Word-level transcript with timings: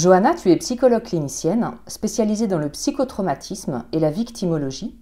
Johanna, 0.00 0.32
tu 0.32 0.50
es 0.50 0.56
psychologue 0.56 1.02
clinicienne 1.02 1.72
spécialisée 1.86 2.46
dans 2.46 2.56
le 2.56 2.70
psychotraumatisme 2.70 3.84
et 3.92 3.98
la 3.98 4.10
victimologie, 4.10 4.98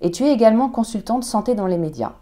et 0.00 0.10
tu 0.10 0.24
es 0.24 0.32
également 0.32 0.68
consultante 0.68 1.22
santé 1.22 1.54
dans 1.54 1.68
les 1.68 1.78
médias. 1.78 2.14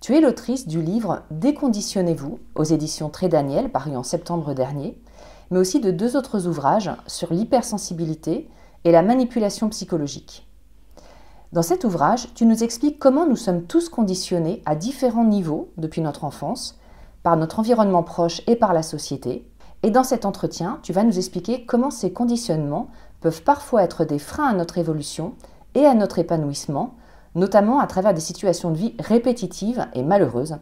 Tu 0.00 0.16
es 0.16 0.20
l'autrice 0.20 0.66
du 0.66 0.82
livre 0.82 1.22
Déconditionnez-vous 1.30 2.40
aux 2.56 2.64
éditions 2.64 3.10
Très 3.10 3.28
Daniel, 3.28 3.70
paru 3.70 3.94
en 3.94 4.02
septembre 4.02 4.54
dernier, 4.54 5.00
mais 5.52 5.60
aussi 5.60 5.78
de 5.78 5.92
deux 5.92 6.16
autres 6.16 6.48
ouvrages 6.48 6.90
sur 7.06 7.32
l'hypersensibilité 7.32 8.50
et 8.82 8.90
la 8.90 9.02
manipulation 9.02 9.68
psychologique. 9.68 10.48
Dans 11.52 11.62
cet 11.62 11.84
ouvrage, 11.84 12.34
tu 12.34 12.44
nous 12.44 12.64
expliques 12.64 12.98
comment 12.98 13.24
nous 13.24 13.36
sommes 13.36 13.66
tous 13.66 13.88
conditionnés 13.88 14.62
à 14.66 14.74
différents 14.74 15.26
niveaux 15.26 15.70
depuis 15.76 16.00
notre 16.00 16.24
enfance, 16.24 16.80
par 17.22 17.36
notre 17.36 17.60
environnement 17.60 18.02
proche 18.02 18.42
et 18.48 18.56
par 18.56 18.72
la 18.72 18.82
société, 18.82 19.48
et 19.82 19.90
dans 19.90 20.04
cet 20.04 20.24
entretien, 20.24 20.78
tu 20.82 20.92
vas 20.92 21.02
nous 21.02 21.18
expliquer 21.18 21.64
comment 21.64 21.90
ces 21.90 22.12
conditionnements 22.12 22.88
peuvent 23.20 23.42
parfois 23.42 23.82
être 23.82 24.04
des 24.04 24.18
freins 24.18 24.48
à 24.48 24.54
notre 24.54 24.78
évolution 24.78 25.34
et 25.74 25.86
à 25.86 25.94
notre 25.94 26.18
épanouissement, 26.18 26.94
notamment 27.34 27.80
à 27.80 27.86
travers 27.86 28.14
des 28.14 28.20
situations 28.20 28.70
de 28.70 28.76
vie 28.76 28.94
répétitives 28.98 29.86
et 29.94 30.02
malheureuses. 30.02 30.56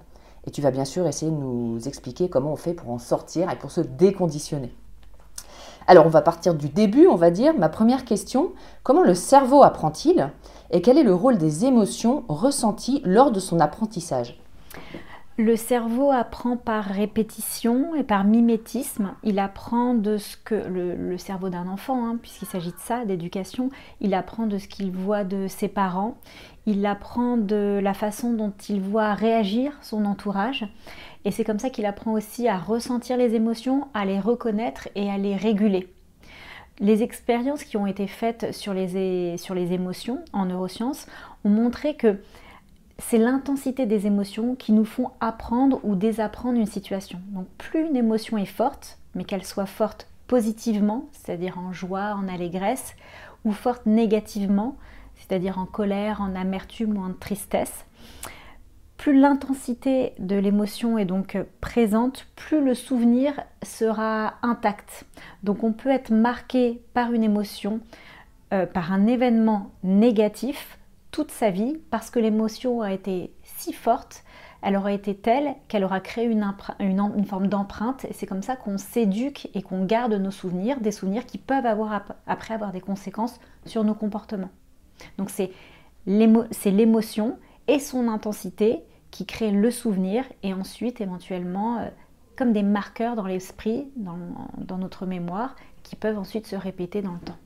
Et 0.46 0.50
tu 0.50 0.62
vas 0.62 0.70
bien 0.70 0.86
sûr 0.86 1.06
essayer 1.06 1.30
de 1.30 1.36
nous 1.36 1.86
expliquer 1.86 2.30
comment 2.30 2.52
on 2.52 2.56
fait 2.56 2.72
pour 2.72 2.90
en 2.90 2.98
sortir 2.98 3.50
et 3.50 3.56
pour 3.56 3.70
se 3.70 3.82
déconditionner. 3.82 4.72
Alors 5.86 6.06
on 6.06 6.10
va 6.10 6.22
partir 6.22 6.54
du 6.54 6.68
début, 6.68 7.06
on 7.06 7.16
va 7.16 7.30
dire. 7.30 7.52
Ma 7.58 7.68
première 7.68 8.04
question, 8.04 8.52
comment 8.82 9.02
le 9.02 9.14
cerveau 9.14 9.62
apprend-il 9.62 10.30
et 10.70 10.82
quel 10.82 10.96
est 10.96 11.02
le 11.02 11.14
rôle 11.14 11.36
des 11.36 11.64
émotions 11.64 12.24
ressenties 12.28 13.02
lors 13.04 13.32
de 13.32 13.40
son 13.40 13.60
apprentissage? 13.60 14.40
Le 15.40 15.56
cerveau 15.56 16.10
apprend 16.10 16.58
par 16.58 16.84
répétition 16.84 17.94
et 17.94 18.02
par 18.02 18.24
mimétisme. 18.24 19.14
Il 19.22 19.38
apprend 19.38 19.94
de 19.94 20.18
ce 20.18 20.36
que 20.36 20.54
le, 20.54 21.16
cerveau 21.16 21.48
d'un 21.48 21.66
enfant, 21.66 22.06
hein, 22.06 22.18
puisqu'il 22.20 22.46
s'agit 22.46 22.72
de 22.72 22.78
ça, 22.78 23.06
d'éducation, 23.06 23.70
il 24.00 24.12
apprend 24.12 24.46
de 24.46 24.58
ce 24.58 24.68
qu'il 24.68 24.90
voit 24.90 25.24
de 25.24 25.46
ses 25.48 25.68
parents, 25.68 26.18
il 26.66 26.84
apprend 26.84 27.38
de 27.38 27.80
la 27.82 27.94
façon 27.94 28.34
dont 28.34 28.52
il 28.68 28.82
voit 28.82 29.14
réagir 29.14 29.72
son 29.80 30.04
entourage. 30.04 30.68
Et 31.24 31.30
c'est 31.30 31.44
comme 31.44 31.58
ça 31.58 31.70
qu'il 31.70 31.86
apprend 31.86 32.12
aussi 32.12 32.46
à 32.46 32.58
ressentir 32.58 33.16
les 33.16 33.34
émotions, 33.34 33.88
à 33.94 34.04
les 34.04 34.20
reconnaître 34.20 34.88
et 34.94 35.10
à 35.10 35.16
les 35.16 35.36
réguler. 35.36 35.88
Les 36.80 37.02
expériences 37.02 37.64
qui 37.64 37.78
ont 37.78 37.86
été 37.86 38.06
faites 38.06 38.52
sur 38.52 38.74
les, 38.74 39.36
sur 39.38 39.54
les 39.54 39.72
émotions 39.72 40.22
en 40.32 40.46
neurosciences 40.46 41.06
ont 41.44 41.50
montré 41.50 41.94
que 41.94 42.18
c'est 43.00 43.18
l'intensité 43.18 43.86
des 43.86 44.06
émotions 44.06 44.54
qui 44.54 44.72
nous 44.72 44.84
font 44.84 45.10
apprendre 45.20 45.80
ou 45.82 45.94
désapprendre 45.94 46.58
une 46.58 46.66
situation. 46.66 47.18
Donc 47.30 47.46
plus 47.58 47.86
une 47.86 47.96
émotion 47.96 48.38
est 48.38 48.44
forte, 48.44 48.98
mais 49.14 49.24
qu'elle 49.24 49.44
soit 49.44 49.66
forte 49.66 50.06
positivement, 50.26 51.08
c'est-à-dire 51.12 51.58
en 51.58 51.72
joie, 51.72 52.14
en 52.14 52.28
allégresse, 52.28 52.94
ou 53.44 53.52
forte 53.52 53.86
négativement, 53.86 54.76
c'est-à-dire 55.16 55.58
en 55.58 55.66
colère, 55.66 56.20
en 56.20 56.34
amertume 56.34 56.96
ou 56.96 57.02
en 57.02 57.12
tristesse, 57.12 57.86
plus 58.96 59.18
l'intensité 59.18 60.12
de 60.18 60.36
l'émotion 60.36 60.98
est 60.98 61.06
donc 61.06 61.38
présente, 61.62 62.26
plus 62.36 62.62
le 62.62 62.74
souvenir 62.74 63.32
sera 63.62 64.34
intact. 64.42 65.06
Donc 65.42 65.64
on 65.64 65.72
peut 65.72 65.88
être 65.88 66.12
marqué 66.12 66.82
par 66.92 67.12
une 67.14 67.24
émotion, 67.24 67.80
euh, 68.52 68.66
par 68.66 68.92
un 68.92 69.06
événement 69.06 69.70
négatif, 69.82 70.78
toute 71.10 71.30
sa 71.30 71.50
vie 71.50 71.78
parce 71.90 72.10
que 72.10 72.18
l'émotion 72.18 72.82
a 72.82 72.92
été 72.92 73.32
si 73.42 73.72
forte, 73.72 74.24
elle 74.62 74.76
aura 74.76 74.92
été 74.92 75.14
telle 75.14 75.54
qu'elle 75.68 75.84
aura 75.84 76.00
créé 76.00 76.26
une, 76.26 76.44
forme 77.24 77.46
d'empreinte 77.46 78.04
et 78.04 78.12
c'est 78.12 78.26
comme 78.26 78.42
ça 78.42 78.56
qu'on 78.56 78.78
s'éduque 78.78 79.48
et 79.54 79.62
qu'on 79.62 79.84
garde 79.84 80.12
nos 80.12 80.30
souvenirs, 80.30 80.80
des 80.80 80.92
souvenirs 80.92 81.26
qui 81.26 81.38
peuvent 81.38 81.66
avoir 81.66 82.04
après 82.26 82.54
avoir 82.54 82.72
des 82.72 82.80
conséquences 82.80 83.40
sur 83.64 83.84
nos 83.84 83.94
comportements. 83.94 84.50
Donc 85.16 85.30
c'est 85.30 85.50
l'émotion 86.06 87.38
et 87.68 87.78
son 87.78 88.08
intensité 88.08 88.84
qui 89.10 89.26
créent 89.26 89.50
le 89.50 89.70
souvenir 89.70 90.24
et 90.42 90.54
ensuite 90.54 91.00
éventuellement 91.00 91.78
euh, 91.78 91.88
comme 92.36 92.52
des 92.52 92.62
marqueurs 92.62 93.16
dans 93.16 93.26
l'esprit, 93.26 93.90
dans 93.96 94.78
notre 94.78 95.04
mémoire, 95.04 95.56
qui 95.82 95.96
peuvent 95.96 96.18
ensuite 96.18 96.46
se 96.46 96.56
répéter 96.56 97.02
dans 97.02 97.12
le 97.12 97.18
temps. 97.18 97.36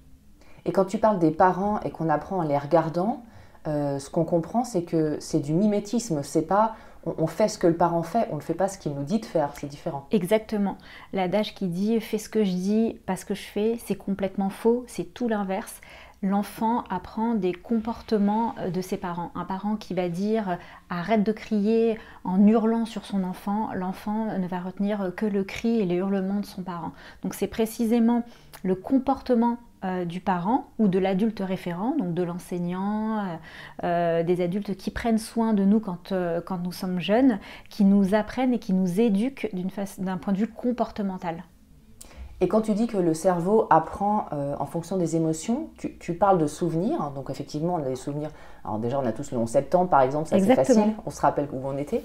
Et 0.66 0.72
quand 0.72 0.84
tu 0.84 0.98
parles 0.98 1.18
des 1.18 1.30
parents 1.30 1.80
et 1.80 1.90
qu'on 1.90 2.08
apprend 2.08 2.38
en 2.38 2.42
les 2.42 2.58
regardant, 2.58 3.24
euh, 3.66 3.98
ce 3.98 4.10
qu'on 4.10 4.24
comprend, 4.24 4.64
c'est 4.64 4.82
que 4.82 5.16
c'est 5.20 5.40
du 5.40 5.52
mimétisme. 5.52 6.22
C'est 6.22 6.42
pas 6.42 6.76
on, 7.06 7.26
fait 7.26 7.48
ce 7.48 7.58
que 7.58 7.66
le 7.66 7.76
parent 7.76 8.02
fait, 8.02 8.28
on 8.30 8.36
ne 8.36 8.40
fait 8.40 8.54
pas 8.54 8.68
ce 8.68 8.78
qu'il 8.78 8.92
nous 8.92 9.04
dit 9.04 9.18
de 9.20 9.26
faire. 9.26 9.50
C'est 9.54 9.66
différent. 9.66 10.06
Exactement. 10.10 10.78
L'adage 11.12 11.54
qui 11.54 11.66
dit 11.66 12.00
fais 12.00 12.18
ce 12.18 12.28
que 12.28 12.44
je 12.44 12.52
dis, 12.52 12.98
pas 13.06 13.16
ce 13.16 13.24
que 13.24 13.34
je 13.34 13.42
fais, 13.42 13.78
c'est 13.84 13.94
complètement 13.94 14.48
faux. 14.48 14.84
C'est 14.86 15.12
tout 15.12 15.28
l'inverse. 15.28 15.80
L'enfant 16.22 16.84
apprend 16.88 17.34
des 17.34 17.52
comportements 17.52 18.54
euh, 18.58 18.70
de 18.70 18.80
ses 18.80 18.96
parents. 18.96 19.30
Un 19.34 19.44
parent 19.44 19.76
qui 19.76 19.92
va 19.92 20.08
dire 20.08 20.50
euh, 20.50 20.56
arrête 20.88 21.22
de 21.22 21.32
crier 21.32 21.98
en 22.24 22.46
hurlant 22.46 22.86
sur 22.86 23.04
son 23.04 23.22
enfant, 23.24 23.68
l'enfant 23.74 24.38
ne 24.38 24.48
va 24.48 24.60
retenir 24.60 25.12
que 25.14 25.26
le 25.26 25.44
cri 25.44 25.80
et 25.80 25.84
les 25.84 25.96
hurlements 25.96 26.40
de 26.40 26.46
son 26.46 26.62
parent. 26.62 26.92
Donc 27.22 27.34
c'est 27.34 27.46
précisément 27.46 28.22
le 28.62 28.74
comportement 28.74 29.58
euh, 29.84 30.06
du 30.06 30.20
parent 30.20 30.68
ou 30.78 30.88
de 30.88 30.98
l'adulte 30.98 31.42
référent, 31.44 31.94
donc 31.98 32.14
de 32.14 32.22
l'enseignant, 32.22 33.18
euh, 33.18 33.22
euh, 33.84 34.22
des 34.22 34.40
adultes 34.40 34.76
qui 34.76 34.90
prennent 34.90 35.18
soin 35.18 35.52
de 35.52 35.62
nous 35.62 35.78
quand, 35.78 36.14
quand 36.46 36.58
nous 36.58 36.72
sommes 36.72 37.00
jeunes, 37.00 37.38
qui 37.68 37.84
nous 37.84 38.14
apprennent 38.14 38.54
et 38.54 38.58
qui 38.58 38.72
nous 38.72 38.98
éduquent 38.98 39.50
d'un 39.98 40.16
point 40.16 40.32
de 40.32 40.38
vue 40.38 40.46
comportemental. 40.46 41.44
Et 42.40 42.48
quand 42.48 42.62
tu 42.62 42.72
dis 42.72 42.86
que 42.86 42.96
le 42.96 43.12
cerveau 43.12 43.66
apprend 43.68 44.26
en 44.58 44.66
fonction 44.66 44.96
des 44.96 45.16
émotions, 45.16 45.68
tu, 45.76 46.14
parles 46.14 46.38
de 46.38 46.46
souvenirs. 46.46 47.10
Donc 47.14 47.28
effectivement, 47.28 47.74
on 47.74 47.82
a 47.82 47.88
des 47.88 47.96
souvenirs. 47.96 48.30
Alors 48.64 48.78
déjà, 48.78 48.98
on 48.98 49.04
a 49.04 49.12
tous 49.12 49.32
le 49.32 49.38
11 49.38 49.50
septembre, 49.50 49.90
par 49.90 50.00
exemple, 50.00 50.28
ça 50.28 50.38
c'est 50.38 50.54
facile. 50.54 50.94
On 51.04 51.10
se 51.10 51.20
rappelle 51.20 51.48
où 51.52 51.60
on 51.62 51.76
était. 51.76 52.02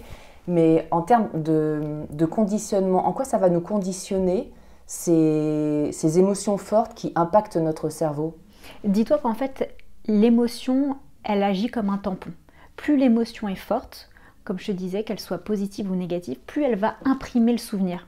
Mais 0.48 0.88
en 0.92 1.02
termes 1.02 1.30
de, 1.34 2.04
de, 2.12 2.26
conditionnement, 2.26 3.08
en 3.08 3.14
quoi 3.14 3.24
ça 3.24 3.38
va 3.38 3.50
nous 3.50 3.62
conditionner 3.62 4.52
ces, 4.90 6.18
émotions 6.18 6.58
fortes 6.58 6.96
qui 6.96 7.12
impactent 7.16 7.58
notre 7.58 7.90
cerveau 7.90 8.36
Dis-toi 8.84 9.20
qu'en 9.20 9.36
fait, 9.36 9.76
l'émotion, 10.08 10.98
elle 11.24 11.44
agit 11.44 11.68
comme 11.68 11.92
un 11.92 12.00
tampon. 12.00 12.32
Plus 12.76 12.98
l'émotion 12.98 13.48
est 13.48 13.56
forte, 13.56 14.10
comme 14.44 14.58
je 14.58 14.66
te 14.66 14.72
disais, 14.72 15.04
qu'elle 15.04 15.20
soit 15.20 15.44
positive 15.44 15.92
ou 15.92 15.96
négative, 15.96 16.40
plus 16.48 16.64
elle 16.64 16.76
va 16.76 16.96
imprimer 17.06 17.52
le 17.52 17.60
souvenir. 17.60 18.08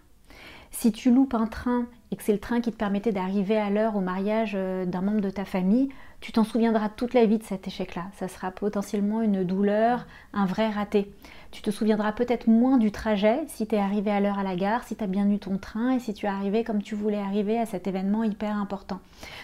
Si 0.71 0.91
tu 0.91 1.11
loupes 1.13 1.35
un 1.35 1.45
train 1.45 1.85
et 2.09 2.15
que 2.15 2.23
c'est 2.23 2.33
le 2.33 2.39
train 2.39 2.61
qui 2.61 2.71
te 2.71 2.77
permettait 2.77 3.11
d'arriver 3.11 3.57
à 3.57 3.69
l'heure 3.69 3.95
au 3.95 4.01
mariage 4.01 4.53
euh, 4.55 4.85
d'un 4.85 5.01
membre 5.01 5.21
de 5.21 5.29
ta 5.29 5.45
famille, 5.45 5.89
tu 6.21 6.31
t'en 6.31 6.43
souviendras 6.43 6.89
toute 6.89 7.15
la 7.15 7.25
vie 7.25 7.39
de 7.39 7.43
cet 7.43 7.67
échec-là. 7.67 8.05
Ça 8.17 8.27
sera 8.27 8.51
potentiellement 8.51 9.23
une 9.23 9.43
douleur, 9.43 10.05
un 10.33 10.45
vrai 10.45 10.69
raté. 10.69 11.11
Tu 11.49 11.63
te 11.63 11.71
souviendras 11.71 12.13
peut-être 12.13 12.47
moins 12.47 12.77
du 12.77 12.91
trajet 12.91 13.39
si 13.47 13.67
tu 13.67 13.75
es 13.75 13.79
arrivé 13.79 14.11
à 14.11 14.21
l'heure 14.21 14.39
à 14.39 14.43
la 14.43 14.55
gare, 14.55 14.83
si 14.83 14.95
tu 14.95 15.03
as 15.03 15.07
bien 15.07 15.29
eu 15.29 15.39
ton 15.39 15.57
train 15.57 15.91
et 15.91 15.99
si 15.99 16.13
tu 16.13 16.27
es 16.27 16.29
arrivé 16.29 16.63
comme 16.63 16.81
tu 16.83 16.95
voulais 16.95 17.17
arriver 17.17 17.59
à 17.59 17.65
cet 17.65 17.87
événement 17.87 18.23
hyper 18.23 18.55
important. 18.55 18.99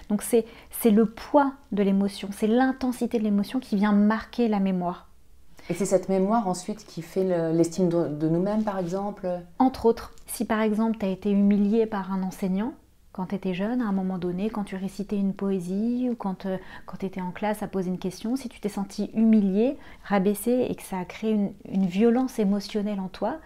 Donc 0.08 0.22
c'est 0.22 0.46
le 0.92 1.06
poids 1.06 1.52
de 1.72 1.82
l'émotion, 1.84 2.30
c'est 2.32 2.48
l'intensité 2.48 3.18
de 3.18 3.24
l'émotion 3.24 3.60
qui 3.60 3.76
vient 3.76 3.92
marquer 3.92 4.48
la 4.48 4.60
mémoire. 4.60 5.08
Et 5.70 5.74
c'est 5.74 5.86
cette 5.86 6.08
mémoire 6.08 6.48
ensuite 6.48 6.86
qui 6.86 7.02
fait 7.02 7.26
l'estime 7.52 7.90
de, 7.90 8.30
nous-mêmes, 8.30 8.64
par 8.64 8.80
exemple? 8.80 9.28
Entre 9.60 9.86
autres, 9.86 10.14
si 10.26 10.46
par 10.46 10.62
exemple 10.62 10.98
tu 11.00 11.06
as 11.06 11.10
été 11.10 11.30
humilié 11.30 11.86
par 11.88 12.14
un 12.14 12.24
enseignant, 12.24 12.74
quand 13.18 13.26
tu 13.26 13.36
étais 13.36 13.56
jeune, 13.56 13.82
à 13.82 13.86
un 13.86 13.92
moment 13.94 14.20
donné, 14.20 14.52
quand 14.52 14.64
tu 14.64 14.76
récitais 14.76 15.18
une 15.18 15.34
poésie 15.34 16.08
ou 16.12 16.16
quand, 16.16 16.46
euh, 16.46 16.58
tu 17.00 17.06
étais 17.08 17.20
en 17.20 17.32
classe 17.32 17.64
à 17.64 17.68
poser 17.68 17.90
une 17.90 17.98
question, 17.98 18.36
si 18.36 18.48
tu 18.48 18.60
t'es 18.60 18.70
senti 18.70 19.10
humilié, 19.16 19.76
rabaissé 20.04 20.68
et 20.70 20.76
que 20.76 20.84
ça 20.84 21.00
a 21.00 21.06
créé 21.06 21.32
une, 21.32 21.86
violence 21.88 22.38
émotionnelle 22.38 23.00
en 23.00 23.08
toi, 23.08 23.40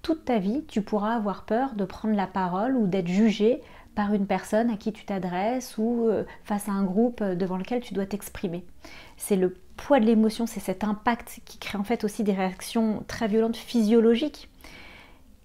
toute 0.00 0.24
ta 0.24 0.38
vie, 0.38 0.64
tu 0.66 0.80
pourras 0.80 1.14
avoir 1.14 1.44
peur 1.44 1.74
de 1.74 1.84
prendre 1.84 2.16
la 2.16 2.26
parole 2.26 2.74
ou 2.74 2.86
d'être 2.86 3.08
jugé 3.08 3.60
par 3.94 4.14
une 4.14 4.26
personne 4.26 4.70
à 4.70 4.78
qui 4.78 4.94
tu 4.94 5.04
t'adresses 5.04 5.76
ou 5.76 6.06
euh, 6.08 6.24
face 6.44 6.66
à 6.70 6.72
un 6.72 6.84
groupe 6.84 7.20
euh, 7.20 7.34
devant 7.34 7.58
lequel 7.58 7.82
tu 7.82 7.92
dois 7.92 8.06
t'exprimer. 8.06 8.64
C'est 9.18 9.36
le 9.36 9.58
poids 9.76 10.00
de 10.00 10.06
l'émotion, 10.06 10.46
c'est 10.46 10.60
cet 10.60 10.84
impact 10.84 11.40
qui 11.44 11.58
crée 11.58 11.76
en 11.76 11.84
fait 11.84 12.02
aussi 12.02 12.24
des 12.24 12.32
réactions 12.32 13.04
très 13.06 13.28
violentes 13.28 13.56
physiologiques, 13.56 14.48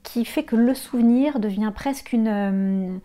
qui 0.03 0.23
fait 0.23 0.43
que 0.43 0.55
le 0.55 0.73
souvenir 0.73 1.41
devient 1.41 1.71
presque 1.75 2.13
une, 2.13 3.01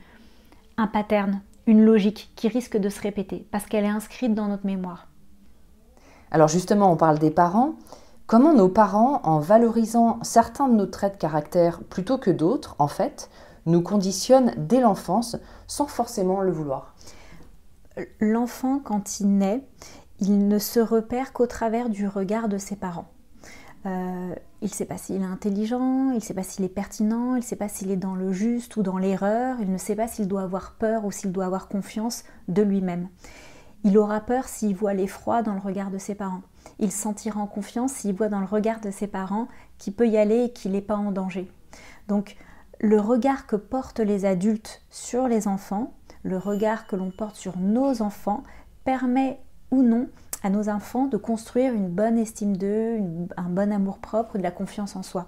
un 0.78 0.86
pattern, 0.86 1.42
une 1.66 1.84
logique 1.84 2.32
qui 2.36 2.48
risque 2.48 2.78
de 2.78 2.88
se 2.88 3.02
répéter 3.02 3.46
parce 3.50 3.66
qu'elle 3.66 3.84
est 3.84 3.88
inscrite 3.88 4.34
dans 4.34 4.46
notre 4.46 4.64
mémoire. 4.64 5.08
Alors 6.30 6.48
justement, 6.48 6.90
on 6.90 6.96
parle 6.96 7.18
des 7.18 7.30
parents. 7.30 7.74
Comment 8.26 8.54
nos 8.54 8.68
parents, 8.68 9.20
en 9.24 9.38
valorisant 9.38 10.18
certains 10.22 10.68
de 10.68 10.74
nos 10.74 10.86
traits 10.86 11.14
de 11.14 11.18
caractère 11.18 11.82
plutôt 11.84 12.18
que 12.18 12.30
d'autres, 12.30 12.76
en 12.78 12.88
fait, 12.88 13.30
nous 13.66 13.82
conditionne 13.82 14.52
dès 14.56 14.80
l'enfance 14.80 15.36
sans 15.66 15.86
forcément 15.86 16.40
le 16.42 16.52
vouloir? 16.52 16.94
L'enfant, 18.20 18.78
quand 18.78 19.20
il 19.20 19.38
naît, 19.38 19.66
il 20.20 20.46
ne 20.46 20.58
se 20.58 20.78
repère 20.80 21.32
qu'au 21.32 21.46
travers 21.46 21.88
du 21.88 22.06
regard 22.06 22.48
de 22.48 22.58
ses 22.58 22.76
parents. 22.76 23.08
Euh, 23.88 24.34
il 24.60 24.68
ne 24.68 24.72
sait 24.72 24.84
pas 24.84 24.98
s'il 24.98 25.22
est 25.22 25.24
intelligent, 25.24 26.10
il 26.10 26.16
ne 26.16 26.20
sait 26.20 26.34
pas 26.34 26.42
s'il 26.42 26.64
est 26.64 26.68
pertinent, 26.68 27.34
il 27.34 27.38
ne 27.38 27.44
sait 27.44 27.56
pas 27.56 27.68
s'il 27.68 27.90
est 27.90 27.96
dans 27.96 28.14
le 28.14 28.32
juste 28.32 28.76
ou 28.76 28.82
dans 28.82 28.98
l'erreur, 28.98 29.56
il 29.60 29.70
ne 29.70 29.78
sait 29.78 29.94
pas 29.94 30.08
s'il 30.08 30.28
doit 30.28 30.42
avoir 30.42 30.72
peur 30.72 31.04
ou 31.04 31.12
s'il 31.12 31.32
doit 31.32 31.46
avoir 31.46 31.68
confiance 31.68 32.24
de 32.48 32.62
lui-même. 32.62 33.08
Il 33.84 33.96
aura 33.96 34.20
peur 34.20 34.44
s'il 34.46 34.74
voit 34.74 34.94
l'effroi 34.94 35.42
dans 35.42 35.54
le 35.54 35.60
regard 35.60 35.90
de 35.90 35.98
ses 35.98 36.16
parents. 36.16 36.42
Il 36.80 36.90
sentira 36.90 37.40
en 37.40 37.46
confiance 37.46 37.92
s'il 37.92 38.14
voit 38.14 38.28
dans 38.28 38.40
le 38.40 38.46
regard 38.46 38.80
de 38.80 38.90
ses 38.90 39.06
parents 39.06 39.48
qu'il 39.78 39.94
peut 39.94 40.08
y 40.08 40.18
aller 40.18 40.44
et 40.44 40.52
qu'il 40.52 40.72
n'est 40.72 40.82
pas 40.82 40.96
en 40.96 41.12
danger. 41.12 41.50
Donc 42.08 42.36
le 42.80 43.00
regard 43.00 43.46
que 43.46 43.56
portent 43.56 44.00
les 44.00 44.24
adultes 44.24 44.82
sur 44.90 45.28
les 45.28 45.46
enfants, 45.46 45.94
le 46.24 46.36
regard 46.36 46.86
que 46.88 46.96
l'on 46.96 47.10
porte 47.10 47.36
sur 47.36 47.56
nos 47.58 48.02
enfants, 48.02 48.42
permet 48.84 49.40
ou 49.70 49.82
non 49.82 50.08
à 50.42 50.50
nos 50.50 50.68
enfants 50.68 51.06
de 51.06 51.16
construire 51.16 51.74
une 51.74 51.88
bonne 51.88 52.18
estime 52.18 52.56
d'eux, 52.56 52.98
un 53.36 53.48
bon 53.48 53.72
amour-propre, 53.72 54.38
de 54.38 54.42
la 54.42 54.50
confiance 54.50 54.94
en 54.94 55.02
soi. 55.02 55.26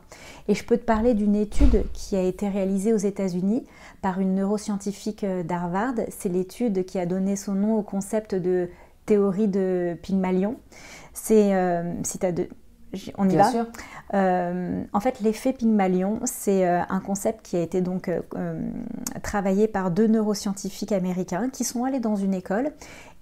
Et 0.48 0.54
je 0.54 0.64
peux 0.64 0.76
te 0.76 0.84
parler 0.84 1.14
d'une 1.14 1.34
étude 1.34 1.84
qui 1.92 2.16
a 2.16 2.22
été 2.22 2.48
réalisée 2.48 2.92
aux 2.92 2.98
États-Unis 2.98 3.66
par 4.02 4.20
une 4.20 4.34
neuroscientifique 4.34 5.24
d'Harvard. 5.24 5.94
C'est 6.10 6.28
l'étude 6.28 6.84
qui 6.84 6.98
a 6.98 7.06
donné 7.06 7.36
son 7.36 7.54
nom 7.54 7.76
au 7.76 7.82
concept 7.82 8.34
de 8.34 8.68
théorie 9.06 9.48
de 9.48 9.96
Pygmalion. 10.02 10.56
C'est, 11.12 11.54
euh, 11.54 11.92
si 12.04 12.18
tu 12.18 12.26
as 12.26 12.32
de, 12.32 12.48
on 13.18 13.28
y 13.28 13.36
va? 13.36 13.50
Euh, 14.14 14.82
en 14.92 15.00
fait, 15.00 15.20
l'effet 15.20 15.52
Pygmalion, 15.52 16.20
c'est 16.24 16.66
euh, 16.66 16.80
un 16.88 17.00
concept 17.00 17.44
qui 17.44 17.56
a 17.56 17.60
été 17.60 17.80
donc 17.80 18.08
euh, 18.08 18.70
travaillé 19.22 19.68
par 19.68 19.90
deux 19.90 20.06
neuroscientifiques 20.06 20.92
américains 20.92 21.48
qui 21.50 21.64
sont 21.64 21.84
allés 21.84 22.00
dans 22.00 22.16
une 22.16 22.34
école 22.34 22.72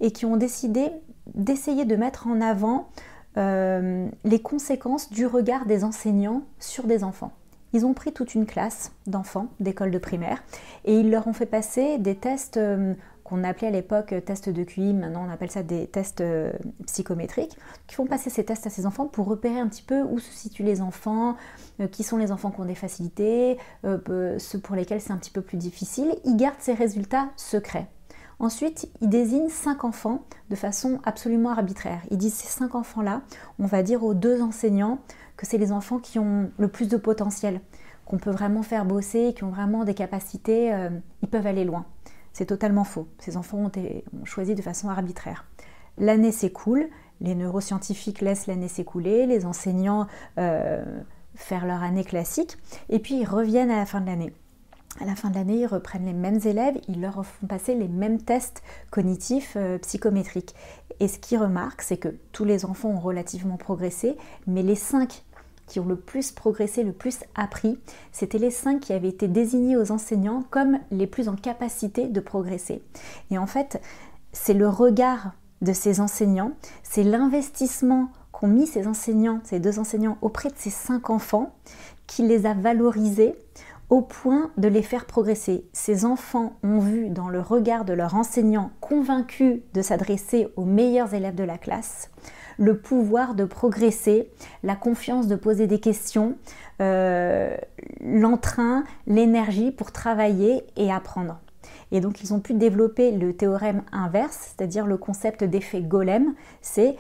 et 0.01 0.11
qui 0.11 0.25
ont 0.25 0.37
décidé 0.37 0.91
d'essayer 1.35 1.85
de 1.85 1.97
mettre 1.97 2.27
en 2.27 2.41
avant 2.41 2.89
les 3.37 4.43
conséquences 4.43 5.13
du 5.13 5.25
regard 5.25 5.65
des 5.65 5.85
enseignants 5.85 6.43
sur 6.59 6.89
des 6.89 7.05
enfants. 7.05 7.31
Ils 7.73 7.87
ont 7.87 7.95
pris 7.95 8.13
toute 8.13 8.35
une 8.35 8.47
classe 8.47 8.91
d'enfants 9.07 9.47
d'école 9.61 9.93
de 9.93 9.99
primaire 9.99 10.43
et 10.85 10.99
ils 10.99 11.09
leur 11.09 11.29
ont 11.29 11.33
fait 11.33 11.47
passer 11.47 11.99
des 11.99 12.17
tests 12.17 12.59
qu'on 13.29 13.45
appelait 13.45 13.69
à 13.69 13.71
l'époque 13.71 14.15
tests 14.25 14.49
de 14.49 14.65
QI, 14.65 14.95
maintenant 14.95 15.27
on 15.29 15.31
appelle 15.31 15.51
ça 15.51 15.63
des 15.63 15.87
tests 15.87 16.23
euh, 16.23 16.51
psychométriques, 16.87 17.59
qui 17.87 17.95
font 17.95 18.07
passer 18.07 18.31
ces 18.31 18.43
tests 18.43 18.67
à 18.67 18.71
ces 18.71 18.87
enfants 18.87 19.07
pour 19.07 19.27
repérer 19.27 19.61
un 19.61 19.69
petit 19.69 19.83
peu 19.83 20.01
où 20.01 20.19
se 20.19 20.33
situent 20.33 20.63
les 20.63 20.81
enfants, 20.81 21.37
euh, 21.81 21.89
qui 21.89 22.05
sont 22.05 22.17
les 22.17 22.33
enfants 22.33 22.51
qui 22.51 22.61
ont 22.61 22.65
des 22.65 22.75
facilités, 22.75 23.59
euh, 23.85 24.39
ceux 24.39 24.59
pour 24.59 24.77
lesquels 24.77 25.03
c'est 25.03 25.13
un 25.13 25.19
petit 25.19 25.31
peu 25.31 25.43
plus 25.43 25.59
difficile. 25.59 26.15
Ils 26.25 26.37
gardent 26.37 26.61
ces 26.61 26.73
résultats 26.73 27.29
secrets. 27.37 27.87
Ensuite, 28.39 28.89
ils 29.03 29.11
désignent 29.11 29.51
cinq 29.51 29.85
enfants 29.85 30.23
de 30.49 30.57
façon 30.57 30.99
absolument 31.05 31.51
arbitraire. 31.51 32.01
Ils 32.11 32.19
disent 32.19 32.35
ces 32.35 32.49
cinq 32.49 32.75
enfants-là, 32.75 33.21
on 33.59 33.67
va 33.67 33.83
dire 33.83 34.05
aux 34.05 34.15
deux 34.15 34.41
enseignants 34.41 35.01
que 35.37 35.45
c'est 35.45 35.59
les 35.59 35.73
enfants 35.73 35.99
qui 35.99 36.19
ont 36.19 36.51
le 36.57 36.69
plus 36.69 36.89
de 36.89 36.97
potentiel, 36.97 37.61
qu'on 38.07 38.17
peut 38.17 38.31
vraiment 38.31 38.63
faire 38.63 38.87
bosser, 38.87 39.35
qui 39.37 39.45
ont 39.45 39.51
vraiment 39.51 39.85
des 39.85 39.95
capacités, 39.95 40.73
ils 41.23 41.29
peuvent 41.29 41.47
aller 41.47 41.65
loin. 41.65 41.85
C'est 42.39 42.47
totalement 42.47 42.85
faux. 42.85 43.09
Ces 43.19 43.37
enfants 43.37 43.59
ont, 43.59 43.67
été, 43.67 44.05
choisi 44.23 44.55
de 44.55 44.63
façon 44.63 44.89
arbitraire. 44.89 45.45
L'année 45.99 46.31
s'écoule, 46.31 46.89
les 47.21 47.35
neuroscientifiques 47.35 48.21
laissent 48.21 48.47
l'année 48.47 48.69
s'écouler, 48.69 49.27
les 49.27 49.45
enseignants 49.45 50.07
euh, 50.39 50.85
faire 51.35 51.67
leur 51.67 51.83
année 51.83 52.05
classique, 52.05 52.57
et 52.91 53.01
puis 53.01 53.17
ils 53.19 53.25
reviennent 53.25 53.73
à 53.73 53.79
la 53.79 53.87
fin 53.87 54.01
de 54.01 54.07
l'année. 54.07 54.33
À 55.01 55.05
la 55.05 55.17
fin 55.17 55.31
de 55.31 55.35
l'année, 55.35 55.63
ils 55.63 55.67
reprennent 55.67 56.07
les 56.07 56.13
mêmes 56.13 56.39
élèves, 56.45 56.77
ils 56.87 57.01
leur 57.01 57.27
font 57.27 57.49
passer 57.49 57.75
les 57.75 57.89
mêmes 57.89 58.23
tests 58.23 58.63
cognitifs 58.93 59.55
euh, 59.57 59.79
psychométriques. 59.79 60.55
Et 61.01 61.09
ce 61.09 61.19
qu'ils 61.19 61.39
remarquent, 61.39 61.83
c'est 61.83 61.97
que 61.97 62.15
tous 62.31 62.45
les 62.45 62.65
enfants 62.65 62.91
ont 62.91 63.01
relativement 63.01 63.57
progressé, 63.57 64.17
mais 64.47 64.63
les 64.63 64.77
cinq 64.77 65.25
qui 65.69 65.79
ont 65.81 65.87
le 65.87 65.97
plus 65.97 66.33
progressé, 66.33 66.83
le 66.83 66.93
plus 66.93 67.21
appris, 67.35 67.79
c'était 68.13 68.39
les 68.39 68.51
cinq 68.51 68.81
qui 68.81 68.93
avaient 68.93 69.09
été 69.09 69.29
désignés 69.29 69.77
aux 69.77 69.93
enseignants 69.93 70.45
comme 70.51 70.79
les 70.91 71.07
plus 71.07 71.29
en 71.29 71.37
capacité 71.37 72.09
de 72.09 72.21
progresser. 72.21 72.83
Et 73.31 73.39
en 73.39 73.47
fait, 73.47 73.81
c'est 74.33 74.55
le 74.55 74.69
regard 74.69 75.33
de 75.63 75.73
ces 75.73 76.01
enseignants, 76.01 76.53
c'est 76.83 77.03
l'investissement 77.03 78.11
qu'ont 78.33 78.49
mis 78.49 78.67
ces 78.67 78.87
enseignants, 78.87 79.41
ces 79.45 79.61
deux 79.61 79.79
enseignants, 79.79 80.19
auprès 80.23 80.51
de 80.51 80.57
ces 80.57 80.71
cinq 80.71 81.11
enfants, 81.11 81.55
qui 82.07 82.23
les 82.23 82.47
a 82.47 82.55
valorisés 82.55 83.35
au 83.91 84.03
point 84.03 84.51
de 84.57 84.69
les 84.69 84.83
faire 84.83 85.07
progresser. 85.07 85.65
Ces 85.73 86.05
enfants 86.05 86.57
ont 86.63 86.79
vu 86.79 87.09
dans 87.09 87.29
le 87.29 87.41
regard 87.41 87.85
de 87.85 87.93
leur 87.93 88.15
enseignant 88.15 88.71
convaincu 88.81 89.63
de 89.75 89.83
s'adresser 89.83 90.49
aux 90.57 90.65
meilleurs 90.65 91.15
élèves 91.15 91.35
de 91.35 91.45
la 91.45 91.59
classe, 91.59 92.11
le 92.59 92.77
pouvoir 92.77 93.35
de 93.35 93.45
progresser, 93.45 94.31
la 94.63 94.77
confiance 94.77 95.27
de 95.27 95.37
poser 95.37 95.67
des 95.67 95.81
questions, 95.81 96.37
euh, 96.81 97.57
l'entrain, 98.01 98.85
l'énergie 99.07 99.71
pour 99.71 99.93
travailler 99.93 100.65
et 100.77 100.93
apprendre. 100.93 101.39
Et 101.91 102.01
donc 102.01 102.23
ils 102.23 102.35
ont 102.35 102.41
pu 102.41 102.55
développer 102.55 103.13
le 103.13 103.33
théorème 103.33 103.83
inverse, 103.93 104.55
c'est-à-dire 104.57 104.87
le 104.87 104.97
concept 104.97 105.45
d'effet 105.45 105.81
golem. 105.81 106.35
C'est 106.61 106.97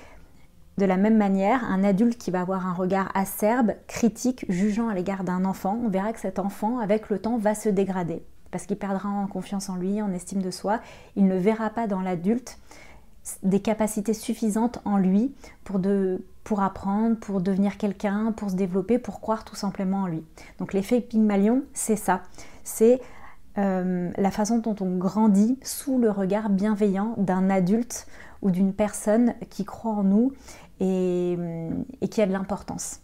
de 0.78 0.86
la 0.86 0.96
même 0.96 1.16
manière 1.16 1.64
un 1.64 1.84
adulte 1.84 2.18
qui 2.18 2.30
va 2.30 2.40
avoir 2.40 2.66
un 2.66 2.72
regard 2.72 3.10
acerbe, 3.14 3.72
critique, 3.86 4.46
jugeant 4.48 4.88
à 4.88 4.94
l'égard 4.94 5.24
d'un 5.24 5.44
enfant. 5.44 5.78
On 5.84 5.88
verra 5.88 6.12
que 6.12 6.20
cet 6.20 6.38
enfant, 6.38 6.78
avec 6.78 7.10
le 7.10 7.18
temps, 7.18 7.36
va 7.36 7.54
se 7.54 7.68
dégrader 7.68 8.22
parce 8.50 8.66
qu'il 8.66 8.76
perdra 8.76 9.08
en 9.08 9.26
confiance 9.26 9.68
en 9.68 9.76
lui, 9.76 10.00
en 10.00 10.12
estime 10.12 10.42
de 10.42 10.50
soi. 10.50 10.80
Il 11.16 11.26
ne 11.26 11.36
verra 11.36 11.70
pas 11.70 11.86
dans 11.86 12.00
l'adulte 12.00 12.58
des 13.42 13.60
capacités 13.60 14.14
suffisantes 14.14 14.80
en 14.84 14.96
lui 14.96 15.32
pour, 15.64 15.78
de, 15.78 16.22
pour 16.44 16.62
apprendre, 16.62 17.16
pour 17.16 17.40
devenir 17.40 17.76
quelqu'un, 17.76 18.32
pour 18.32 18.50
se 18.50 18.54
développer, 18.54 18.98
pour 18.98 19.20
croire 19.20 19.44
tout 19.44 19.56
simplement 19.56 20.02
en 20.02 20.06
lui. 20.06 20.24
Donc 20.58 20.72
l'effet 20.72 21.00
Pygmalion, 21.00 21.62
c'est 21.72 21.96
ça. 21.96 22.22
C'est 22.64 23.00
euh, 23.58 24.10
la 24.16 24.30
façon 24.30 24.58
dont 24.58 24.76
on 24.80 24.96
grandit 24.96 25.58
sous 25.62 25.98
le 25.98 26.10
regard 26.10 26.48
bienveillant 26.50 27.14
d'un 27.16 27.50
adulte 27.50 28.06
ou 28.42 28.50
d'une 28.50 28.72
personne 28.72 29.34
qui 29.50 29.64
croit 29.64 29.92
en 29.92 30.04
nous 30.04 30.32
et, 30.80 31.36
et 32.00 32.08
qui 32.08 32.22
a 32.22 32.26
de 32.26 32.32
l'importance. 32.32 33.00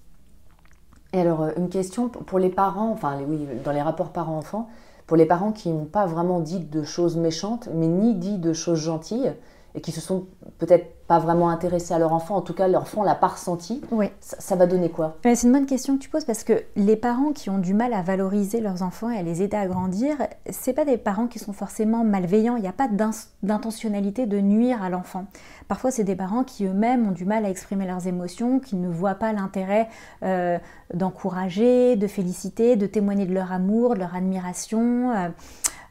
Et 1.12 1.20
alors, 1.20 1.42
euh, 1.42 1.50
une 1.56 1.68
question 1.68 2.08
pour 2.08 2.38
les 2.38 2.50
parents, 2.50 2.90
enfin, 2.90 3.18
oui, 3.26 3.46
dans 3.64 3.72
les 3.72 3.82
rapports 3.82 4.10
parents-enfants, 4.10 4.68
pour 5.06 5.16
les 5.16 5.26
parents 5.26 5.52
qui 5.52 5.70
n'ont 5.70 5.84
pas 5.84 6.06
vraiment 6.06 6.40
dit 6.40 6.60
de 6.60 6.82
choses 6.82 7.16
méchantes, 7.16 7.68
mais 7.74 7.86
ni 7.86 8.14
dit 8.14 8.38
de 8.38 8.52
choses 8.52 8.80
gentilles, 8.80 9.32
et 9.76 9.80
qui 9.80 9.90
se 9.92 10.00
sont 10.00 10.26
peut-être 10.58 10.86
pas 11.08 11.18
vraiment 11.18 11.50
intéressés 11.50 11.92
à 11.92 11.98
leur 11.98 12.12
enfant, 12.12 12.36
en 12.36 12.40
tout 12.42 12.54
cas 12.54 12.68
l'enfant 12.68 13.02
l'a 13.02 13.14
pas 13.16 13.26
ressenti, 13.26 13.82
Oui. 13.90 14.06
ça, 14.20 14.36
ça 14.38 14.56
va 14.56 14.66
donner 14.66 14.88
quoi? 14.88 15.16
C'est 15.24 15.42
une 15.46 15.52
bonne 15.52 15.66
question 15.66 15.96
que 15.96 16.02
tu 16.02 16.08
poses 16.08 16.24
parce 16.24 16.44
que 16.44 16.62
les 16.76 16.96
parents 16.96 17.32
qui 17.32 17.50
ont 17.50 17.58
du 17.58 17.74
mal 17.74 17.92
à 17.92 18.00
valoriser 18.00 18.60
leurs 18.60 18.82
enfants 18.82 19.10
et 19.10 19.18
à 19.18 19.22
les 19.22 19.42
aider 19.42 19.56
à 19.56 19.66
grandir, 19.66 20.16
c'est 20.48 20.72
pas 20.72 20.84
des 20.84 20.96
parents 20.96 21.26
qui 21.26 21.38
sont 21.40 21.52
forcément 21.52 22.04
malveillants. 22.04 22.56
Il 22.56 22.62
n'y 22.62 22.68
a 22.68 22.72
pas 22.72 22.88
d'in- 22.88 23.10
d'intentionnalité 23.42 24.26
de 24.26 24.40
nuire 24.40 24.82
à 24.82 24.88
l'enfant. 24.90 25.26
Parfois, 25.68 25.90
c'est 25.90 26.04
des 26.04 26.16
parents 26.16 26.44
qui 26.44 26.64
eux-mêmes 26.66 27.08
ont 27.08 27.12
du 27.12 27.24
mal 27.24 27.44
à 27.44 27.50
exprimer 27.50 27.86
leurs 27.86 28.06
émotions, 28.06 28.60
qui 28.60 28.76
ne 28.76 28.88
voient 28.88 29.16
pas 29.16 29.32
l'intérêt 29.32 29.88
euh, 30.22 30.58
d'encourager, 30.94 31.96
de 31.96 32.06
féliciter, 32.06 32.76
de 32.76 32.86
témoigner 32.86 33.26
de 33.26 33.34
leur 33.34 33.52
amour, 33.52 33.94
de 33.94 33.98
leur 34.00 34.14
admiration 34.14 35.10
euh, 35.10 35.28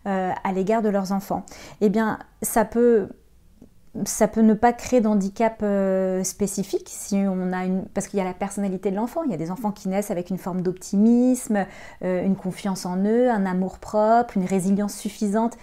euh, 0.07 0.31
à 0.43 0.51
l'égard 0.53 0.81
de 0.81 0.89
leurs 0.89 1.11
enfants. 1.11 1.43
Eh 1.81 1.89
bien, 1.89 2.19
ça 2.41 2.65
peut 2.65 3.09
ça 4.05 4.27
peut 4.27 4.41
ne 4.41 4.53
pas 4.53 4.73
créer 4.73 5.01
d'handicap 5.01 5.59
euh, 5.61 6.23
spécifique 6.23 6.87
si 6.89 7.15
on 7.15 7.53
a 7.53 7.65
une 7.65 7.83
parce 7.93 8.07
qu'il 8.07 8.17
y 8.17 8.21
a 8.21 8.25
la 8.25 8.33
personnalité 8.33 8.89
de 8.89 8.95
l'enfant. 8.95 9.23
Il 9.23 9.31
y 9.31 9.35
a 9.35 9.37
des 9.37 9.51
enfants 9.51 9.71
qui 9.71 9.87
naissent 9.87 10.11
avec 10.11 10.29
une 10.29 10.39
forme 10.39 10.61
d'optimisme, 10.61 11.65
euh, 12.03 12.25
une 12.25 12.35
confiance 12.35 12.85
en 12.85 12.97
eux, 12.97 13.29
un 13.29 13.45
amour 13.45 13.77
propre, 13.77 14.35
une 14.37 14.45
résilience 14.45 14.95
suffisante 14.95 15.57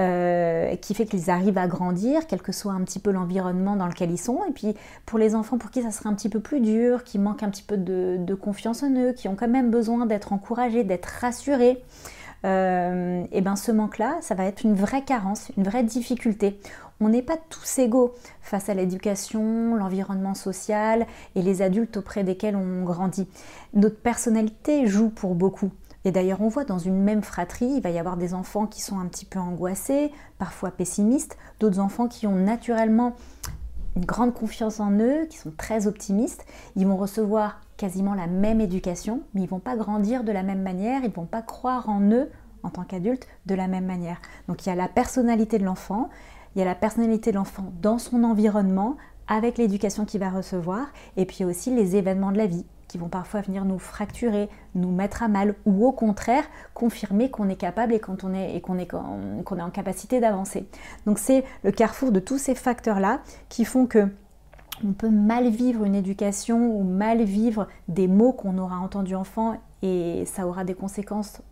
euh, 0.00 0.74
qui 0.76 0.94
fait 0.94 1.04
qu'ils 1.04 1.30
arrivent 1.30 1.58
à 1.58 1.68
grandir, 1.68 2.26
quel 2.26 2.40
que 2.40 2.52
soit 2.52 2.72
un 2.72 2.80
petit 2.80 2.98
peu 2.98 3.10
l'environnement 3.10 3.76
dans 3.76 3.86
lequel 3.86 4.10
ils 4.10 4.18
sont. 4.18 4.40
Et 4.48 4.52
puis 4.52 4.74
pour 5.04 5.18
les 5.18 5.34
enfants 5.34 5.58
pour 5.58 5.70
qui 5.70 5.82
ça 5.82 5.90
serait 5.90 6.08
un 6.08 6.14
petit 6.14 6.30
peu 6.30 6.40
plus 6.40 6.60
dur, 6.60 7.04
qui 7.04 7.18
manquent 7.18 7.42
un 7.42 7.50
petit 7.50 7.62
peu 7.62 7.76
de, 7.76 8.16
de 8.18 8.34
confiance 8.34 8.82
en 8.82 8.94
eux, 8.94 9.12
qui 9.12 9.28
ont 9.28 9.36
quand 9.36 9.48
même 9.48 9.70
besoin 9.70 10.06
d'être 10.06 10.32
encouragés, 10.32 10.84
d'être 10.84 11.10
rassurés. 11.20 11.82
Euh, 12.44 13.24
et 13.32 13.40
ben 13.40 13.56
ce 13.56 13.72
manque-là, 13.72 14.18
ça 14.20 14.34
va 14.34 14.44
être 14.44 14.64
une 14.64 14.74
vraie 14.74 15.02
carence, 15.02 15.50
une 15.56 15.64
vraie 15.64 15.82
difficulté. 15.82 16.58
On 17.00 17.08
n'est 17.08 17.22
pas 17.22 17.36
tous 17.48 17.78
égaux 17.78 18.14
face 18.40 18.68
à 18.68 18.74
l'éducation, 18.74 19.74
l'environnement 19.74 20.34
social 20.34 21.06
et 21.34 21.42
les 21.42 21.62
adultes 21.62 21.96
auprès 21.96 22.22
desquels 22.22 22.56
on 22.56 22.84
grandit. 22.84 23.26
Notre 23.72 23.98
personnalité 23.98 24.86
joue 24.86 25.10
pour 25.10 25.34
beaucoup. 25.34 25.70
Et 26.04 26.12
d'ailleurs, 26.12 26.42
on 26.42 26.48
voit 26.48 26.64
dans 26.64 26.78
une 26.78 27.02
même 27.02 27.22
fratrie, 27.22 27.66
il 27.76 27.80
va 27.80 27.88
y 27.88 27.98
avoir 27.98 28.18
des 28.18 28.34
enfants 28.34 28.66
qui 28.66 28.82
sont 28.82 28.98
un 28.98 29.06
petit 29.06 29.24
peu 29.24 29.38
angoissés, 29.38 30.12
parfois 30.38 30.70
pessimistes, 30.70 31.38
d'autres 31.60 31.78
enfants 31.78 32.08
qui 32.08 32.26
ont 32.26 32.36
naturellement 32.36 33.14
une 33.96 34.04
grande 34.04 34.34
confiance 34.34 34.80
en 34.80 34.92
eux, 34.92 35.26
qui 35.30 35.38
sont 35.38 35.52
très 35.56 35.86
optimistes. 35.86 36.44
Ils 36.76 36.86
vont 36.86 36.96
recevoir 36.96 37.60
quasiment 37.76 38.14
la 38.14 38.26
même 38.26 38.60
éducation, 38.60 39.22
mais 39.34 39.42
ils 39.42 39.48
vont 39.48 39.60
pas 39.60 39.76
grandir 39.76 40.24
de 40.24 40.32
la 40.32 40.42
même 40.42 40.62
manière, 40.62 41.04
ils 41.04 41.10
vont 41.10 41.26
pas 41.26 41.42
croire 41.42 41.88
en 41.88 42.00
eux 42.10 42.30
en 42.62 42.70
tant 42.70 42.84
qu'adultes 42.84 43.26
de 43.46 43.54
la 43.54 43.68
même 43.68 43.84
manière. 43.84 44.20
Donc 44.48 44.64
il 44.64 44.68
y 44.68 44.72
a 44.72 44.74
la 44.74 44.88
personnalité 44.88 45.58
de 45.58 45.64
l'enfant, 45.64 46.08
il 46.54 46.60
y 46.60 46.62
a 46.62 46.64
la 46.64 46.74
personnalité 46.74 47.30
de 47.30 47.36
l'enfant 47.36 47.72
dans 47.82 47.98
son 47.98 48.24
environnement, 48.24 48.96
avec 49.26 49.58
l'éducation 49.58 50.04
qu'il 50.04 50.20
va 50.20 50.30
recevoir, 50.30 50.86
et 51.16 51.24
puis 51.24 51.44
aussi 51.44 51.74
les 51.74 51.96
événements 51.96 52.32
de 52.32 52.38
la 52.38 52.46
vie 52.46 52.66
qui 52.88 52.98
vont 52.98 53.08
parfois 53.08 53.40
venir 53.40 53.64
nous 53.64 53.78
fracturer, 53.78 54.48
nous 54.74 54.92
mettre 54.92 55.22
à 55.22 55.28
mal, 55.28 55.56
ou 55.64 55.86
au 55.86 55.92
contraire 55.92 56.44
confirmer 56.74 57.30
qu'on 57.30 57.48
est 57.48 57.56
capable 57.56 57.92
et 57.92 57.98
qu'on 57.98 58.34
est, 58.34 58.54
et 58.54 58.60
qu'on 58.60 58.78
est, 58.78 58.86
qu'on 58.86 59.58
est 59.58 59.62
en 59.62 59.70
capacité 59.70 60.20
d'avancer. 60.20 60.68
Donc 61.06 61.18
c'est 61.18 61.44
le 61.64 61.72
carrefour 61.72 62.12
de 62.12 62.20
tous 62.20 62.38
ces 62.38 62.54
facteurs-là 62.54 63.20
qui 63.48 63.64
font 63.64 63.86
que 63.86 64.08
on 64.82 64.92
peut 64.92 65.10
mal 65.10 65.48
vivre 65.48 65.84
une 65.84 65.94
éducation 65.94 66.74
ou 66.76 66.82
mal 66.82 67.22
vivre 67.22 67.68
des 67.88 68.08
mots 68.08 68.32
qu'on 68.32 68.58
aura 68.58 68.76
entendus 68.78 69.14
enfant 69.14 69.56
et 69.82 70.24
ça 70.26 70.46
aura 70.46 70.64
des 70.64 70.74
conséquences 70.74 71.42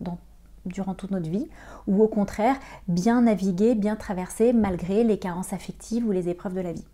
durant 0.65 0.93
toute 0.93 1.11
notre 1.11 1.29
vie, 1.29 1.47
ou 1.87 2.01
au 2.01 2.07
contraire, 2.07 2.55
bien 2.87 3.21
naviguer, 3.21 3.75
bien 3.75 3.95
traverser 3.95 4.53
malgré 4.53 5.03
les 5.03 5.19
carences 5.19 5.53
affectives 5.53 6.05
ou 6.07 6.11
les 6.11 6.29
épreuves 6.29 6.53
de 6.53 6.61
la 6.61 6.73
vie. 6.73 6.85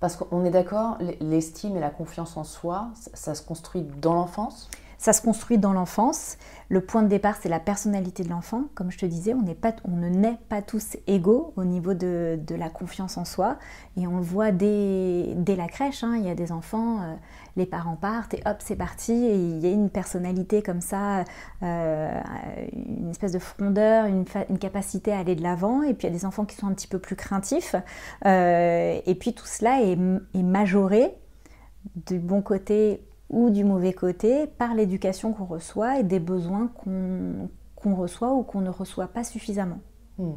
Parce 0.00 0.16
qu'on 0.16 0.44
est 0.44 0.50
d'accord, 0.50 0.96
l'estime 1.20 1.76
et 1.76 1.80
la 1.80 1.90
confiance 1.90 2.36
en 2.36 2.44
soi, 2.44 2.88
ça 2.94 3.34
se 3.34 3.42
construit 3.42 3.82
dans 4.00 4.14
l'enfance? 4.14 4.70
Ça 5.00 5.14
se 5.14 5.22
construit 5.22 5.56
dans 5.56 5.72
l'enfance. 5.72 6.36
Le 6.68 6.82
point 6.82 7.02
de 7.02 7.08
départ, 7.08 7.36
c'est 7.40 7.48
la 7.48 7.58
personnalité 7.58 8.22
de 8.22 8.28
l'enfant. 8.28 8.64
Comme 8.74 8.90
je 8.90 8.98
te 8.98 9.06
disais, 9.06 9.32
on, 9.32 9.42
pas, 9.54 9.72
on 9.86 9.96
ne 9.96 10.10
naît 10.10 10.36
pas 10.50 10.60
tous 10.60 10.98
égaux 11.06 11.54
au 11.56 11.64
niveau 11.64 11.94
de, 11.94 12.38
de 12.46 12.54
la 12.54 12.68
confiance 12.68 13.16
en 13.16 13.24
soi. 13.24 13.56
Et 13.96 14.06
on 14.06 14.18
le 14.18 14.22
voit 14.22 14.52
dès, 14.52 15.32
dès 15.36 15.56
la 15.56 15.68
crèche. 15.68 16.04
hein. 16.04 16.16
Il 16.18 16.26
y 16.26 16.28
a 16.28 16.34
des 16.34 16.52
enfants, 16.52 17.00
euh, 17.00 17.14
les 17.56 17.64
parents 17.64 17.96
partent 17.96 18.34
et 18.34 18.42
hop, 18.44 18.58
c'est 18.58 18.76
parti. 18.76 19.14
Il 19.14 19.60
y 19.60 19.68
a 19.68 19.70
une 19.70 19.88
personnalité 19.88 20.62
comme 20.62 20.82
ça, 20.82 21.24
euh, 21.62 22.20
une 22.74 23.08
espèce 23.08 23.32
de 23.32 23.38
frondeur, 23.38 24.04
une, 24.04 24.26
capacité 24.58 25.14
à 25.14 25.20
aller 25.20 25.34
de 25.34 25.42
l'avant. 25.42 25.82
Et 25.82 25.94
puis 25.94 26.08
il 26.08 26.10
y 26.10 26.14
a 26.14 26.18
des 26.18 26.26
enfants 26.26 26.44
qui 26.44 26.56
sont 26.56 26.66
un 26.66 26.74
petit 26.74 26.88
peu 26.88 26.98
plus 26.98 27.16
craintifs. 27.16 27.74
Euh, 28.26 29.00
et 29.06 29.14
puis 29.14 29.32
tout 29.32 29.46
cela 29.46 29.80
est 29.80 29.96
majoré 30.42 31.14
du 32.06 32.18
bon 32.18 32.42
côté 32.42 33.02
ou 33.30 33.50
du 33.50 33.64
mauvais 33.64 33.92
côté 33.92 34.46
par 34.46 34.74
l'éducation 34.74 35.32
qu'on 35.32 35.44
reçoit 35.44 36.00
et 36.00 36.02
des 36.02 36.20
besoins 36.20 36.68
qu'on 36.74 37.94
reçoit 37.94 38.34
ou 38.34 38.42
qu'on 38.42 38.60
ne 38.60 38.70
reçoit 38.70 39.06
pas 39.06 39.24
suffisamment. 39.24 39.78
Hmm. 40.18 40.34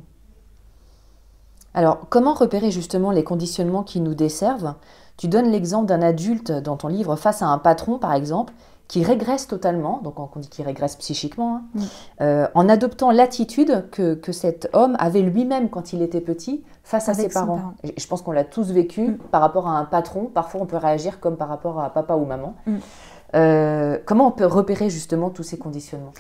Alors, 1.73 2.07
comment 2.09 2.33
repérer 2.33 2.69
justement 2.69 3.11
les 3.11 3.23
conditionnements 3.23 3.83
qui 3.83 3.99
nous 3.99 4.13
desservent? 4.13 4.75
Tu 5.17 5.27
donnes 5.27 5.51
l'exemple 5.51 5.87
d'un 5.87 6.01
adulte 6.01 6.51
dans 6.51 6.77
ton 6.77 6.87
livre 6.87 7.15
face 7.15 7.41
à 7.41 7.47
un 7.47 7.57
patron, 7.57 7.97
par 7.97 8.13
exemple, 8.13 8.53
qui 8.93 9.03
régresse 9.03 9.47
totalement, 9.47 10.01
donc 10.03 10.19
on 10.19 10.39
dit 10.39 10.49
qu'il 10.49 10.63
régresse 10.65 10.95
psychiquement, 10.97 11.55
hein, 11.55 11.63
Mm. 11.73 11.81
euh, 12.21 12.47
en 12.53 12.69
adoptant 12.69 13.09
l'attitude 13.09 13.89
que, 13.89 14.13
que 14.13 14.31
cet 14.31 14.69
homme 14.73 14.95
avait 14.99 15.21
lui-même 15.23 15.71
quand 15.71 15.93
il 15.93 16.03
était 16.03 16.21
petit 16.21 16.63
face 16.83 17.09
à 17.09 17.15
ses 17.15 17.27
parents. 17.29 17.73
Je 17.97 18.05
pense 18.05 18.21
qu'on 18.21 18.33
l'a 18.33 18.43
tous 18.43 18.69
vécu 18.71 19.07
Mm. 19.07 19.17
par 19.31 19.41
rapport 19.41 19.67
à 19.67 19.79
un 19.79 19.85
patron. 19.85 20.25
Parfois, 20.31 20.61
on 20.61 20.67
peut 20.67 20.77
réagir 20.77 21.19
comme 21.19 21.37
par 21.37 21.47
rapport 21.47 21.79
à 21.79 21.89
papa 21.91 22.13
ou 22.13 22.25
maman. 22.25 22.53
Mm. 22.67 22.77
Euh, 23.33 23.97
comment 24.05 24.27
on 24.27 24.31
peut 24.31 24.45
repérer 24.45 24.91
justement 24.91 25.31
tous 25.31 25.41
ces 25.41 25.57
conditionnements? 25.57 26.13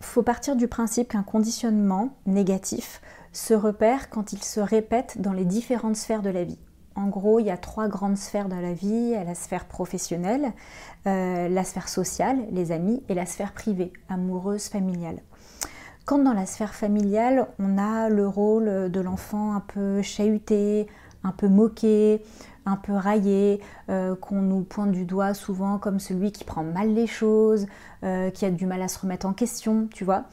Faut 0.00 0.22
partir 0.24 0.56
du 0.56 0.66
principe 0.66 1.10
qu'un 1.12 1.22
conditionnement 1.22 2.08
négatif 2.26 3.00
se 3.32 3.54
repère 3.54 4.10
quand 4.10 4.32
il 4.32 4.42
se 4.42 4.58
répète 4.58 5.20
dans 5.20 5.32
les 5.32 5.44
différentes 5.44 5.94
sphères 5.94 6.22
de 6.22 6.30
la 6.30 6.42
vie. 6.42 6.58
En 7.00 7.08
gros, 7.08 7.40
il 7.40 7.46
y 7.46 7.50
a 7.50 7.56
trois 7.56 7.88
grandes 7.88 8.18
sphères 8.18 8.48
de 8.48 8.54
la 8.54 8.74
vie. 8.74 9.12
La 9.12 9.34
sphère 9.34 9.64
professionnelle, 9.64 10.52
euh, 11.06 11.48
la 11.48 11.64
sphère 11.64 11.88
sociale, 11.88 12.38
les 12.50 12.72
amis, 12.72 13.02
et 13.08 13.14
la 13.14 13.24
sphère 13.24 13.52
privée, 13.52 13.92
amoureuse, 14.10 14.68
familiale. 14.68 15.16
Quand 16.04 16.18
dans 16.18 16.34
la 16.34 16.44
sphère 16.44 16.74
familiale, 16.74 17.46
on 17.58 17.78
a 17.78 18.10
le 18.10 18.28
rôle 18.28 18.90
de 18.90 19.00
l'enfant 19.00 19.54
un 19.54 19.60
peu 19.60 20.02
chahuté, 20.02 20.88
un 21.24 21.32
peu 21.32 21.48
moqué, 21.48 22.22
un 22.66 22.76
peu 22.76 22.92
raillé, 22.92 23.60
euh, 23.88 24.14
qu'on 24.14 24.42
nous 24.42 24.62
pointe 24.62 24.92
du 24.92 25.06
doigt 25.06 25.32
souvent 25.32 25.78
comme 25.78 26.00
celui 26.00 26.32
qui 26.32 26.44
prend 26.44 26.64
mal 26.64 26.92
les 26.92 27.06
choses, 27.06 27.66
euh, 28.04 28.30
qui 28.30 28.44
a 28.44 28.50
du 28.50 28.66
mal 28.66 28.82
à 28.82 28.88
se 28.88 28.98
remettre 28.98 29.26
en 29.26 29.32
question, 29.32 29.88
tu 29.92 30.04
vois. 30.04 30.24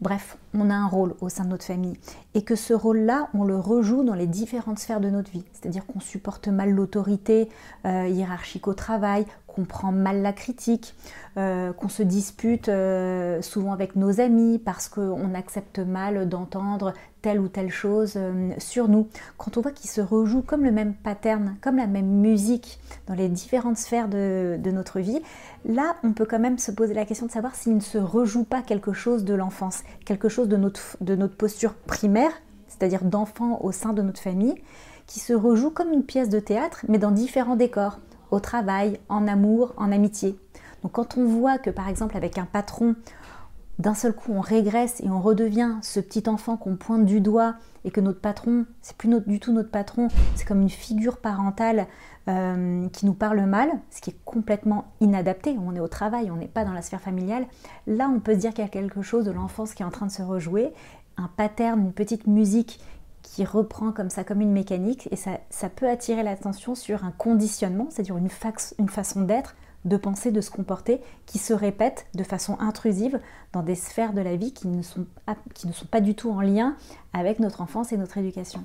Bref, 0.00 0.38
on 0.54 0.70
a 0.70 0.74
un 0.74 0.86
rôle 0.86 1.16
au 1.20 1.28
sein 1.28 1.44
de 1.44 1.48
notre 1.48 1.64
famille 1.64 1.96
et 2.34 2.42
que 2.42 2.54
ce 2.54 2.72
rôle-là, 2.72 3.30
on 3.34 3.42
le 3.42 3.58
rejoue 3.58 4.04
dans 4.04 4.14
les 4.14 4.28
différentes 4.28 4.78
sphères 4.78 5.00
de 5.00 5.10
notre 5.10 5.30
vie. 5.32 5.44
C'est-à-dire 5.52 5.86
qu'on 5.86 5.98
supporte 5.98 6.46
mal 6.46 6.70
l'autorité 6.70 7.48
euh, 7.84 8.06
hiérarchique 8.06 8.68
au 8.68 8.74
travail, 8.74 9.26
qu'on 9.58 9.64
prend 9.64 9.90
mal 9.90 10.22
la 10.22 10.32
critique, 10.32 10.94
euh, 11.36 11.72
qu'on 11.72 11.88
se 11.88 12.04
dispute 12.04 12.68
euh, 12.68 13.42
souvent 13.42 13.72
avec 13.72 13.96
nos 13.96 14.20
amis 14.20 14.58
parce 14.58 14.88
qu'on 14.88 15.34
accepte 15.34 15.80
mal 15.80 16.28
d'entendre 16.28 16.92
telle 17.22 17.40
ou 17.40 17.48
telle 17.48 17.70
chose 17.70 18.14
euh, 18.16 18.52
sur 18.58 18.88
nous. 18.88 19.08
Quand 19.36 19.56
on 19.56 19.60
voit 19.60 19.72
qu'il 19.72 19.90
se 19.90 20.00
rejoue 20.00 20.42
comme 20.42 20.64
le 20.64 20.70
même 20.70 20.94
pattern, 20.94 21.56
comme 21.60 21.76
la 21.76 21.88
même 21.88 22.06
musique 22.06 22.78
dans 23.08 23.14
les 23.14 23.28
différentes 23.28 23.78
sphères 23.78 24.08
de, 24.08 24.58
notre 24.70 25.00
vie, 25.00 25.20
là, 25.64 25.96
on 26.04 26.12
peut 26.12 26.26
quand 26.26 26.38
même 26.38 26.58
se 26.58 26.70
poser 26.70 26.94
la 26.94 27.04
question 27.04 27.26
de 27.26 27.32
savoir 27.32 27.56
s'il 27.56 27.74
ne 27.74 27.80
se 27.80 27.98
rejoue 27.98 28.44
pas 28.44 28.62
quelque 28.62 28.92
chose 28.92 29.24
de 29.24 29.34
l'enfance, 29.34 29.82
quelque 30.04 30.28
chose 30.28 30.48
de 30.48 30.56
notre 30.56 31.36
posture 31.36 31.74
primaire, 31.74 32.30
c'est-à-dire 32.68 33.02
d'enfant 33.02 33.58
au 33.62 33.72
sein 33.72 33.92
de 33.92 34.02
notre 34.02 34.20
famille, 34.20 34.54
qui 35.08 35.18
se 35.18 35.32
rejoue 35.32 35.70
comme 35.70 35.92
une 35.92 36.04
pièce 36.04 36.28
de 36.28 36.38
théâtre, 36.38 36.84
mais 36.86 36.98
dans 36.98 37.10
différents 37.10 37.56
décors, 37.56 37.98
au 38.30 38.40
travail, 38.40 38.98
en 39.08 39.26
amour, 39.26 39.74
en 39.76 39.92
amitié. 39.92 40.38
Donc 40.82 40.92
quand 40.92 41.16
on 41.16 41.24
voit 41.24 41.58
que 41.58 41.70
par 41.70 41.88
exemple 41.88 42.16
avec 42.16 42.38
un 42.38 42.44
patron, 42.44 42.94
d'un 43.78 43.94
seul 43.94 44.12
coup 44.12 44.32
on 44.32 44.40
régresse 44.40 45.00
et 45.00 45.08
on 45.08 45.20
redevient 45.20 45.76
ce 45.82 46.00
petit 46.00 46.28
enfant 46.28 46.56
qu'on 46.56 46.76
pointe 46.76 47.04
du 47.04 47.20
doigt 47.20 47.54
et 47.84 47.90
que 47.90 48.00
notre 48.00 48.20
patron, 48.20 48.66
c'est 48.82 48.96
plus 48.96 49.08
du 49.26 49.40
tout 49.40 49.52
notre 49.52 49.70
patron, 49.70 50.08
c'est 50.34 50.46
comme 50.46 50.62
une 50.62 50.70
figure 50.70 51.18
parentale 51.18 51.86
euh, 52.28 52.86
qui 52.88 53.06
nous 53.06 53.14
parle 53.14 53.40
mal, 53.46 53.70
ce 53.90 54.00
qui 54.00 54.10
est 54.10 54.16
complètement 54.24 54.92
inadapté. 55.00 55.56
On 55.64 55.74
est 55.74 55.80
au 55.80 55.88
travail, 55.88 56.30
on 56.30 56.36
n'est 56.36 56.46
pas 56.46 56.64
dans 56.64 56.74
la 56.74 56.82
sphère 56.82 57.00
familiale. 57.00 57.46
Là, 57.86 58.10
on 58.14 58.20
peut 58.20 58.34
se 58.34 58.40
dire 58.40 58.52
qu'il 58.52 58.62
y 58.62 58.66
a 58.66 58.70
quelque 58.70 59.00
chose 59.00 59.24
de 59.24 59.30
l'enfance 59.30 59.72
qui 59.72 59.82
est 59.82 59.86
en 59.86 59.90
train 59.90 60.06
de 60.06 60.10
se 60.10 60.20
rejouer, 60.22 60.74
un 61.16 61.30
pattern, 61.36 61.80
une 61.80 61.92
petite 61.92 62.26
musique 62.26 62.80
qui 63.30 63.44
reprend 63.44 63.92
comme 63.92 64.10
ça, 64.10 64.24
comme 64.24 64.40
une 64.40 64.52
mécanique, 64.52 65.08
et 65.10 65.16
ça, 65.16 65.32
ça 65.50 65.68
peut 65.68 65.88
attirer 65.88 66.22
l'attention 66.22 66.74
sur 66.74 67.04
un 67.04 67.12
conditionnement, 67.12 67.88
c'est-à-dire 67.90 68.16
une, 68.16 68.28
une 68.78 68.88
façon 68.88 69.22
d'être, 69.22 69.54
de 69.84 69.96
penser, 69.96 70.32
de 70.32 70.40
se 70.40 70.50
comporter, 70.50 71.00
qui 71.26 71.38
se 71.38 71.52
répète 71.52 72.06
de 72.14 72.24
façon 72.24 72.58
intrusive 72.58 73.20
dans 73.52 73.62
des 73.62 73.74
sphères 73.74 74.12
de 74.12 74.20
la 74.20 74.36
vie 74.36 74.52
qui 74.52 74.66
ne 74.68 74.82
sont, 74.82 75.06
qui 75.54 75.66
ne 75.66 75.72
sont 75.72 75.86
pas 75.86 76.00
du 76.00 76.14
tout 76.14 76.30
en 76.30 76.40
lien 76.40 76.76
avec 77.12 77.38
notre 77.38 77.60
enfance 77.60 77.92
et 77.92 77.96
notre 77.96 78.18
éducation. 78.18 78.64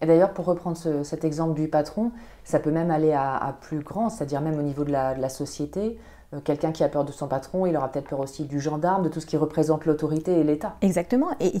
Et 0.00 0.06
d'ailleurs, 0.06 0.32
pour 0.32 0.44
reprendre 0.44 0.76
cet 0.76 1.24
exemple 1.24 1.54
du 1.54 1.68
patron, 1.68 2.12
ça 2.44 2.60
peut 2.60 2.70
même 2.70 2.90
aller 2.90 3.12
à, 3.12 3.56
plus 3.60 3.80
grand, 3.80 4.10
c'est-à-dire 4.10 4.40
même 4.40 4.58
au 4.58 4.62
niveau 4.62 4.84
de 4.84 4.92
la, 4.92 5.28
société. 5.28 5.98
Euh, 6.34 6.40
quelqu'un 6.42 6.72
qui 6.72 6.84
a 6.84 6.88
peur 6.88 7.04
de 7.04 7.12
son 7.12 7.28
patron, 7.28 7.66
il 7.66 7.76
aura 7.76 7.88
peut-être 7.88 8.08
peur 8.08 8.20
aussi 8.20 8.44
du 8.44 8.60
gendarme, 8.60 9.02
de 9.02 9.08
tout 9.08 9.20
ce 9.20 9.26
qui 9.26 9.36
représente 9.36 9.86
l'autorité 9.86 10.38
et 10.40 10.44
l'État. 10.44 10.76
Exactement. 10.80 11.28
Et, 11.40 11.52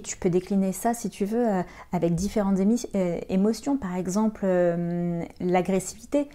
tu 0.00 0.16
peux 0.16 0.30
décliner 0.30 0.72
ça, 0.72 0.94
si 0.94 1.08
tu 1.08 1.24
veux, 1.24 1.48
euh, 1.48 1.62
avec 1.92 2.14
différentes 2.14 2.58
euh, 2.94 3.18
émotions. 3.28 3.76
Par 3.76 3.94
exemple, 3.96 4.46
l'agressivité 5.40 6.28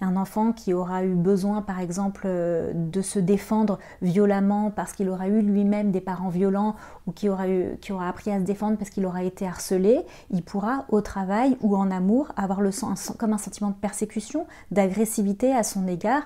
un 0.00 0.16
enfant 0.16 0.52
qui 0.52 0.74
aura 0.74 1.04
eu 1.04 1.14
besoin, 1.14 1.62
par 1.62 1.78
exemple, 1.78 2.26
de 2.26 3.00
se 3.00 3.20
défendre 3.20 3.78
violemment 4.02 4.70
parce 4.70 4.92
qu'il 4.92 5.08
aura 5.08 5.28
eu 5.28 5.40
lui-même 5.40 5.92
des 5.92 6.00
parents 6.00 6.30
violents 6.30 6.74
ou 7.06 7.12
qui 7.12 7.28
aura, 7.28 7.44
qui 7.80 7.92
aura 7.92 8.08
appris 8.08 8.32
à 8.32 8.40
se 8.40 8.44
défendre 8.44 8.76
parce 8.76 8.90
qu'il 8.90 9.06
aura 9.06 9.22
été 9.22 9.46
harcelé, 9.46 10.00
il 10.30 10.42
pourra 10.42 10.84
au 10.88 11.00
travail 11.00 11.56
ou 11.60 11.76
en 11.76 11.92
amour 11.92 12.32
avoir 12.36 12.60
le 12.60 12.70
comme 13.16 13.32
un 13.32 13.38
sentiment 13.38 13.70
de 13.70 13.76
persécution, 13.76 14.46
d'agressivité 14.72 15.54
à 15.54 15.62
son 15.62 15.86
égard 15.86 16.22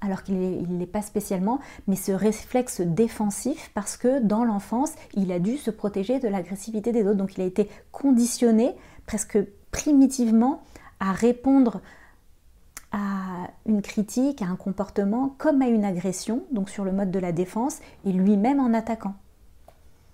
alors 0.00 0.22
qu'il 0.22 0.36
ne 0.36 0.78
l'est 0.78 0.86
pas 0.86 1.02
spécialement, 1.02 1.60
mais 1.86 1.96
ce 1.96 2.12
réflexe 2.12 2.80
défensif 2.80 3.70
parce 3.74 3.96
que 3.96 4.20
dans 4.20 4.44
l'enfance, 4.44 4.92
il 5.14 5.30
a 5.32 5.38
dû 5.38 5.56
se 5.58 5.70
protéger 5.70 6.18
de 6.18 6.28
l'agressivité 6.28 6.92
des 6.92 7.02
autres. 7.02 7.16
Donc 7.16 7.36
il 7.36 7.42
a 7.42 7.46
été 7.46 7.68
conditionné 7.92 8.74
presque 9.06 9.38
primitivement 9.70 10.62
à 11.00 11.12
répondre 11.12 11.80
à 12.92 13.48
une 13.66 13.82
critique, 13.82 14.42
à 14.42 14.46
un 14.46 14.56
comportement 14.56 15.34
comme 15.38 15.62
à 15.62 15.68
une 15.68 15.84
agression, 15.84 16.44
donc 16.50 16.70
sur 16.70 16.84
le 16.84 16.92
mode 16.92 17.10
de 17.10 17.18
la 17.18 17.32
défense, 17.32 17.78
et 18.04 18.12
lui-même 18.12 18.58
en 18.58 18.74
attaquant. 18.74 19.14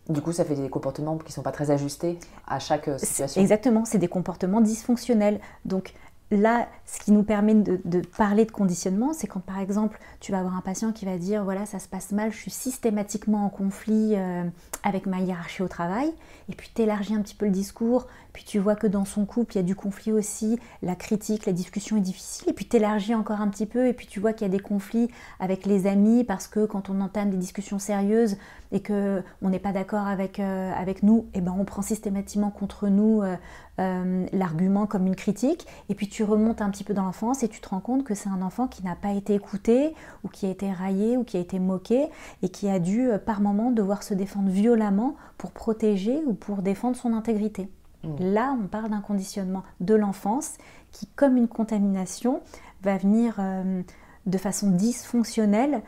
Du 0.09 0.21
coup, 0.21 0.31
ça 0.31 0.45
fait 0.45 0.55
des 0.55 0.69
comportements 0.69 1.16
qui 1.19 1.31
ne 1.31 1.33
sont 1.33 1.43
pas 1.43 1.50
très 1.50 1.73
ajustés 1.73 2.21
à 2.47 2.61
chaque 2.61 2.88
situation. 3.00 3.40
Exactement, 3.40 3.85
c'est 3.85 3.99
des 3.99 4.07
comportements 4.07 4.61
dysfonctionnels. 4.61 5.40
Donc 5.64 5.95
là, 6.30 6.68
ce 6.85 6.99
qui 7.00 7.12
nous 7.12 7.23
permet 7.23 7.54
de, 7.54 8.00
parler 8.16 8.45
de 8.45 8.50
conditionnement, 8.50 9.12
c'est 9.12 9.26
quand 9.26 9.40
par 9.40 9.59
exemple 9.59 9.99
tu 10.21 10.33
vas 10.33 10.40
avoir 10.40 10.56
un 10.56 10.61
patient 10.61 10.92
qui 10.92 11.04
va 11.04 11.18
dire 11.18 11.45
voilà 11.45 11.66
ça 11.66 11.78
se 11.78 11.88
passe 11.88 12.12
mal, 12.12 12.33
je 12.33 12.38
suis 12.38 12.50
systématiquement 12.50 13.45
en 13.45 13.49
conflit 13.49 14.14
euh, 14.16 14.45
avec 14.83 15.06
ma 15.06 15.21
hiérarchie 15.21 15.62
au 15.62 15.68
travail, 15.68 16.12
et 16.49 16.54
puis 16.54 16.71
tu 16.75 16.83
élargis 16.83 17.14
un 17.14 17.23
petit 17.23 17.35
peu 17.35 17.47
le 17.47 17.52
discours, 17.52 18.06
puis 18.37 18.45
tu 18.45 18.59
vois 18.59 18.76
que 18.76 18.87
dans 18.87 19.07
son 19.07 19.25
couple 19.25 19.55
il 19.55 19.57
y 19.57 19.61
a 19.61 19.62
du 19.62 19.75
conflit 19.75 20.12
aussi, 20.12 20.59
la 20.83 20.95
critique, 20.95 21.47
la 21.47 21.55
discussion 21.55 21.97
est 21.97 22.02
difficile, 22.02 22.50
et 22.50 22.52
puis 22.52 22.69
tu 22.69 22.76
élargis 22.76 23.14
encore 23.14 23.40
un 23.40 23.49
petit 23.49 23.64
peu, 23.64 23.87
et 23.87 23.95
puis 23.95 24.07
tu 24.07 24.21
vois 24.21 24.35
qu'il 24.35 24.47
y 24.47 24.50
a 24.50 24.52
des 24.52 24.61
conflits 24.61 25.09
avec 25.40 25.64
les 25.64 25.87
amis 25.87 26.23
parce 26.23 26.47
que 26.47 26.66
quand 26.66 26.90
on 26.90 27.00
entame 27.00 27.31
des 27.31 27.38
discussions 27.38 27.78
sérieuses 27.78 28.37
et 28.73 28.81
que 28.81 29.23
on 29.40 29.49
n'est 29.49 29.59
pas 29.59 29.73
d'accord 29.73 30.07
avec, 30.07 30.38
euh, 30.38 30.71
avec 30.75 31.02
nous, 31.02 31.28
et 31.33 31.38
eh 31.38 31.40
ben 31.40 31.55
on 31.59 31.64
prend 31.64 31.81
systématiquement 31.81 32.50
contre 32.50 32.88
nous 32.88 33.23
euh, 33.23 33.37
euh, 33.81 34.26
l'argument 34.35 34.85
comme 34.85 35.07
une 35.07 35.16
critique, 35.16 35.66
et 35.88 35.95
puis 35.95 36.11
tu 36.11 36.23
remontes 36.23 36.61
un 36.61 36.69
petit 36.69 36.85
peu 36.85 36.93
dans 36.93 37.05
l'enfance 37.05 37.43
et 37.43 37.49
tu 37.49 37.62
te 37.62 37.71
rends 37.71 37.81
compte 37.81 38.05
que 38.05 38.14
c'est 38.14 38.28
un 38.28 38.43
enfant 38.43 38.66
qui 38.66 38.85
n'a 38.85 38.97
pas 38.97 39.12
été 39.12 39.33
écouté, 39.33 39.95
ou 40.25 40.28
qui 40.28 40.45
a 40.45 40.50
été 40.50 40.71
raillé, 40.71 41.16
ou 41.16 41.25
qui 41.25 41.38
a 41.38 41.40
été 41.40 41.59
moqué, 41.59 42.11
et 42.43 42.50
qui 42.50 42.69
a 42.69 42.81
dû 42.81 43.09
par 43.25 43.40
moment 43.40 43.71
devoir 43.71 44.02
se 44.02 44.12
défendre 44.12 44.50
violemment 44.50 45.16
pour 45.38 45.52
protéger 45.52 46.21
ou 46.26 46.35
pour 46.35 46.61
défendre 46.61 46.97
son 46.97 47.14
intégrité. 47.14 47.71
Mmh. 48.07 48.33
Là, 48.33 48.57
on 48.63 48.67
parle 48.67 48.91
d'un 48.91 49.01
conditionnement 49.01 49.63
de 49.81 49.95
l'enfance 49.95 50.53
qui, 50.93 51.07
comme 51.17 51.37
une 51.37 51.49
contamination, 51.49 52.41
va 52.83 52.97
venir 52.97 53.37
euh, 53.39 53.83
de 54.27 54.39
façon 54.39 54.71
dysfonctionnelle 54.71 55.83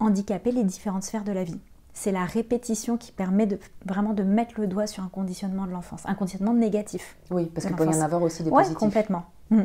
handicaper 0.00 0.52
les 0.52 0.64
différentes 0.64 1.02
sphères 1.02 1.22
de 1.22 1.32
la 1.32 1.44
vie 1.44 1.60
c'est 1.94 2.10
la 2.10 2.24
répétition 2.24 2.96
qui 2.96 3.12
permet 3.12 3.46
de, 3.46 3.58
vraiment 3.86 4.12
de 4.12 4.24
mettre 4.24 4.60
le 4.60 4.66
doigt 4.66 4.86
sur 4.86 5.02
un 5.02 5.08
conditionnement 5.08 5.64
de 5.64 5.70
l'enfance, 5.70 6.02
un 6.06 6.14
conditionnement 6.14 6.52
négatif. 6.52 7.16
Oui, 7.30 7.46
parce 7.46 7.66
qu'il 7.66 7.76
peut 7.76 7.86
y 7.86 7.88
en 7.88 8.00
avoir 8.00 8.20
aussi 8.20 8.42
des 8.42 8.50
ouais, 8.50 8.64
complètement. 8.74 9.22
Mm. 9.50 9.62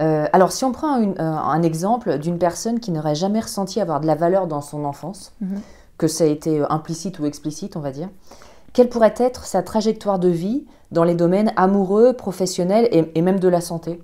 Euh, 0.00 0.26
alors, 0.32 0.52
si 0.52 0.64
on 0.64 0.72
prend 0.72 1.00
euh, 1.00 1.14
un 1.18 1.62
exemple 1.62 2.18
d'une 2.18 2.38
personne 2.38 2.78
qui 2.78 2.90
n'aurait 2.90 3.14
jamais 3.14 3.40
ressenti 3.40 3.80
avoir 3.80 4.00
de 4.00 4.06
la 4.06 4.14
valeur 4.14 4.46
dans 4.46 4.60
son 4.60 4.84
enfance, 4.84 5.34
mm-hmm. 5.42 5.58
que 5.98 6.08
ça 6.08 6.24
a 6.24 6.26
été 6.26 6.60
euh, 6.60 6.66
implicite 6.70 7.18
ou 7.20 7.26
explicite, 7.26 7.76
on 7.76 7.80
va 7.80 7.90
dire, 7.90 8.10
quelle 8.74 8.88
pourrait 8.88 9.14
être 9.16 9.46
sa 9.46 9.62
trajectoire 9.62 10.18
de 10.18 10.28
vie 10.28 10.66
dans 10.90 11.04
les 11.04 11.14
domaines 11.14 11.52
amoureux, 11.56 12.12
professionnels 12.12 12.88
et, 12.90 13.22
même 13.22 13.38
de 13.38 13.48
la 13.48 13.62
santé? 13.62 14.02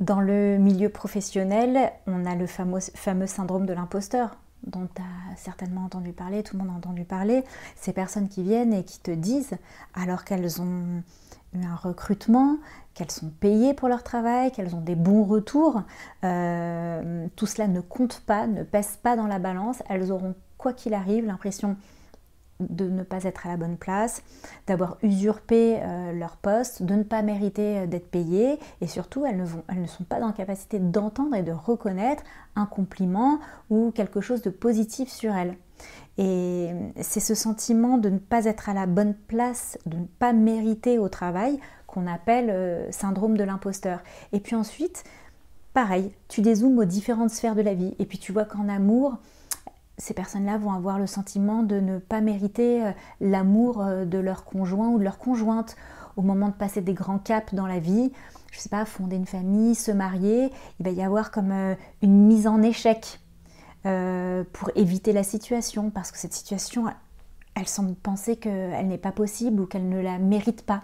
Dans 0.00 0.20
le 0.20 0.58
milieu 0.58 0.88
professionnel, 0.88 1.92
on 2.06 2.26
a 2.26 2.34
le 2.34 2.46
fameux, 2.46 3.26
syndrome 3.26 3.64
de 3.64 3.72
l'imposteur 3.72 4.36
dont 4.66 4.88
tu 4.94 5.02
as 5.02 5.36
certainement 5.36 5.84
entendu 5.84 6.12
parler, 6.12 6.44
tout 6.44 6.56
le 6.56 6.62
monde 6.62 6.72
a 6.72 6.76
entendu 6.76 7.04
parler, 7.04 7.42
ces 7.74 7.92
personnes 7.92 8.28
qui 8.28 8.44
viennent 8.44 8.72
et 8.72 8.84
qui 8.84 9.00
te 9.00 9.10
disent, 9.10 9.56
alors 9.94 10.24
qu'elles 10.24 10.60
ont 10.60 11.02
eu 11.54 11.64
un 11.64 11.74
recrutement, 11.74 12.58
qu'elles 12.94 13.10
sont 13.10 13.30
payées 13.40 13.74
pour 13.74 13.88
leur 13.88 14.04
travail, 14.04 14.52
qu'elles 14.52 14.76
ont 14.76 14.80
des 14.80 14.94
bons 14.94 15.24
retours, 15.24 15.82
euh, 16.24 17.26
tout 17.34 17.46
cela 17.46 17.66
ne 17.66 17.80
compte 17.80 18.20
pas, 18.20 18.46
ne 18.46 18.62
pèse 18.62 18.98
pas 19.02 19.16
dans 19.16 19.26
la 19.26 19.40
balance, 19.40 19.82
elles 19.88 20.12
auront, 20.12 20.36
quoi 20.58 20.72
qu'il 20.72 20.94
arrive, 20.94 21.26
l'impression 21.26 21.76
de 22.68 22.88
ne 22.88 23.02
pas 23.02 23.24
être 23.24 23.46
à 23.46 23.50
la 23.50 23.56
bonne 23.56 23.76
place, 23.76 24.22
d'avoir 24.66 24.96
usurpé 25.02 25.78
euh, 25.80 26.12
leur 26.12 26.36
poste, 26.36 26.82
de 26.82 26.94
ne 26.94 27.02
pas 27.02 27.22
mériter 27.22 27.78
euh, 27.78 27.86
d'être 27.86 28.10
payées 28.10 28.58
et 28.80 28.86
surtout 28.86 29.26
elles 29.26 29.36
ne, 29.36 29.44
vont, 29.44 29.62
elles 29.68 29.82
ne 29.82 29.86
sont 29.86 30.04
pas 30.04 30.18
la 30.18 30.32
capacité 30.32 30.78
d'entendre 30.78 31.34
et 31.36 31.42
de 31.42 31.52
reconnaître 31.52 32.22
un 32.56 32.66
compliment 32.66 33.38
ou 33.70 33.90
quelque 33.92 34.20
chose 34.20 34.42
de 34.42 34.50
positif 34.50 35.08
sur 35.08 35.34
elles. 35.34 35.56
Et 36.18 36.70
c'est 37.00 37.20
ce 37.20 37.34
sentiment 37.34 37.98
de 37.98 38.10
ne 38.10 38.18
pas 38.18 38.44
être 38.44 38.68
à 38.68 38.74
la 38.74 38.86
bonne 38.86 39.14
place, 39.14 39.78
de 39.86 39.96
ne 39.96 40.04
pas 40.04 40.32
mériter 40.32 40.98
au 40.98 41.08
travail 41.08 41.58
qu'on 41.86 42.06
appelle 42.06 42.50
euh, 42.50 42.90
syndrome 42.90 43.36
de 43.36 43.44
l'imposteur. 43.44 44.00
Et 44.32 44.40
puis 44.40 44.54
ensuite, 44.54 45.04
pareil, 45.72 46.12
tu 46.28 46.42
dézoomes 46.42 46.78
aux 46.78 46.84
différentes 46.84 47.30
sphères 47.30 47.54
de 47.54 47.62
la 47.62 47.74
vie 47.74 47.94
et 47.98 48.06
puis 48.06 48.18
tu 48.18 48.32
vois 48.32 48.44
qu'en 48.44 48.68
amour, 48.68 49.18
ces 50.02 50.14
personnes-là 50.14 50.58
vont 50.58 50.72
avoir 50.72 50.98
le 50.98 51.06
sentiment 51.06 51.62
de 51.62 51.78
ne 51.78 51.98
pas 51.98 52.20
mériter 52.20 52.84
euh, 52.84 52.90
l'amour 53.20 53.80
euh, 53.80 54.04
de 54.04 54.18
leur 54.18 54.44
conjoint 54.44 54.88
ou 54.88 54.98
de 54.98 55.04
leur 55.04 55.16
conjointe 55.16 55.76
au 56.16 56.22
moment 56.22 56.48
de 56.48 56.54
passer 56.54 56.80
des 56.80 56.92
grands 56.92 57.20
caps 57.20 57.54
dans 57.54 57.68
la 57.68 57.78
vie. 57.78 58.10
Je 58.50 58.58
ne 58.58 58.60
sais 58.60 58.68
pas, 58.68 58.84
fonder 58.84 59.14
une 59.14 59.26
famille, 59.26 59.76
se 59.76 59.92
marier, 59.92 60.50
il 60.80 60.84
va 60.84 60.90
y 60.90 61.04
avoir 61.04 61.30
comme 61.30 61.52
euh, 61.52 61.76
une 62.02 62.26
mise 62.26 62.48
en 62.48 62.62
échec 62.62 63.20
pour 64.52 64.70
éviter 64.76 65.12
la 65.12 65.24
situation, 65.24 65.90
parce 65.90 66.12
que 66.12 66.18
cette 66.18 66.34
situation, 66.34 66.84
elle 67.54 67.68
semble 67.68 67.94
penser 67.94 68.36
qu'elle 68.36 68.88
n'est 68.88 68.98
pas 68.98 69.12
possible 69.12 69.60
ou 69.60 69.66
qu'elle 69.66 69.88
ne 69.88 70.00
la 70.00 70.18
mérite 70.18 70.64
pas. 70.64 70.82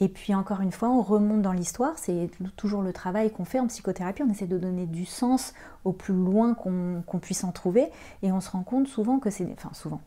Et 0.00 0.08
puis 0.08 0.34
encore 0.34 0.60
une 0.60 0.72
fois, 0.72 0.88
on 0.90 1.02
remonte 1.02 1.42
dans 1.42 1.52
l'histoire, 1.52 1.92
c'est 1.96 2.28
toujours 2.56 2.82
le 2.82 2.92
travail 2.92 3.30
qu'on 3.30 3.44
fait 3.44 3.60
en 3.60 3.68
psychothérapie, 3.68 4.22
on 4.22 4.30
essaie 4.30 4.46
de 4.46 4.58
donner 4.58 4.86
du 4.86 5.04
sens 5.04 5.54
au 5.84 5.92
plus 5.92 6.14
loin 6.14 6.54
qu'on 6.54 7.18
puisse 7.20 7.44
en 7.44 7.52
trouver, 7.52 7.90
et 8.22 8.32
on 8.32 8.40
se 8.40 8.50
rend 8.50 8.62
compte 8.62 8.88
souvent 8.88 9.18
que 9.18 9.30
c'est... 9.30 9.48
Enfin 9.52 9.70
souvent, 9.72 10.00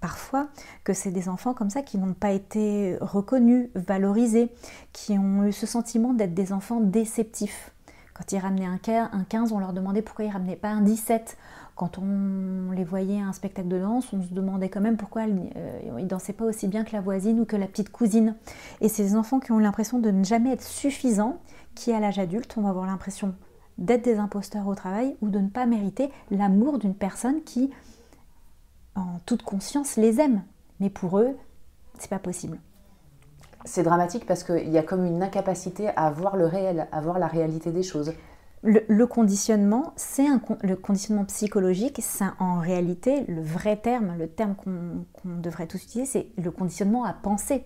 parfois 0.00 0.48
que 0.84 0.92
c'est 0.92 1.10
des 1.10 1.28
enfants 1.28 1.54
comme 1.54 1.70
ça 1.70 1.82
qui 1.82 1.98
n'ont 1.98 2.14
pas 2.14 2.32
été 2.32 2.98
reconnus, 3.00 3.70
valorisés, 3.74 4.50
qui 4.92 5.18
ont 5.18 5.44
eu 5.44 5.52
ce 5.52 5.66
sentiment 5.66 6.12
d'être 6.12 6.34
des 6.34 6.52
enfants 6.52 6.80
déceptifs. 6.80 7.72
Quand 8.12 8.32
ils 8.32 8.38
ramenaient 8.38 8.66
un 8.66 8.78
15, 8.78 9.52
on 9.52 9.58
leur 9.58 9.72
demandait 9.72 10.02
pourquoi 10.02 10.24
ils 10.24 10.30
ramenaient 10.30 10.56
pas 10.56 10.70
un 10.70 10.80
17 10.80 11.36
quand 11.76 11.98
on 11.98 12.72
les 12.72 12.84
voyait 12.84 13.20
à 13.20 13.26
un 13.26 13.32
spectacle 13.32 13.68
de 13.68 13.78
danse, 13.78 14.10
on 14.14 14.22
se 14.22 14.32
demandait 14.32 14.70
quand 14.70 14.80
même 14.80 14.96
pourquoi 14.96 15.24
ils 15.24 15.34
ne 15.34 15.48
euh, 15.56 16.02
dansaient 16.04 16.32
pas 16.32 16.46
aussi 16.46 16.68
bien 16.68 16.84
que 16.84 16.92
la 16.92 17.02
voisine 17.02 17.38
ou 17.38 17.44
que 17.44 17.54
la 17.54 17.66
petite 17.66 17.92
cousine. 17.92 18.34
Et 18.80 18.88
ces 18.88 19.14
enfants 19.14 19.40
qui 19.40 19.52
ont 19.52 19.58
l'impression 19.58 19.98
de 19.98 20.10
ne 20.10 20.24
jamais 20.24 20.52
être 20.52 20.62
suffisants, 20.62 21.38
qui 21.74 21.92
à 21.92 22.00
l'âge 22.00 22.18
adulte, 22.18 22.54
on 22.56 22.62
va 22.62 22.70
avoir 22.70 22.86
l'impression 22.86 23.34
d'être 23.76 24.06
des 24.06 24.16
imposteurs 24.16 24.66
au 24.66 24.74
travail 24.74 25.16
ou 25.20 25.28
de 25.28 25.38
ne 25.38 25.48
pas 25.48 25.66
mériter 25.66 26.10
l'amour 26.30 26.78
d'une 26.78 26.94
personne 26.94 27.42
qui, 27.44 27.70
en 28.94 29.20
toute 29.26 29.42
conscience, 29.42 29.96
les 29.96 30.18
aime. 30.18 30.42
Mais 30.80 30.88
pour 30.88 31.18
eux, 31.18 31.36
c'est 31.98 32.08
pas 32.08 32.18
possible. 32.18 32.58
C'est 33.66 33.82
dramatique 33.82 34.24
parce 34.24 34.44
qu'il 34.44 34.70
y 34.70 34.78
a 34.78 34.82
comme 34.82 35.04
une 35.04 35.22
incapacité 35.22 35.88
à 35.94 36.10
voir 36.10 36.38
le 36.38 36.46
réel, 36.46 36.88
à 36.90 37.02
voir 37.02 37.18
la 37.18 37.26
réalité 37.26 37.70
des 37.70 37.82
choses. 37.82 38.14
Le, 38.66 39.06
conditionnement, 39.06 39.92
c'est 39.94 40.26
le 40.62 40.74
conditionnement 40.74 41.24
psychologique, 41.24 42.00
c'est 42.02 42.24
en 42.40 42.58
réalité 42.58 43.24
le 43.28 43.40
vrai 43.40 43.76
terme, 43.76 44.16
le 44.18 44.28
terme 44.28 44.56
qu'on 44.56 45.04
devrait 45.38 45.68
tous 45.68 45.82
utiliser, 45.84 46.10
c'est 46.10 46.42
le 46.42 46.50
conditionnement 46.50 47.04
à 47.04 47.12
penser. 47.12 47.64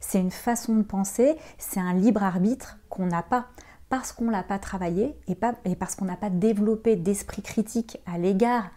C'est 0.00 0.20
une 0.20 0.30
façon 0.30 0.76
de 0.76 0.82
penser, 0.82 1.36
c'est 1.56 1.80
un 1.80 1.94
libre 1.94 2.22
arbitre 2.22 2.78
qu'on 2.90 3.06
n'a 3.06 3.22
pas 3.22 3.46
parce 3.88 4.12
qu'on 4.12 4.26
ne 4.26 4.30
l'a 4.30 4.42
pas 4.42 4.58
travaillé 4.58 5.16
et, 5.28 5.34
parce 5.34 5.94
qu'on 5.94 6.04
n'a 6.04 6.16
pas 6.16 6.30
développé 6.30 6.96
d'esprit 6.96 7.42
critique 7.42 7.98
à 8.06 8.18
l'égard 8.18 8.70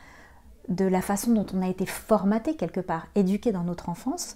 de 0.69 0.85
la 0.85 1.01
façon 1.01 1.33
dont 1.33 1.45
on 1.53 1.61
a 1.61 1.67
été 1.67 1.85
formaté 1.85 2.55
quelque 2.55 2.79
part, 2.79 3.07
éduqué 3.15 3.51
dans 3.51 3.63
notre 3.63 3.89
enfance, 3.89 4.35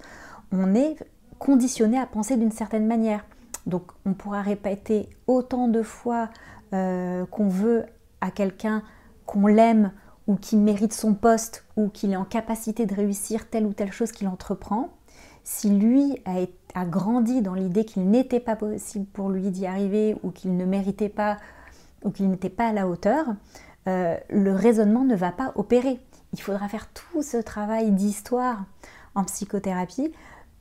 on 0.51 0.75
est 0.75 0.97
conditionné 1.39 1.97
à 1.97 2.05
penser 2.05 2.35
d'une 2.35 2.51
certaine 2.51 2.87
manière. 2.87 3.25
Donc 3.65 3.83
on 4.05 4.13
pourra 4.13 4.41
répéter 4.41 5.09
autant 5.27 5.67
de 5.67 5.81
fois 5.81 6.29
euh, 6.75 7.25
qu'on 7.25 7.47
veut 7.47 7.85
à 8.21 8.31
quelqu'un 8.31 8.83
qu'on 9.25 9.47
l'aime 9.47 9.91
ou 10.27 10.35
qui 10.35 10.57
mérite 10.57 10.93
son 10.93 11.13
poste 11.13 11.65
ou 11.77 11.89
qu'il 11.89 12.11
est 12.11 12.17
en 12.17 12.25
capacité 12.25 12.85
de 12.85 12.93
réussir 12.93 13.49
telle 13.49 13.65
ou 13.65 13.73
telle 13.73 13.91
chose 13.91 14.11
qu'il 14.11 14.27
entreprend, 14.27 14.89
si 15.43 15.69
lui 15.69 16.21
a, 16.25 16.85
grandi 16.85 17.41
dans 17.41 17.53
l'idée 17.53 17.85
qu'il 17.85 18.09
n'était 18.09 18.39
pas 18.39 18.55
possible 18.55 19.05
pour 19.05 19.29
lui 19.29 19.51
d'y 19.51 19.65
arriver 19.65 20.17
ou 20.23 20.31
qu'il 20.31 20.57
ne 20.57 20.65
méritait 20.65 21.09
pas 21.09 21.37
ou 22.03 22.11
qu'il 22.11 22.29
n'était 22.29 22.49
pas 22.49 22.67
à 22.67 22.73
la 22.73 22.87
hauteur, 22.87 23.25
euh, 23.87 24.17
le 24.29 24.53
raisonnement 24.53 25.05
ne 25.05 25.15
va 25.15 25.31
pas 25.31 25.53
opérer. 25.55 25.99
Il 26.33 26.41
faudra 26.41 26.67
faire 26.67 26.89
tout 26.91 27.21
ce 27.21 27.37
travail 27.37 27.91
d'histoire 27.91 28.65
en 29.13 29.23
psychothérapie 29.23 30.11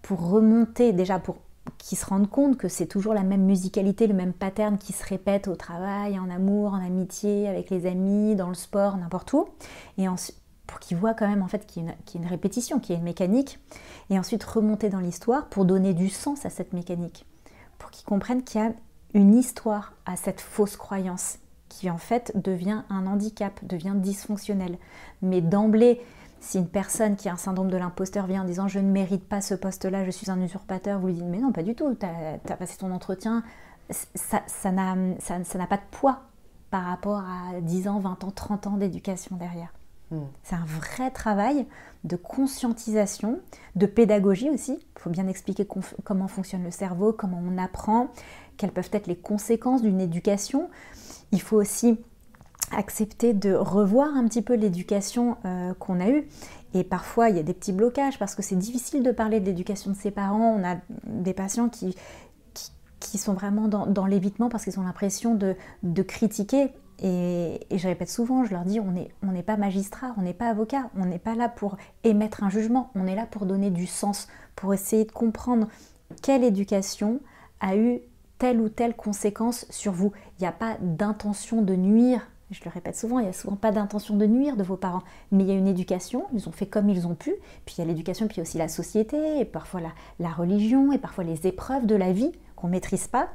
pour 0.03 0.31
remonter, 0.31 0.93
déjà 0.93 1.19
pour 1.19 1.37
qu'ils 1.79 1.99
se 1.99 2.07
rendent 2.07 2.31
compte 2.31 2.57
que 2.57 2.69
c'est 2.69 2.87
toujours 2.87 3.15
la 3.15 3.23
même 3.23 3.45
musicalité, 3.45 4.07
le 4.07 4.15
même 4.15 4.33
pattern 4.33 4.79
qui 4.79 4.93
se 4.93 5.05
répète 5.05 5.49
au 5.49 5.57
travail, 5.57 6.19
en 6.19 6.31
amour, 6.31 6.73
en 6.73 6.85
amitié, 6.85 7.49
avec 7.49 7.71
les 7.71 7.87
amis, 7.87 8.37
dans 8.37 8.49
le 8.49 8.55
sport, 8.55 8.97
n'importe 8.97 9.33
où. 9.33 9.49
Et 9.99 10.07
pour 10.67 10.79
qu'ils 10.79 10.97
voient 10.97 11.15
quand 11.15 11.29
même 11.29 11.43
en 11.43 11.49
fait 11.49 11.67
qu'il 11.67 11.85
y, 11.85 11.89
a 11.89 11.95
une 12.15 12.27
répétition, 12.27 12.81
qu'il 12.81 12.95
y 12.95 12.97
a 12.97 12.99
une 12.99 13.05
mécanique. 13.05 13.59
Et 14.11 14.19
ensuite 14.19 14.45
remonter 14.45 14.89
dans 14.89 15.01
l'histoire 15.01 15.47
pour 15.49 15.65
donner 15.65 15.95
du 15.95 16.09
sens 16.09 16.45
à 16.47 16.51
cette 16.51 16.73
mécanique. 16.73 17.27
Pour 17.79 17.91
qu'ils 17.91 18.07
comprennent 18.07 18.43
qu'il 18.43 18.61
y 18.61 18.65
a 18.65 18.73
une 19.15 19.35
histoire 19.35 19.93
à 20.07 20.17
cette 20.17 20.41
fausse 20.41 20.77
croyance 20.77 21.39
qui 21.69 21.91
en 21.91 21.99
fait 21.99 22.33
devient 22.35 22.83
un 22.89 23.07
handicap, 23.07 23.65
devient 23.65 23.95
dysfonctionnel. 23.97 24.79
Mais 25.23 25.41
d'emblée, 25.41 26.01
si 26.45 26.59
une 26.59 26.69
personne 26.69 27.17
qui 27.17 27.29
a 27.29 27.33
un 27.33 27.37
syndrome 27.37 27.71
de 27.71 27.77
l'imposteur 27.77 28.27
vient 28.27 28.43
en 28.43 28.45
disant 28.45 28.69
je 28.69 28.79
ne 28.79 28.91
mérite 28.91 29.27
pas 29.27 29.41
ce 29.41 29.55
poste-là, 29.55 30.05
je 30.05 30.11
suis 30.11 30.31
un 30.31 30.41
usurpateur, 30.41 31.01
vous 31.01 31.07
lui 31.07 31.15
dites 31.15 31.25
mais 31.25 31.39
non, 31.39 31.53
pas 31.53 31.63
du 31.63 31.75
tout, 31.75 31.95
tu 31.95 32.07
as, 32.07 32.57
passé 32.57 32.77
ton 32.77 32.93
entretien, 32.93 33.43
ça 33.91 34.71
n'a 34.71 34.95
ça, 35.21 35.67
pas 35.67 35.77
de 35.77 35.83
poids 35.91 36.21
par 36.71 36.85
rapport 36.85 37.21
à 37.21 37.61
10 37.63 37.89
ans, 37.89 37.99
20 37.99 38.25
ans, 38.25 38.31
30 38.31 38.67
ans 38.67 38.77
d'éducation 38.77 39.37
derrière. 39.37 39.73
Hmm. 40.11 40.25
C'est 40.43 40.55
un 40.55 40.67
vrai 40.67 41.11
travail 41.11 41.67
de 42.05 42.17
conscientisation, 42.17 43.41
de 43.75 43.87
pédagogie 43.87 44.51
aussi. 44.51 44.73
Il 44.97 45.01
faut 45.01 45.11
bien 45.11 45.27
expliquer 45.29 45.67
comment 46.05 46.29
fonctionne 46.29 46.63
le 46.63 46.71
cerveau, 46.71 47.15
comment 47.15 47.43
on 47.43 47.57
apprend, 47.57 48.09
quelles 48.59 48.73
peuvent 48.73 48.91
être 48.93 49.07
les 49.07 49.17
conséquences 49.17 49.81
d'une 49.81 50.01
éducation. 50.01 50.69
Il 51.33 51.41
faut 51.41 51.57
aussi 51.57 51.99
accepter 52.73 53.33
de 53.33 53.55
revoir 53.55 54.17
un 54.17 54.27
petit 54.27 54.43
peu 54.43 54.55
l'éducation 54.55 55.37
euh, 55.45 55.75
qu'on 55.75 56.01
a 56.01 56.09
eue. 56.09 56.29
Et 56.73 56.83
parfois, 56.83 57.31
il 57.31 57.37
y 57.37 57.39
a 57.39 57.43
des 57.43 57.55
petits 57.55 57.73
blocages 57.73 58.19
parce 58.19 58.35
que 58.35 58.43
c'est 58.43 58.57
difficile 58.57 59.03
de 59.03 59.13
parler 59.13 59.41
de 59.41 59.47
l'éducation 59.47 59.93
de 59.93 59.97
ses 59.97 60.11
parents. 60.11 60.57
On 60.59 60.65
a 60.65 60.77
des 61.05 61.33
patients 61.33 61.69
qui, 61.69 61.95
qui, 62.99 63.19
sont 63.19 63.35
vraiment 63.35 63.69
dans, 63.69 64.07
l'évitement 64.07 64.49
parce 64.49 64.65
qu'ils 64.65 64.79
ont 64.81 64.83
l'impression 64.83 65.35
de, 65.35 65.55
de, 65.85 66.03
critiquer. 66.03 66.73
Et, 67.01 67.61
et, 67.71 67.79
je 67.79 67.87
répète 67.87 68.11
souvent, 68.11 68.45
je 68.45 68.53
leur 68.53 68.65
dis, 68.65 68.81
on 68.81 68.91
n'est 68.91 69.11
on 69.23 69.43
pas 69.43 69.57
magistrat, 69.57 70.15
on 70.17 70.23
n'est 70.23 70.35
pas 70.35 70.49
avocat, 70.49 70.91
on 70.97 71.07
n'est 71.07 71.19
pas 71.19 71.37
là 71.37 71.49
pour 71.49 71.77
émettre 72.03 72.43
un 72.43 72.51
jugement, 72.51 72.91
on 72.95 73.07
est 73.07 73.15
là 73.17 73.27
pour 73.27 73.47
donner 73.47 73.71
du 73.71 73.87
sens, 73.87 74.27
pour 74.57 74.75
essayer 74.75 75.05
de 75.05 75.13
comprendre 75.13 75.69
quelle 76.23 76.43
éducation 76.43 77.21
a 77.61 77.77
eu 77.77 78.01
telle 78.39 78.61
ou 78.61 78.69
telle 78.69 78.95
conséquence 78.95 79.67
sur 79.71 79.93
vous. 79.93 80.13
Il 80.39 80.43
n'y 80.43 80.49
a 80.49 80.53
pas 80.53 80.77
d'intention 80.81 81.63
de 81.63 81.75
nuire 81.75 82.29
je 82.55 82.65
le 82.65 82.71
répète 82.71 82.97
souvent, 82.97 83.19
il 83.19 83.25
n'y 83.25 83.29
a 83.29 83.33
souvent 83.33 83.57
pas 83.57 83.73
d'intention 83.73 84.17
de 84.17 84.27
nuire 84.27 84.57
de 84.57 84.63
vos 84.63 84.77
parents, 84.77 85.03
mais 85.33 85.43
il 85.43 85.49
y 85.49 85.53
a 85.53 85.57
une 85.57 85.67
éducation, 85.67 86.27
ils 86.33 86.49
ont 86.49 86.53
fait 86.53 86.67
comme 86.67 86.89
ils 86.89 87.07
ont 87.07 87.15
pu, 87.15 87.35
puis 87.67 87.77
il 87.77 87.81
y 87.81 87.85
a 87.85 87.87
l'éducation, 87.87 88.29
puis 88.29 88.41
aussi 88.41 88.59
la 88.59 88.69
société, 88.69 89.41
et 89.41 89.45
parfois 89.45 89.81
la, 90.19 90.29
religion, 90.31 90.93
et 90.93 90.99
parfois 90.99 91.25
les 91.25 91.47
épreuves 91.47 91.87
de 91.87 91.97
la 91.97 92.13
vie 92.13 92.33
qu'on 92.57 92.69
ne 92.69 92.73
maîtrise 92.73 93.09
pas. 93.09 93.29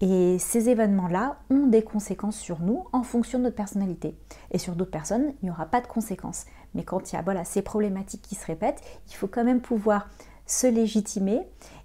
Et 0.00 0.38
ces 0.38 0.68
événements-là 0.68 1.38
ont 1.50 1.66
des 1.66 1.82
conséquences 1.82 2.38
sur 2.38 2.60
nous 2.60 2.84
en 2.92 3.02
fonction 3.02 3.38
de 3.38 3.44
notre 3.44 3.56
personnalité. 3.56 4.16
Et 4.50 4.58
sur 4.58 4.74
d'autres 4.74 4.90
personnes, 4.90 5.32
il 5.42 5.44
n'y 5.44 5.50
aura 5.50 5.66
pas 5.66 5.80
de 5.80 5.86
conséquences. 5.86 6.46
Mais 6.74 6.82
quand 6.82 7.12
il 7.12 7.16
y 7.16 7.18
a 7.18 7.22
voilà, 7.22 7.44
ces 7.44 7.62
problématiques 7.62 8.22
qui 8.22 8.34
se 8.34 8.46
répètent, 8.46 8.82
il 9.08 9.14
faut 9.14 9.28
quand 9.28 9.44
même 9.44 9.60
pouvoir 9.60 10.08
se 10.46 10.66
légitimer 10.66 11.40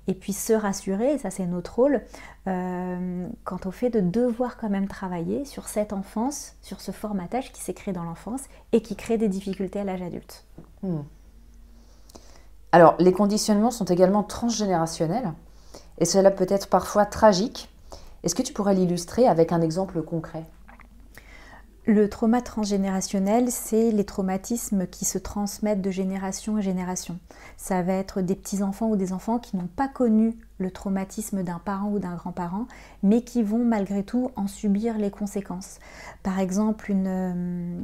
et 0.08 0.14
puis 0.14 0.34
se 0.34 0.54
rassurer, 0.54 1.14
et 1.14 1.18
ça 1.18 1.30
c'est 1.30 1.46
notre 1.46 1.76
rôle, 1.76 2.02
euh, 2.48 3.28
quant 3.44 3.60
au 3.66 3.72
fait 3.72 3.90
de 3.90 4.00
devoir 4.00 4.58
quand 4.58 4.70
même 4.70 4.88
travailler 4.88 5.46
sur 5.46 5.68
cette 5.68 5.94
enfance, 5.94 6.56
sur 6.62 6.82
ce 6.82 6.92
formatage 6.92 7.52
qui 7.52 7.62
s'est 7.62 7.74
créé 7.74 7.94
dans 7.94 8.04
l'enfance 8.04 8.44
et 8.72 8.82
qui 8.82 8.96
crée 8.96 9.18
des 9.18 9.28
difficultés 9.28 9.80
à 9.80 9.84
l'âge 9.84 10.02
adulte. 10.02 10.46
Hmm. 10.84 11.02
Alors, 12.72 12.96
les 13.00 13.14
conditionnements 13.14 13.72
sont 13.72 13.86
également 13.86 14.24
transgénérationnels 14.24 15.34
et 16.00 16.06
cela 16.06 16.32
peut 16.32 16.48
être 16.50 16.68
parfois 16.68 17.06
tragique. 17.06 17.70
Est-ce 18.24 18.36
que 18.36 18.42
tu 18.42 18.54
pourrais 18.54 18.76
l'illustrer 18.76 19.28
avec 19.28 19.52
un 19.52 19.62
exemple 19.62 20.02
concret? 20.02 20.44
Le 21.88 22.10
trauma 22.10 22.42
transgénérationnel, 22.42 23.50
c'est 23.50 23.92
les 23.92 24.04
traumatismes 24.04 24.88
qui 24.88 25.06
se 25.06 25.18
transmettent 25.18 25.82
de 25.82 25.90
génération 25.90 26.56
en 26.56 26.62
génération. 26.62 27.18
Ça 27.56 27.82
va 27.82 27.94
être 27.94 28.22
des 28.22 28.36
petits-enfants 28.36 28.90
ou 28.90 28.98
des 28.98 29.14
enfants 29.14 29.40
qui 29.40 29.56
n'ont 29.56 29.70
pas 29.74 29.88
connu 29.88 30.38
le 30.58 30.72
traumatisme 30.72 31.44
d'un 31.44 31.60
parent 31.60 31.90
ou 31.90 32.00
d'un 32.00 32.16
grand-parent, 32.16 32.68
mais 33.04 33.22
qui 33.22 33.44
vont 33.44 33.64
malgré 33.64 34.04
tout 34.04 34.32
en 34.36 34.48
subir 34.48 34.98
les 34.98 35.12
conséquences. 35.12 35.80
Par 36.24 36.40
exemple, 36.40 36.92
euh, 36.94 37.80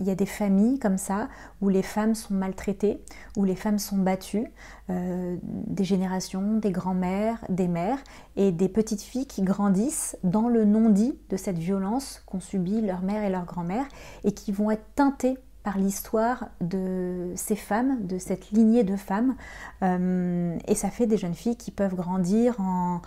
il 0.00 0.06
y 0.06 0.10
a 0.10 0.14
des 0.14 0.26
familles 0.26 0.78
comme 0.78 0.98
ça 0.98 1.28
où 1.60 1.68
les 1.68 1.82
femmes 1.82 2.14
sont 2.14 2.34
maltraitées, 2.34 3.00
où 3.36 3.44
les 3.44 3.56
femmes 3.56 3.78
sont 3.78 3.98
battues, 3.98 4.46
euh, 4.90 5.36
des 5.42 5.84
générations, 5.84 6.58
des 6.58 6.70
grands-mères, 6.70 7.44
des 7.48 7.68
mères, 7.68 7.98
et 8.36 8.52
des 8.52 8.68
petites 8.68 9.02
filles 9.02 9.26
qui 9.26 9.42
grandissent 9.42 10.16
dans 10.22 10.48
le 10.48 10.64
non-dit 10.64 11.18
de 11.30 11.36
cette 11.36 11.58
violence 11.58 12.22
qu'ont 12.26 12.40
subi 12.40 12.80
leur 12.80 13.02
mère 13.02 13.24
et 13.24 13.30
leur 13.30 13.44
grand-mère, 13.44 13.86
et 14.24 14.32
qui 14.32 14.52
vont 14.52 14.70
être 14.70 14.84
teintées 14.94 15.38
par 15.66 15.78
l'histoire 15.78 16.46
de 16.60 17.32
ces 17.34 17.56
femmes, 17.56 18.06
de 18.06 18.18
cette 18.18 18.52
lignée 18.52 18.84
de 18.84 18.94
femmes. 18.94 19.34
Euh, 19.82 20.56
et 20.68 20.76
ça 20.76 20.90
fait 20.90 21.08
des 21.08 21.16
jeunes 21.16 21.34
filles 21.34 21.56
qui 21.56 21.72
peuvent 21.72 21.96
grandir 21.96 22.54
en, 22.60 23.00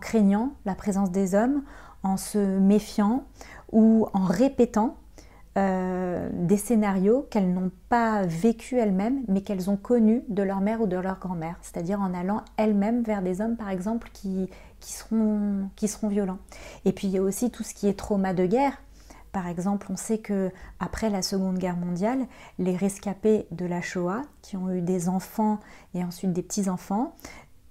craignant 0.00 0.54
la 0.64 0.74
présence 0.74 1.10
des 1.10 1.34
hommes, 1.34 1.62
en 2.02 2.16
se 2.16 2.38
méfiant 2.38 3.24
ou 3.70 4.06
en 4.14 4.24
répétant 4.24 4.96
euh, 5.58 6.30
des 6.32 6.56
scénarios 6.56 7.26
qu'elles 7.30 7.52
n'ont 7.52 7.70
pas 7.90 8.22
vécu 8.22 8.78
elles-mêmes, 8.78 9.20
mais 9.28 9.42
qu'elles 9.42 9.68
ont 9.68 9.76
connus 9.76 10.22
de 10.30 10.42
leur 10.42 10.62
mère 10.62 10.80
ou 10.80 10.86
de 10.86 10.96
leur 10.96 11.18
grand-mère, 11.18 11.58
c'est-à-dire 11.60 12.00
en 12.00 12.14
allant 12.14 12.40
elles-mêmes 12.56 13.02
vers 13.02 13.20
des 13.20 13.42
hommes, 13.42 13.56
par 13.56 13.68
exemple, 13.68 14.08
qui, 14.14 14.48
seront, 14.80 15.68
qui 15.76 15.86
seront 15.86 16.08
violents. 16.08 16.38
Et 16.86 16.92
puis 16.92 17.08
il 17.08 17.10
y 17.12 17.18
a 17.18 17.22
aussi 17.22 17.50
tout 17.50 17.62
ce 17.62 17.74
qui 17.74 17.88
est 17.88 17.98
trauma 17.98 18.32
de 18.32 18.46
guerre, 18.46 18.80
par 19.36 19.48
exemple, 19.48 19.88
on 19.90 19.96
sait 19.96 20.16
que 20.16 20.50
après 20.80 21.10
la 21.10 21.20
Seconde 21.20 21.58
Guerre 21.58 21.76
mondiale, 21.76 22.26
les 22.58 22.74
rescapés 22.74 23.46
de 23.50 23.66
la 23.66 23.82
Shoah, 23.82 24.22
qui 24.40 24.56
ont 24.56 24.70
eu 24.70 24.80
des 24.80 25.10
enfants 25.10 25.60
et 25.92 26.02
ensuite 26.02 26.32
des 26.32 26.42
petits-enfants, 26.42 27.14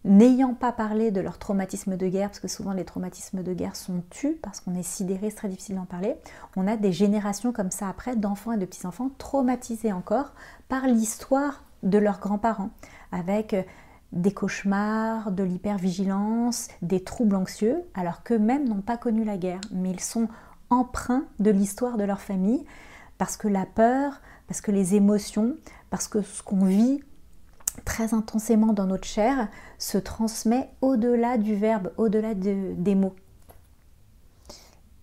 n'ayant 0.03 0.53
pas 0.53 0.71
parlé 0.71 1.09
de 1.09 1.21
leur 1.21 1.39
traumatisme 1.39 1.97
de 1.97 2.07
guerre, 2.07 2.29
parce 2.29 2.39
que 2.39 2.47
souvent 2.47 2.71
les 2.71 2.85
traumatismes 2.85 3.41
de 3.41 3.51
guerre 3.55 3.75
sont 3.75 4.03
tus, 4.11 4.33
parce 4.43 4.59
qu'on 4.59 4.75
est 4.75 4.83
sidéré, 4.83 5.31
c'est 5.31 5.37
très 5.37 5.49
difficile 5.49 5.77
d'en 5.77 5.85
parler, 5.85 6.17
on 6.55 6.67
a 6.67 6.77
des 6.77 6.91
générations 6.91 7.51
comme 7.51 7.71
ça 7.71 7.89
après 7.89 8.15
d'enfants 8.15 8.51
et 8.51 8.57
de 8.57 8.65
petits-enfants 8.65 9.09
traumatisés 9.17 9.91
encore 9.91 10.33
par 10.69 10.85
l'histoire 10.85 11.63
de 11.81 11.97
leurs 11.97 12.19
grands-parents, 12.19 12.69
avec 13.11 13.55
des 14.11 14.33
cauchemars, 14.35 15.31
de 15.31 15.41
l'hypervigilance, 15.41 16.67
des 16.83 17.03
troubles 17.03 17.35
anxieux, 17.35 17.81
alors 17.95 18.21
qu'eux-mêmes 18.21 18.69
n'ont 18.69 18.81
pas 18.81 18.97
connu 18.97 19.23
la 19.23 19.37
guerre, 19.37 19.61
mais 19.71 19.89
ils 19.89 19.99
sont 19.99 20.27
emprunt 20.69 21.25
de 21.39 21.51
l'histoire 21.51 21.97
de 21.97 22.03
leur 22.03 22.19
famille, 22.19 22.65
parce 23.17 23.37
que 23.37 23.47
la 23.47 23.65
peur, 23.65 24.21
parce 24.47 24.61
que 24.61 24.71
les 24.71 24.95
émotions, 24.95 25.55
parce 25.89 26.07
que 26.07 26.21
ce 26.21 26.43
qu'on 26.43 26.65
vit 26.65 27.01
très 27.83 28.13
intensément 28.13 28.73
dans 28.73 28.85
notre 28.85 29.05
chair 29.05 29.47
se 29.77 29.97
transmet 29.97 30.69
au-delà 30.81 31.37
du 31.37 31.55
verbe, 31.55 31.91
au-delà 31.97 32.33
des 32.33 32.95
mots. 32.95 33.15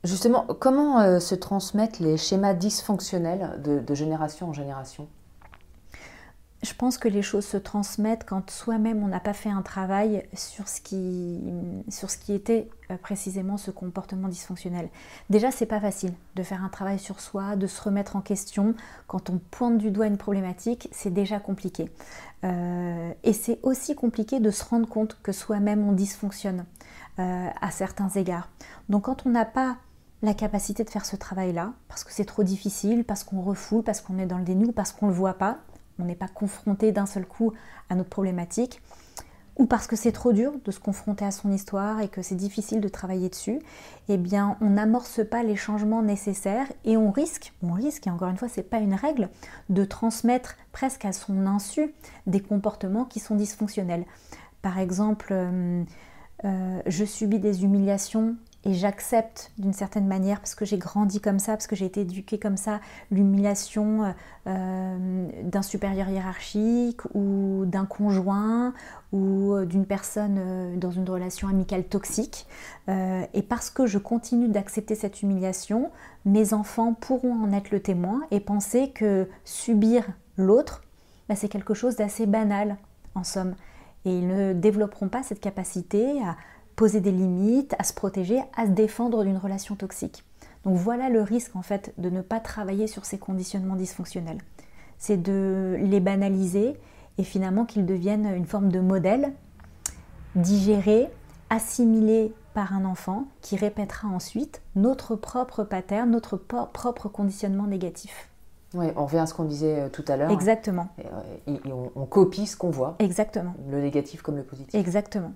Justement, 0.05 0.47
comment 0.59 1.01
euh, 1.01 1.21
se 1.21 1.35
transmettent 1.35 2.01
les 2.01 2.17
schémas 2.17 2.55
dysfonctionnels 2.55 3.61
de 3.63 3.95
génération 3.95 4.49
en 4.49 4.53
génération? 4.53 5.07
Je 6.63 6.75
pense 6.75 6.97
que 6.97 7.09
les 7.09 7.23
choses 7.23 7.45
se 7.45 7.57
transmettent 7.57 8.25
quand 8.25 8.49
soi-même 8.51 9.03
on 9.03 9.09
n'a 9.09 9.19
pas 9.19 9.33
fait 9.33 9.49
un 9.49 9.63
travail 9.63 10.25
sur 10.33 10.69
ce 10.69 10.81
qui, 10.81 11.41
était 12.29 12.69
euh, 12.91 12.97
précisément 12.97 13.57
ce 13.57 13.73
comportement 13.73 14.29
dysfonctionnel. 14.29 14.89
Déjà, 15.29 15.51
c'est 15.51 15.67
pas 15.67 15.81
facile 15.81 16.13
de 16.37 16.43
faire 16.45 16.63
un 16.65 16.69
travail 16.69 17.01
sur 17.01 17.21
soi, 17.21 17.57
de 17.57 17.67
se 17.67 17.83
remettre 17.83 18.15
en 18.15 18.21
question. 18.21 18.75
Quand 19.09 19.29
on 19.29 19.39
pointe 19.39 19.79
du 19.79 19.91
doigt 19.91 20.07
une 20.07 20.19
problématique, 20.19 20.89
c'est 20.93 21.13
déjà 21.13 21.41
compliqué. 21.41 21.91
Euh, 22.45 23.13
et 23.25 23.33
c'est 23.33 23.59
aussi 23.63 23.97
compliqué 23.97 24.39
de 24.39 24.51
se 24.51 24.65
rendre 24.65 24.89
compte 24.89 25.19
que 25.23 25.33
soi-même 25.33 25.87
on 25.87 25.93
dysfonctionne 25.93 26.65
euh, 27.19 27.49
à 27.61 27.71
certains 27.73 28.09
égards. 28.09 28.49
Donc 28.89 29.05
quand 29.05 29.27
on 29.27 29.31
n'a 29.31 29.45
pas 29.45 29.79
la 30.23 30.35
capacité 30.35 30.85
de 30.85 30.91
faire 30.91 31.05
ce 31.05 31.17
travail-là, 31.17 31.73
parce 31.89 32.05
que 32.05 32.13
c'est 32.13 32.25
trop 32.25 32.45
difficile, 32.45 33.05
parce 33.05 33.25
qu'on 33.25 33.43
refoule, 33.43 33.83
parce 33.83 34.01
qu'on 34.01 34.19
est 34.19 34.27
dans 34.27 34.39
le 34.39 34.45
déni 34.45 34.67
ou 34.67 34.73
parce 34.73 34.93
qu'on 34.93 35.07
ne 35.07 35.11
le 35.11 35.17
voit 35.17 35.35
pas, 35.35 35.59
on 35.99 36.05
n'est 36.05 36.15
pas 36.15 36.29
confronté 36.29 36.93
d'un 36.93 37.07
seul 37.07 37.27
coup 37.27 37.53
à 37.89 37.95
notre 37.95 38.11
problématique, 38.11 38.81
ou 39.57 39.67
parce 39.67 39.87
que 39.87 39.97
c'est 39.97 40.13
trop 40.13 40.33
dur 40.33 40.53
de 40.65 40.71
se 40.71 40.81
confronter 40.81 41.25
à 41.25 41.31
son 41.31 41.53
histoire 41.53 42.01
et 42.01 42.09
que 42.09 42.23
c'est 42.23 42.35
difficile 42.35 42.81
de 42.81 42.89
travailler 42.89 43.29
dessus, 43.29 43.61
eh 44.09 44.17
bien 44.17 44.57
on 44.61 44.71
n'amorce 44.71 45.21
pas 45.29 45.43
les 45.43 45.57
changements 45.57 46.03
nécessaires 46.03 46.67
et 46.85 46.97
on 46.97 47.11
risque, 47.11 47.53
on 47.63 47.73
risque, 47.73 48.07
et 48.07 48.11
encore 48.11 48.29
une 48.29 48.37
fois 48.37 48.49
c'est 48.49 48.63
pas 48.63 48.79
une 48.79 48.95
règle, 48.95 49.29
de 49.69 49.85
transmettre 49.85 50.57
presque 50.73 51.05
à 51.05 51.13
son 51.13 51.47
insu 51.47 51.93
des 52.27 52.41
comportements 52.41 53.05
qui 53.05 53.21
sont 53.21 53.37
dysfonctionnels. 53.37 54.05
Par 54.63 54.79
exemple, 54.79 55.29
euh, 55.33 55.85
euh, 56.45 56.83
je 56.87 57.05
subis 57.05 57.39
des 57.39 57.65
humiliations 57.65 58.37
et 58.65 58.75
j'accepte 58.75 59.53
d'une 59.59 59.73
certaine 59.73 60.07
manière 60.07 60.39
parce 60.39 60.55
que 60.55 60.65
j'ai 60.65 60.79
grandi 60.79 61.21
comme 61.21 61.39
ça, 61.39 61.53
parce 61.53 61.67
que 61.67 61.77
j'ai 61.77 61.87
été 61.87 62.03
éduquée 62.03 62.39
comme 62.39 62.57
ça, 62.57 62.81
l'humiliation 63.11 64.15
euh, 64.47 65.29
d'un 65.43 65.63
supérieur 65.63 66.09
hiérarchique 66.09 67.01
ou 67.15 67.65
d'un 67.67 67.87
conjoint 67.87 68.73
ou 69.13 69.57
d'une 69.65 69.85
personne 69.85 70.79
dans 70.79 70.91
une 70.91 71.09
relation 71.09 71.49
amicale 71.49 71.85
toxique. 71.85 72.47
et 72.89 73.43
parce 73.43 73.69
que 73.69 73.87
je 73.87 73.99
continue 73.99 74.49
d'accepter 74.49 74.95
cette 74.95 75.23
humiliation, 75.23 75.91
mes 76.25 76.55
enfants 76.55 76.95
pourront 76.95 77.35
en 77.35 77.53
être 77.53 77.71
le 77.71 77.81
témoin 77.81 78.23
et 78.31 78.41
penser 78.41 78.91
que 78.91 79.29
subir 79.45 80.07
l'autre, 80.37 80.83
bah, 81.29 81.35
c'est 81.35 81.49
quelque 81.49 81.75
chose 81.75 81.97
d'assez 81.97 82.27
banal 82.27 82.77
en 83.15 83.25
somme. 83.25 83.55
Et 84.05 84.19
ils 84.19 84.27
ne 84.27 84.53
développeront 84.53 85.09
pas 85.09 85.23
cette 85.23 85.41
capacité 85.41 86.21
à 86.23 86.37
poser 86.83 87.01
des 87.01 87.13
limites, 87.13 87.77
à 87.79 87.85
se 87.85 87.93
protéger, 87.95 88.41
à 88.57 88.67
se 88.67 88.73
défendre 88.73 89.23
d'une 89.23 89.37
relation 89.37 89.77
toxique. 89.77 90.25
Donc 90.65 90.75
voilà 90.75 91.11
le 91.11 91.23
risque 91.23 91.55
en 91.55 91.63
fait 91.63 91.95
de 91.97 92.11
ne 92.11 92.23
pas 92.23 92.41
travailler 92.41 92.89
sur 92.89 93.05
ces 93.05 93.19
conditionnements 93.19 93.77
dysfonctionnels. 93.77 94.39
C'est 94.99 95.17
de 95.17 95.77
les 95.79 96.01
banaliser 96.01 96.77
et 97.19 97.23
finalement 97.23 97.67
qu'ils 97.67 97.87
deviennent 97.87 98.27
une 98.35 98.47
forme 98.47 98.73
de 98.73 98.81
modèle 98.81 99.33
digéré, 100.35 101.09
assimilé 101.51 102.35
par 102.53 102.75
un 102.75 102.85
enfant 102.85 103.29
qui 103.43 103.55
répétera 103.55 104.09
ensuite 104.09 104.61
notre 104.75 105.15
propre 105.15 105.63
pattern, 105.63 106.11
notre 106.11 106.37
propre 106.37 107.09
conditionnement 107.09 107.69
négatif. 107.69 108.29
Oui, 108.75 108.87
on 108.97 109.07
revient 109.07 109.19
à 109.19 109.27
ce 109.27 109.35
qu'on 109.35 109.45
disait 109.45 109.83
euh, 109.83 109.89
tout 109.89 110.05
à 110.09 110.17
l'heure. 110.17 110.33
Exactement. 110.33 110.89
Et, 111.47 111.61
on, 111.71 112.07
copie 112.07 112.49
ce 112.49 112.57
qu'on 112.57 112.71
voit. 112.71 112.97
Exactement. 112.99 113.55
Le 113.71 113.81
négatif 113.81 114.23
comme 114.23 114.37
le 114.37 114.43
positif. 114.43 114.75
Exactement. 114.75 115.33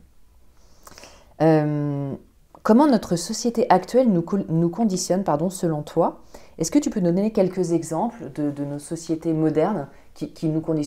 Euh, 1.42 2.14
comment 2.62 2.86
notre 2.86 3.16
société 3.16 3.66
actuelle 3.70 4.10
nous, 4.10 4.24
nous 4.48 4.68
conditionne, 4.68 5.24
pardon, 5.24 5.50
selon 5.50 5.82
toi? 5.82 6.22
Est-ce 6.58 6.70
que 6.70 6.78
tu 6.78 6.90
peux 6.90 7.00
nous 7.00 7.12
donner 7.12 7.32
quelques 7.32 7.72
exemples 7.72 8.30
de, 8.34 8.50
de 8.50 8.64
nos 8.64 8.78
sociétés 8.78 9.32
modernes 9.32 9.88
qui, 10.14 10.32
qui 10.32 10.48
nous 10.48 10.60
conditionnent 10.60 10.86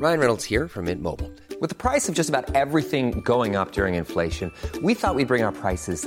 Ryan 0.00 0.18
Reynolds 0.18 0.44
here 0.44 0.68
from 0.68 0.84
Mint 0.84 1.00
Mobile. 1.00 1.30
With 1.60 1.70
the 1.70 1.74
price 1.74 2.08
of 2.10 2.14
just 2.14 2.28
about 2.28 2.54
everything 2.54 3.22
going 3.24 3.56
up 3.56 3.72
during 3.72 3.94
inflation, 3.94 4.50
we 4.82 4.92
thought 4.94 5.14
we'd 5.14 5.28
bring 5.28 5.42
our 5.42 5.52
prices 5.52 6.06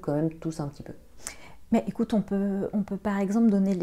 Quand 0.00 0.14
même 0.14 0.32
tous 0.34 0.60
un 0.60 0.68
petit 0.68 0.82
peu. 0.82 0.92
Mais 1.72 1.84
écoute, 1.86 2.14
on 2.14 2.20
peut, 2.20 2.68
on 2.72 2.82
peut 2.82 2.96
par 2.96 3.20
exemple 3.20 3.48
donner 3.48 3.78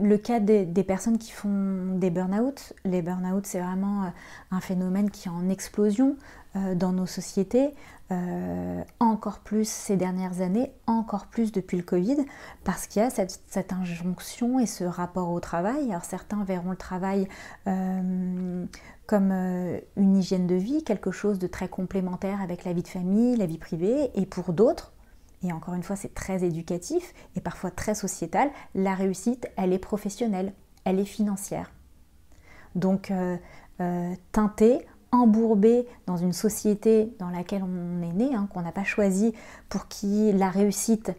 le 0.00 0.16
cas 0.16 0.40
des, 0.40 0.64
personnes 0.82 1.18
qui 1.18 1.30
font 1.30 1.96
des 1.96 2.08
burn-out. 2.08 2.72
Les 2.86 3.02
burn-out, 3.02 3.44
c'est 3.44 3.60
vraiment 3.60 4.04
euh, 4.04 4.08
un 4.50 4.60
phénomène 4.60 5.10
qui 5.10 5.28
est 5.28 5.30
en 5.30 5.50
explosion 5.50 6.16
euh, 6.56 6.74
dans 6.74 6.92
nos 6.92 7.04
sociétés, 7.04 7.74
euh, 8.12 8.82
encore 8.98 9.40
plus 9.40 9.68
ces 9.68 9.98
dernières 9.98 10.40
années, 10.40 10.72
encore 10.86 11.26
plus 11.26 11.52
depuis 11.52 11.76
le 11.76 11.82
Covid, 11.82 12.16
parce 12.64 12.86
qu'il 12.86 13.02
y 13.02 13.04
a 13.04 13.10
cette, 13.10 13.42
cette, 13.46 13.74
injonction 13.74 14.58
et 14.58 14.66
ce 14.66 14.84
rapport 14.84 15.32
au 15.32 15.40
travail. 15.40 15.90
Alors 15.90 16.04
certains 16.04 16.44
verront 16.44 16.70
le 16.70 16.76
travail 16.76 17.28
comme 19.06 19.32
une 19.96 20.16
hygiène 20.16 20.46
de 20.46 20.54
vie, 20.54 20.82
quelque 20.82 21.10
chose 21.10 21.38
de 21.38 21.46
très 21.46 21.68
complémentaire 21.68 22.40
avec 22.40 22.64
la 22.64 22.72
vie 22.72 22.82
de 22.82 22.88
famille, 22.88 23.36
la 23.36 23.46
vie 23.46 23.58
privée, 23.58 24.10
et 24.14 24.24
pour 24.26 24.52
d'autres, 24.52 24.94
et 25.44 25.52
encore 25.52 25.74
une 25.74 25.82
fois 25.82 25.96
c'est 25.96 26.14
très 26.14 26.42
éducatif 26.42 27.12
et 27.36 27.40
parfois 27.40 27.70
très 27.70 27.94
sociétal, 27.94 28.50
la 28.74 28.94
réussite, 28.94 29.46
elle 29.56 29.72
est 29.72 29.78
professionnelle, 29.78 30.52
elle 30.84 30.98
est 30.98 31.04
financière. 31.04 31.70
Donc 32.74 33.10
euh, 33.10 33.36
euh, 33.80 34.14
teintée, 34.32 34.86
embourbée 35.12 35.86
dans 36.06 36.16
une 36.16 36.32
société 36.32 37.14
dans 37.18 37.30
laquelle 37.30 37.62
on 37.62 38.02
est 38.02 38.12
né, 38.12 38.34
hein, 38.34 38.48
qu'on 38.52 38.62
n'a 38.62 38.72
pas 38.72 38.84
choisi, 38.84 39.32
pour 39.68 39.86
qui 39.88 40.32
la 40.32 40.50
réussite 40.50 41.10
euh, 41.10 41.12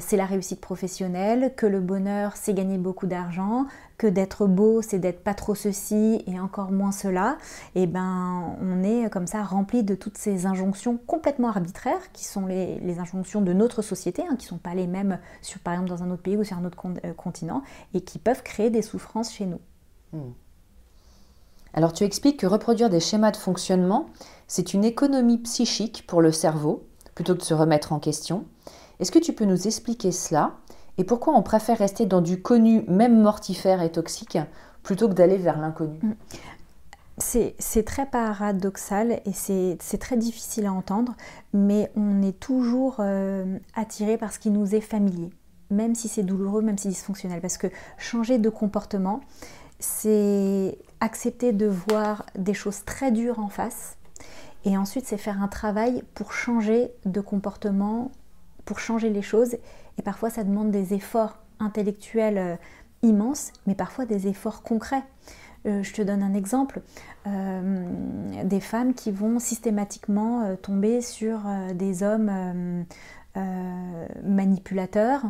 c'est 0.00 0.16
la 0.16 0.26
réussite 0.26 0.60
professionnelle, 0.60 1.52
que 1.56 1.66
le 1.66 1.80
bonheur, 1.80 2.36
c'est 2.36 2.54
gagner 2.54 2.78
beaucoup 2.78 3.06
d'argent, 3.06 3.66
que 3.96 4.06
d'être 4.06 4.46
beau, 4.46 4.80
c'est 4.80 4.98
d'être 4.98 5.24
pas 5.24 5.34
trop 5.34 5.54
ceci 5.54 6.22
et 6.26 6.38
encore 6.38 6.70
moins 6.70 6.92
cela. 6.92 7.36
Et 7.74 7.86
ben, 7.86 8.56
on 8.60 8.82
est 8.82 9.10
comme 9.10 9.26
ça 9.26 9.42
rempli 9.42 9.82
de 9.82 9.94
toutes 9.94 10.16
ces 10.16 10.46
injonctions 10.46 10.98
complètement 11.06 11.48
arbitraires 11.48 12.12
qui 12.12 12.24
sont 12.24 12.46
les, 12.46 12.98
injonctions 12.98 13.40
de 13.40 13.52
notre 13.52 13.82
société, 13.82 14.22
hein, 14.28 14.36
qui 14.36 14.46
sont 14.46 14.58
pas 14.58 14.74
les 14.74 14.86
mêmes 14.86 15.18
sur, 15.42 15.60
par 15.60 15.74
exemple, 15.74 15.90
dans 15.90 16.02
un 16.02 16.10
autre 16.10 16.22
pays 16.22 16.36
ou 16.36 16.44
sur 16.44 16.56
un 16.56 16.64
autre 16.64 16.78
euh, 17.04 17.12
continent 17.12 17.62
et 17.92 18.00
qui 18.00 18.18
peuvent 18.18 18.42
créer 18.42 18.70
des 18.70 18.82
souffrances 18.82 19.32
chez 19.32 19.46
nous. 19.46 19.60
Hmm. 20.12 20.32
Alors 21.74 21.92
tu 21.92 22.04
expliques 22.04 22.40
que 22.40 22.46
reproduire 22.46 22.90
des 22.90 23.00
schémas 23.00 23.30
de 23.30 23.36
fonctionnement, 23.36 24.06
c'est 24.46 24.74
une 24.74 24.84
économie 24.84 25.38
psychique 25.38 26.06
pour 26.06 26.22
le 26.22 26.32
cerveau, 26.32 26.86
plutôt 27.14 27.34
que 27.34 27.40
de 27.40 27.44
se 27.44 27.54
remettre 27.54 27.92
en 27.92 27.98
question. 27.98 28.46
Est-ce 29.00 29.12
que 29.12 29.18
tu 29.18 29.32
peux 29.32 29.44
nous 29.44 29.66
expliquer 29.66 30.12
cela 30.12 30.56
et 30.98 31.04
pourquoi 31.04 31.34
on 31.34 31.42
préfère 31.42 31.78
rester 31.78 32.06
dans 32.06 32.20
du 32.20 32.42
connu, 32.42 32.82
même 32.88 33.20
mortifère 33.22 33.82
et 33.82 33.90
toxique, 33.90 34.36
plutôt 34.82 35.08
que 35.08 35.14
d'aller 35.14 35.36
vers 35.36 35.58
l'inconnu? 35.58 35.98
Mm. 36.02 36.14
c'est 37.58 37.84
très 37.84 38.06
paradoxal 38.06 39.20
et 39.24 39.32
c'est 39.32 39.98
très 39.98 40.16
difficile 40.16 40.66
à 40.66 40.72
entendre, 40.72 41.16
mais 41.52 41.90
on 41.96 42.22
est 42.22 42.38
toujours 42.38 42.96
euh, 42.98 43.58
attiré 43.74 44.18
par 44.18 44.32
ce 44.32 44.40
qui 44.40 44.50
nous 44.50 44.74
est 44.74 44.80
familier, 44.80 45.30
même 45.70 45.94
si 45.94 46.08
c'est 46.08 46.24
douloureux, 46.24 46.62
même 46.62 46.78
si 46.78 46.88
dysfonctionnel. 46.88 47.40
Parce 47.40 47.58
que 47.58 47.68
changer 47.96 48.38
de 48.38 48.48
comportement, 48.48 49.20
c'est 49.78 50.78
accepter 51.00 51.52
de 51.52 51.66
voir 51.66 52.26
des 52.36 52.54
choses 52.54 52.84
très 52.84 53.12
dures 53.12 53.38
en 53.38 53.48
face, 53.48 53.96
et 54.64 54.76
ensuite 54.76 55.06
c'est 55.06 55.16
faire 55.16 55.40
un 55.40 55.48
travail 55.48 56.02
pour 56.14 56.32
changer 56.32 56.90
de 57.04 57.20
comportement 57.20 58.10
pour 58.68 58.80
changer 58.80 59.08
les 59.08 59.22
choses. 59.22 59.56
Et 59.96 60.02
parfois, 60.02 60.28
ça 60.28 60.44
demande 60.44 60.70
des 60.70 60.92
efforts 60.92 61.38
intellectuels 61.58 62.36
euh, 62.36 62.56
immenses, 63.00 63.50
mais 63.66 63.74
parfois 63.74 64.04
des 64.04 64.28
efforts 64.28 64.62
concrets. 64.62 65.02
Euh, 65.66 65.82
je 65.82 65.94
te 65.94 66.02
donne 66.02 66.22
un 66.22 66.34
exemple. 66.34 66.82
Euh, 67.26 67.86
des 68.44 68.60
femmes 68.60 68.92
qui 68.92 69.10
vont 69.10 69.38
systématiquement 69.38 70.54
tomber 70.60 71.00
sur 71.00 71.40
des 71.74 72.02
hommes 72.02 72.84
manipulateurs 74.24 75.22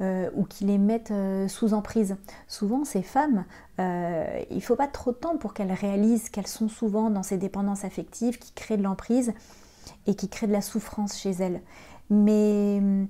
ou 0.00 0.44
qui 0.44 0.64
les 0.64 0.78
mettent 0.78 1.12
sous 1.48 1.74
emprise. 1.74 2.16
Souvent, 2.46 2.84
ces 2.84 3.02
femmes, 3.02 3.44
il 3.78 4.56
ne 4.56 4.60
faut 4.60 4.76
pas 4.76 4.88
trop 4.88 5.12
de 5.12 5.16
temps 5.16 5.36
pour 5.36 5.54
qu'elles 5.54 5.72
réalisent 5.72 6.28
qu'elles 6.28 6.46
sont 6.46 6.68
souvent 6.68 7.10
dans 7.10 7.22
ces 7.22 7.38
dépendances 7.38 7.84
affectives 7.84 8.38
qui 8.38 8.52
créent 8.52 8.76
de 8.76 8.82
l'emprise 8.82 9.32
et 10.06 10.14
qui 10.14 10.28
créent 10.28 10.46
de 10.46 10.52
la 10.52 10.62
souffrance 10.62 11.18
chez 11.18 11.30
elles 11.30 11.60
mais 12.10 12.78
hum, 12.80 13.08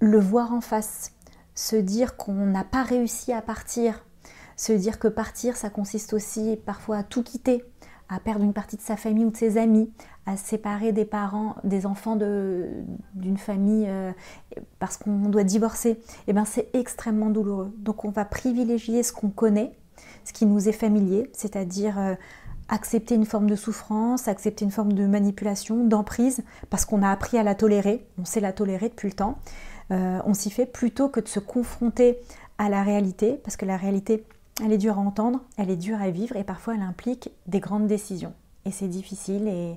le 0.00 0.18
voir 0.18 0.52
en 0.52 0.60
face, 0.60 1.12
se 1.54 1.76
dire 1.76 2.16
qu'on 2.16 2.46
n'a 2.46 2.64
pas 2.64 2.82
réussi 2.82 3.32
à 3.32 3.42
partir, 3.42 4.04
se 4.56 4.72
dire 4.72 4.98
que 4.98 5.08
partir, 5.08 5.56
ça 5.56 5.70
consiste 5.70 6.12
aussi 6.12 6.58
parfois 6.64 6.98
à 6.98 7.02
tout 7.02 7.22
quitter, 7.22 7.64
à 8.08 8.20
perdre 8.20 8.44
une 8.44 8.52
partie 8.52 8.76
de 8.76 8.82
sa 8.82 8.96
famille 8.96 9.24
ou 9.24 9.30
de 9.30 9.36
ses 9.36 9.56
amis, 9.56 9.90
à 10.26 10.36
séparer 10.36 10.92
des 10.92 11.04
parents, 11.04 11.56
des 11.64 11.86
enfants 11.86 12.16
d'une 12.16 13.38
famille 13.38 13.86
euh, 13.88 14.12
parce 14.78 14.96
qu'on 14.96 15.28
doit 15.28 15.44
divorcer, 15.44 15.90
et 15.90 15.98
eh 16.28 16.32
ben 16.32 16.44
c'est 16.44 16.68
extrêmement 16.74 17.30
douloureux. 17.30 17.72
Donc 17.78 18.04
on 18.04 18.10
va 18.10 18.24
privilégier 18.24 19.02
ce 19.02 19.12
qu'on 19.12 19.30
connaît, 19.30 19.72
ce 20.24 20.32
qui 20.32 20.46
nous 20.46 20.68
est 20.68 20.72
familier, 20.72 21.30
c'est-à-dire 21.32 21.98
euh, 21.98 22.14
accepter 22.72 23.14
une 23.14 23.26
forme 23.26 23.50
de 23.50 23.54
souffrance, 23.54 24.28
accepter 24.28 24.64
une 24.64 24.70
forme 24.70 24.94
de 24.94 25.06
manipulation, 25.06 25.84
d'emprise, 25.84 26.42
parce 26.70 26.86
qu'on 26.86 27.02
a 27.02 27.10
appris 27.10 27.36
à 27.36 27.42
la 27.42 27.54
tolérer, 27.54 28.06
on 28.18 28.24
sait 28.24 28.40
la 28.40 28.54
tolérer 28.54 28.88
depuis 28.88 29.08
le 29.08 29.14
temps, 29.14 29.36
euh, 29.90 30.20
on 30.24 30.32
s'y 30.32 30.50
fait 30.50 30.64
plutôt 30.64 31.10
que 31.10 31.20
de 31.20 31.28
se 31.28 31.38
confronter 31.38 32.18
à 32.56 32.70
la 32.70 32.82
réalité, 32.82 33.38
parce 33.44 33.58
que 33.58 33.66
la 33.66 33.76
réalité, 33.76 34.24
elle 34.64 34.72
est 34.72 34.78
dure 34.78 34.98
à 34.98 35.02
entendre, 35.02 35.40
elle 35.58 35.68
est 35.68 35.76
dure 35.76 36.00
à 36.00 36.08
vivre, 36.08 36.34
et 36.36 36.44
parfois 36.44 36.74
elle 36.74 36.82
implique 36.82 37.30
des 37.46 37.60
grandes 37.60 37.86
décisions. 37.86 38.32
Et 38.64 38.70
c'est 38.70 38.88
difficile, 38.88 39.48
et 39.48 39.76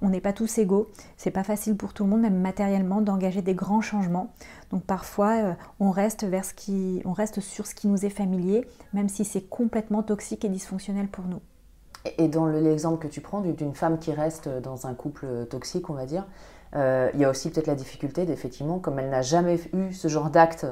on 0.00 0.08
n'est 0.08 0.22
pas 0.22 0.32
tous 0.32 0.56
égaux, 0.56 0.88
c'est 1.18 1.30
pas 1.30 1.44
facile 1.44 1.76
pour 1.76 1.92
tout 1.92 2.04
le 2.04 2.10
monde, 2.10 2.22
même 2.22 2.40
matériellement, 2.40 3.02
d'engager 3.02 3.42
des 3.42 3.54
grands 3.54 3.82
changements. 3.82 4.32
Donc 4.70 4.82
parfois, 4.84 5.34
euh, 5.36 5.52
on, 5.78 5.90
reste 5.90 6.24
sur 7.40 7.66
ce 7.66 7.74
qui 7.74 7.86
nous 7.86 8.06
est 8.06 8.10
familier, 8.10 8.66
même 8.94 9.10
si 9.10 9.26
c'est 9.26 9.46
complètement 9.46 10.02
toxique 10.02 10.46
et 10.46 10.48
dysfonctionnel 10.48 11.08
pour 11.08 11.26
nous. 11.26 11.40
Et 12.18 12.28
dans 12.28 12.46
l'exemple 12.46 12.98
que 12.98 13.10
tu 13.10 13.20
prends 13.20 13.40
d'une 13.40 13.74
femme 13.74 13.98
qui 13.98 14.12
reste 14.12 14.48
dans 14.48 14.86
un 14.86 14.94
couple 14.94 15.46
toxique, 15.48 15.88
on 15.88 15.94
va 15.94 16.04
dire, 16.04 16.26
euh, 16.76 17.10
il 17.14 17.20
y 17.20 17.24
a 17.24 17.30
aussi 17.30 17.50
peut-être 17.50 17.66
la 17.66 17.74
difficulté 17.74 18.26
d'effectivement, 18.26 18.78
comme 18.78 18.98
elle 18.98 19.10
n'a 19.10 19.22
jamais 19.22 19.58
eu 19.72 19.92
ce 19.92 20.08
genre 20.08 20.30
d'acte 20.30 20.66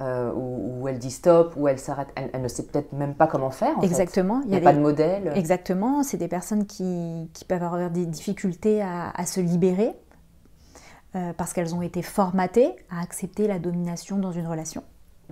euh, 0.00 0.32
où, 0.34 0.88
elle 0.88 0.98
dit 0.98 1.12
stop, 1.12 1.54
où 1.56 1.68
elle 1.68 1.78
s'arrête, 1.78 2.08
elle, 2.16 2.42
ne 2.42 2.48
sait 2.48 2.64
peut-être 2.64 2.92
même 2.92 3.14
pas 3.14 3.28
comment 3.28 3.50
faire. 3.50 3.76
Exactement. 3.82 4.40
Il 4.44 4.50
n'y 4.50 4.56
a, 4.56 4.60
pas 4.60 4.72
de 4.72 4.80
modèle. 4.80 5.32
Exactement. 5.36 6.02
C'est 6.02 6.16
des 6.16 6.28
personnes 6.28 6.66
qui, 6.66 7.30
peuvent 7.46 7.62
avoir 7.62 7.90
des 7.90 8.06
difficultés 8.06 8.82
à, 8.82 9.26
se 9.26 9.40
libérer 9.40 9.92
euh, 11.14 11.32
parce 11.36 11.52
qu'elles 11.52 11.74
ont 11.74 11.82
été 11.82 12.02
formatées 12.02 12.74
à 12.90 13.00
accepter 13.00 13.46
la 13.46 13.60
domination 13.60 14.18
dans 14.18 14.32
une 14.32 14.48
relation. 14.48 14.82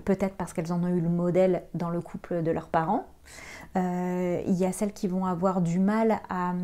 Peut-être 0.04 0.36
parce 0.36 0.52
qu'elles 0.52 0.72
en 0.72 0.82
ont 0.84 0.88
eu 0.88 1.00
le 1.00 1.08
modèle 1.08 1.64
dans 1.74 1.90
le 1.90 2.00
couple 2.00 2.42
de 2.42 2.50
leurs 2.52 2.68
parents. 2.68 3.06
Euh, 3.76 4.42
il 4.46 4.54
y 4.54 4.66
a 4.66 4.72
celles 4.72 4.92
qui 4.92 5.08
vont 5.08 5.24
avoir 5.24 5.62
du 5.62 5.78
mal 5.78 6.20
à, 6.28 6.54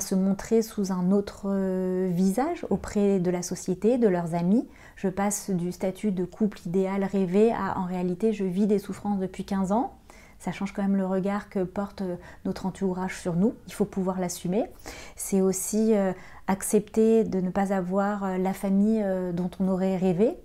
se 0.00 0.14
montrer 0.14 0.60
sous 0.60 0.92
un 0.92 1.10
autre 1.10 1.44
euh, 1.46 2.10
visage 2.12 2.66
auprès 2.68 3.18
de 3.18 3.30
la 3.30 3.40
société, 3.40 3.96
de 3.96 4.08
leurs 4.08 4.34
amis. 4.34 4.68
Je 4.94 5.08
passe 5.08 5.48
du 5.48 5.72
statut 5.72 6.12
de 6.12 6.26
couple 6.26 6.58
idéal 6.66 7.02
rêvé 7.02 7.50
à 7.50 7.78
en 7.78 7.86
réalité 7.86 8.34
je 8.34 8.44
vis 8.44 8.66
des 8.66 8.78
souffrances 8.78 9.18
depuis 9.18 9.44
15 9.44 9.72
ans. 9.72 9.94
Ça 10.38 10.52
change 10.52 10.74
quand 10.74 10.82
même 10.82 10.96
le 10.96 11.06
regard 11.06 11.48
que 11.48 11.64
porte 11.64 12.02
euh, 12.02 12.16
notre 12.44 12.66
entourage 12.66 13.18
sur 13.18 13.36
nous. 13.36 13.54
Il 13.68 13.72
faut 13.72 13.86
pouvoir 13.86 14.20
l'assumer. 14.20 14.66
C'est 15.14 15.40
aussi 15.40 15.94
accepter 16.46 17.24
de 17.24 17.40
ne 17.40 17.48
pas 17.48 17.72
avoir 17.72 18.38
la 18.38 18.52
famille 18.52 19.04
dont 19.32 19.50
on 19.58 19.68
aurait 19.68 19.96
rêvé. 19.96 20.36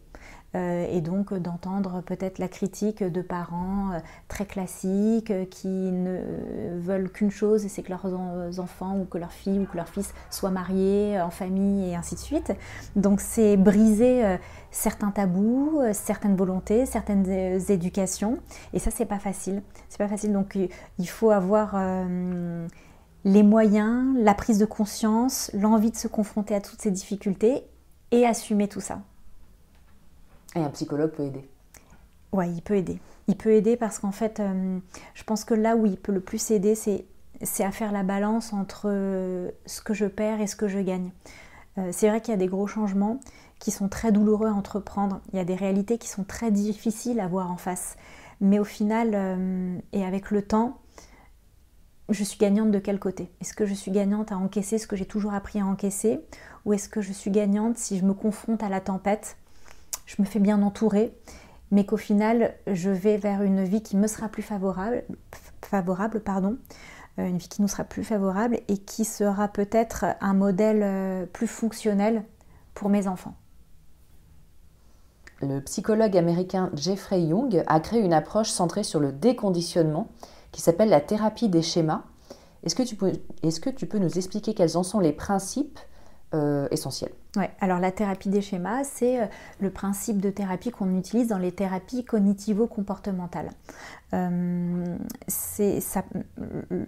Euh, 0.53 0.85
et 0.91 0.99
donc 0.99 1.33
d'entendre 1.33 2.01
peut-être 2.01 2.37
la 2.37 2.49
critique 2.49 3.01
de 3.01 3.21
parents 3.21 3.93
euh, 3.93 3.99
très 4.27 4.45
classiques 4.45 5.31
euh, 5.31 5.45
qui 5.45 5.69
ne 5.69 6.19
veulent 6.77 7.09
qu'une 7.09 7.31
chose, 7.31 7.65
c'est 7.67 7.83
que 7.83 7.89
leurs 7.89 8.59
enfants 8.59 8.97
ou 8.97 9.05
que 9.05 9.17
leur 9.17 9.31
fille 9.31 9.59
ou 9.59 9.65
que 9.65 9.77
leur 9.77 9.87
fils 9.87 10.13
soient 10.29 10.49
mariés 10.49 11.21
en 11.21 11.29
famille 11.29 11.91
et 11.91 11.95
ainsi 11.95 12.15
de 12.15 12.19
suite. 12.19 12.51
Donc 12.97 13.21
c'est 13.21 13.55
briser 13.55 14.37
certains 14.71 15.11
tabous, 15.11 15.81
certaines 15.93 16.35
volontés, 16.35 16.85
certaines 16.85 17.29
éducations, 17.69 18.39
et 18.73 18.79
ça 18.79 18.91
c'est 18.91 19.05
pas 19.05 19.19
facile. 19.19 19.61
C'est 19.89 19.97
pas 19.97 20.07
facile, 20.07 20.33
donc 20.33 20.57
il 20.97 21.09
faut 21.09 21.31
avoir 21.31 21.79
les 23.23 23.43
moyens, 23.43 24.15
la 24.17 24.33
prise 24.33 24.57
de 24.57 24.65
conscience, 24.65 25.51
l'envie 25.53 25.91
de 25.91 25.97
se 25.97 26.07
confronter 26.07 26.55
à 26.55 26.61
toutes 26.61 26.81
ces 26.81 26.91
difficultés 26.91 27.63
et 28.11 28.25
assumer 28.25 28.67
tout 28.67 28.81
ça. 28.81 29.01
Et 30.55 30.59
un 30.59 30.69
psychologue 30.69 31.11
peut 31.11 31.23
aider 31.23 31.47
Oui, 32.31 32.51
il 32.51 32.61
peut 32.61 32.75
aider. 32.75 32.99
Il 33.27 33.37
peut 33.37 33.51
aider 33.53 33.77
parce 33.77 33.99
qu'en 33.99 34.11
fait, 34.11 34.39
euh, 34.39 34.79
je 35.13 35.23
pense 35.23 35.45
que 35.45 35.53
là 35.53 35.75
où 35.75 35.85
il 35.85 35.97
peut 35.97 36.11
le 36.11 36.19
plus 36.19 36.51
aider, 36.51 36.75
c'est, 36.75 37.05
c'est 37.41 37.63
à 37.63 37.71
faire 37.71 37.91
la 37.91 38.03
balance 38.03 38.51
entre 38.53 38.87
euh, 38.87 39.51
ce 39.65 39.81
que 39.81 39.93
je 39.93 40.05
perds 40.05 40.41
et 40.41 40.47
ce 40.47 40.55
que 40.55 40.67
je 40.67 40.79
gagne. 40.79 41.11
Euh, 41.77 41.89
c'est 41.91 42.09
vrai 42.09 42.19
qu'il 42.19 42.31
y 42.31 42.35
a 42.35 42.37
des 42.37 42.47
gros 42.47 42.67
changements 42.67 43.19
qui 43.59 43.71
sont 43.71 43.87
très 43.87 44.11
douloureux 44.11 44.47
à 44.47 44.53
entreprendre. 44.53 45.21
Il 45.31 45.37
y 45.37 45.39
a 45.39 45.45
des 45.45 45.55
réalités 45.55 45.97
qui 45.97 46.09
sont 46.09 46.23
très 46.23 46.51
difficiles 46.51 47.19
à 47.19 47.27
voir 47.27 47.51
en 47.51 47.57
face. 47.57 47.95
Mais 48.41 48.57
au 48.57 48.63
final, 48.63 49.79
et 49.93 50.03
avec 50.03 50.31
le 50.31 50.41
temps, 50.41 50.79
je 52.09 52.23
suis 52.23 52.39
gagnante 52.39 52.71
de 52.71 52.79
quel 52.79 52.99
côté? 52.99 53.31
Est-ce 53.39 53.53
que 53.53 53.67
je 53.67 53.75
suis 53.75 53.91
gagnante 53.91 54.31
à 54.31 54.37
encaisser 54.37 54.79
ce 54.79 54.87
que 54.87 54.95
j'ai 54.95 55.05
toujours 55.05 55.33
appris 55.33 55.59
à 55.61 55.65
encaisser? 55.65 56.19
Ou 56.65 56.73
est-ce 56.73 56.89
que 56.89 57.01
je 57.01 57.13
suis 57.13 57.29
gagnante 57.29 57.77
si 57.77 57.99
je 57.99 58.03
me 58.03 58.15
confronte 58.15 58.63
à 58.63 58.69
la 58.69 58.81
tempête? 58.81 59.37
Je 60.15 60.21
me 60.21 60.27
fais 60.27 60.39
bien 60.39 60.61
entourer, 60.61 61.15
mais 61.71 61.85
qu'au 61.85 61.97
final, 61.97 62.53
je 62.67 62.89
vais 62.89 63.17
vers 63.17 63.43
une 63.43 63.63
vie 63.63 63.81
qui 63.81 63.95
me 63.95 64.07
sera 64.07 64.27
plus 64.27 64.43
favorable, 64.43 65.05
pardon, 66.25 66.57
euh, 67.17 67.27
une 67.27 67.37
vie 67.37 67.47
qui 67.47 67.61
nous 67.61 67.69
sera 67.69 67.85
plus 67.85 68.03
favorable 68.03 68.59
et 68.67 68.77
qui 68.77 69.05
sera 69.05 69.47
peut-être 69.47 70.05
un 70.19 70.33
modèle 70.33 70.81
euh, 70.83 71.25
plus 71.25 71.47
fonctionnel 71.47 72.25
pour 72.73 72.89
mes 72.89 73.07
enfants. 73.07 73.35
Le 75.41 75.59
psychologue 75.61 76.17
américain 76.17 76.69
Jeffrey 76.73 77.21
Young 77.21 77.63
a 77.65 77.79
créé 77.79 78.01
une 78.01 78.13
approche 78.13 78.49
centrée 78.49 78.83
sur 78.83 78.99
le 78.99 79.11
déconditionnement 79.13 80.09
qui 80.51 80.61
s'appelle 80.61 80.89
la 80.89 81.01
thérapie 81.01 81.47
des 81.47 81.61
schémas. 81.61 82.03
Est-ce 82.63 82.75
que, 82.75 82.83
est-ce 83.43 83.59
que 83.61 83.69
tu 83.69 83.87
peux 83.87 83.97
nous 83.97 84.17
expliquer 84.17 84.53
quels 84.53 84.77
en 84.77 84.83
sont 84.83 84.99
les 84.99 85.13
principes 85.13 85.79
euh, 86.33 86.67
essentiel. 86.71 87.11
Ouais, 87.35 87.51
alors 87.59 87.79
la 87.79 87.91
thérapie 87.91 88.29
des 88.29 88.41
schémas, 88.41 88.85
c'est 88.85 89.21
euh, 89.21 89.25
le 89.59 89.69
principe 89.69 90.21
de 90.21 90.29
thérapie 90.29 90.71
qu'on 90.71 90.97
utilise 90.97 91.27
dans 91.27 91.37
les 91.37 91.51
thérapies 91.51 92.05
cognitivo-comportementales. 92.05 93.49
Euh, 94.13 94.97
c'est 95.27 95.79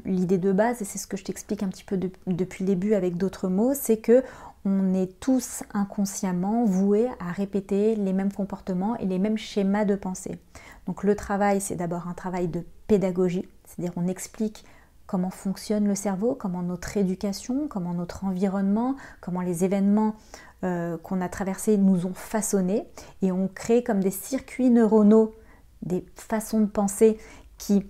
l'idée 0.06 0.38
de 0.38 0.52
base, 0.54 0.82
et 0.82 0.86
c'est 0.86 0.98
ce 0.98 1.08
que 1.08 1.18
je 1.18 1.26
t'explique 1.26 1.62
un 1.62 1.68
petit 1.68 1.84
peu 1.84 2.00
depuis 2.26 2.64
le 2.64 2.68
début 2.68 2.94
avec 2.94 3.18
d'autres 3.18 3.50
mots, 3.50 3.74
c'est 3.74 3.98
que 3.98 4.24
on 4.64 4.94
est 4.94 5.20
tous 5.20 5.64
inconsciemment 5.74 6.64
voués 6.64 7.10
à 7.20 7.34
répéter 7.34 7.96
les 7.96 8.14
mêmes 8.14 8.32
comportements 8.32 8.96
et 8.98 9.06
les 9.06 9.20
mêmes 9.20 9.38
schémas 9.38 9.84
de 9.84 9.96
pensée. 9.96 10.40
Donc 10.88 11.04
le 11.04 11.18
travail, 11.18 11.60
c'est 11.60 11.76
d'abord 11.76 12.08
un 12.08 12.14
travail 12.14 12.48
de 12.48 12.64
pédagogie, 12.88 13.48
c'est-à-dire 13.66 13.94
on 13.98 14.08
explique 14.08 14.64
comment 15.08 15.30
fonctionne 15.30 15.88
le 15.88 15.96
cerveau, 15.96 16.36
comment 16.36 16.62
notre 16.62 16.98
éducation, 16.98 17.68
comment 17.68 17.94
notre 17.94 18.26
environnement, 18.26 18.96
comment 19.22 19.42
les 19.42 19.64
événements 19.64 20.16
euh, 20.64 20.98
qu'on 20.98 21.22
a 21.22 21.30
traversés 21.30 21.78
nous 21.78 22.06
ont 22.06 22.14
façonnés 22.14 22.88
et 23.22 23.32
on 23.32 23.48
crée 23.48 23.84
comme 23.84 24.00
des 24.00 24.12
circuits 24.12 24.70
neuronaux, 24.70 25.36
des 25.82 26.06
façons 26.16 26.62
de 26.62 26.66
penser 26.66 27.18
qui 27.58 27.86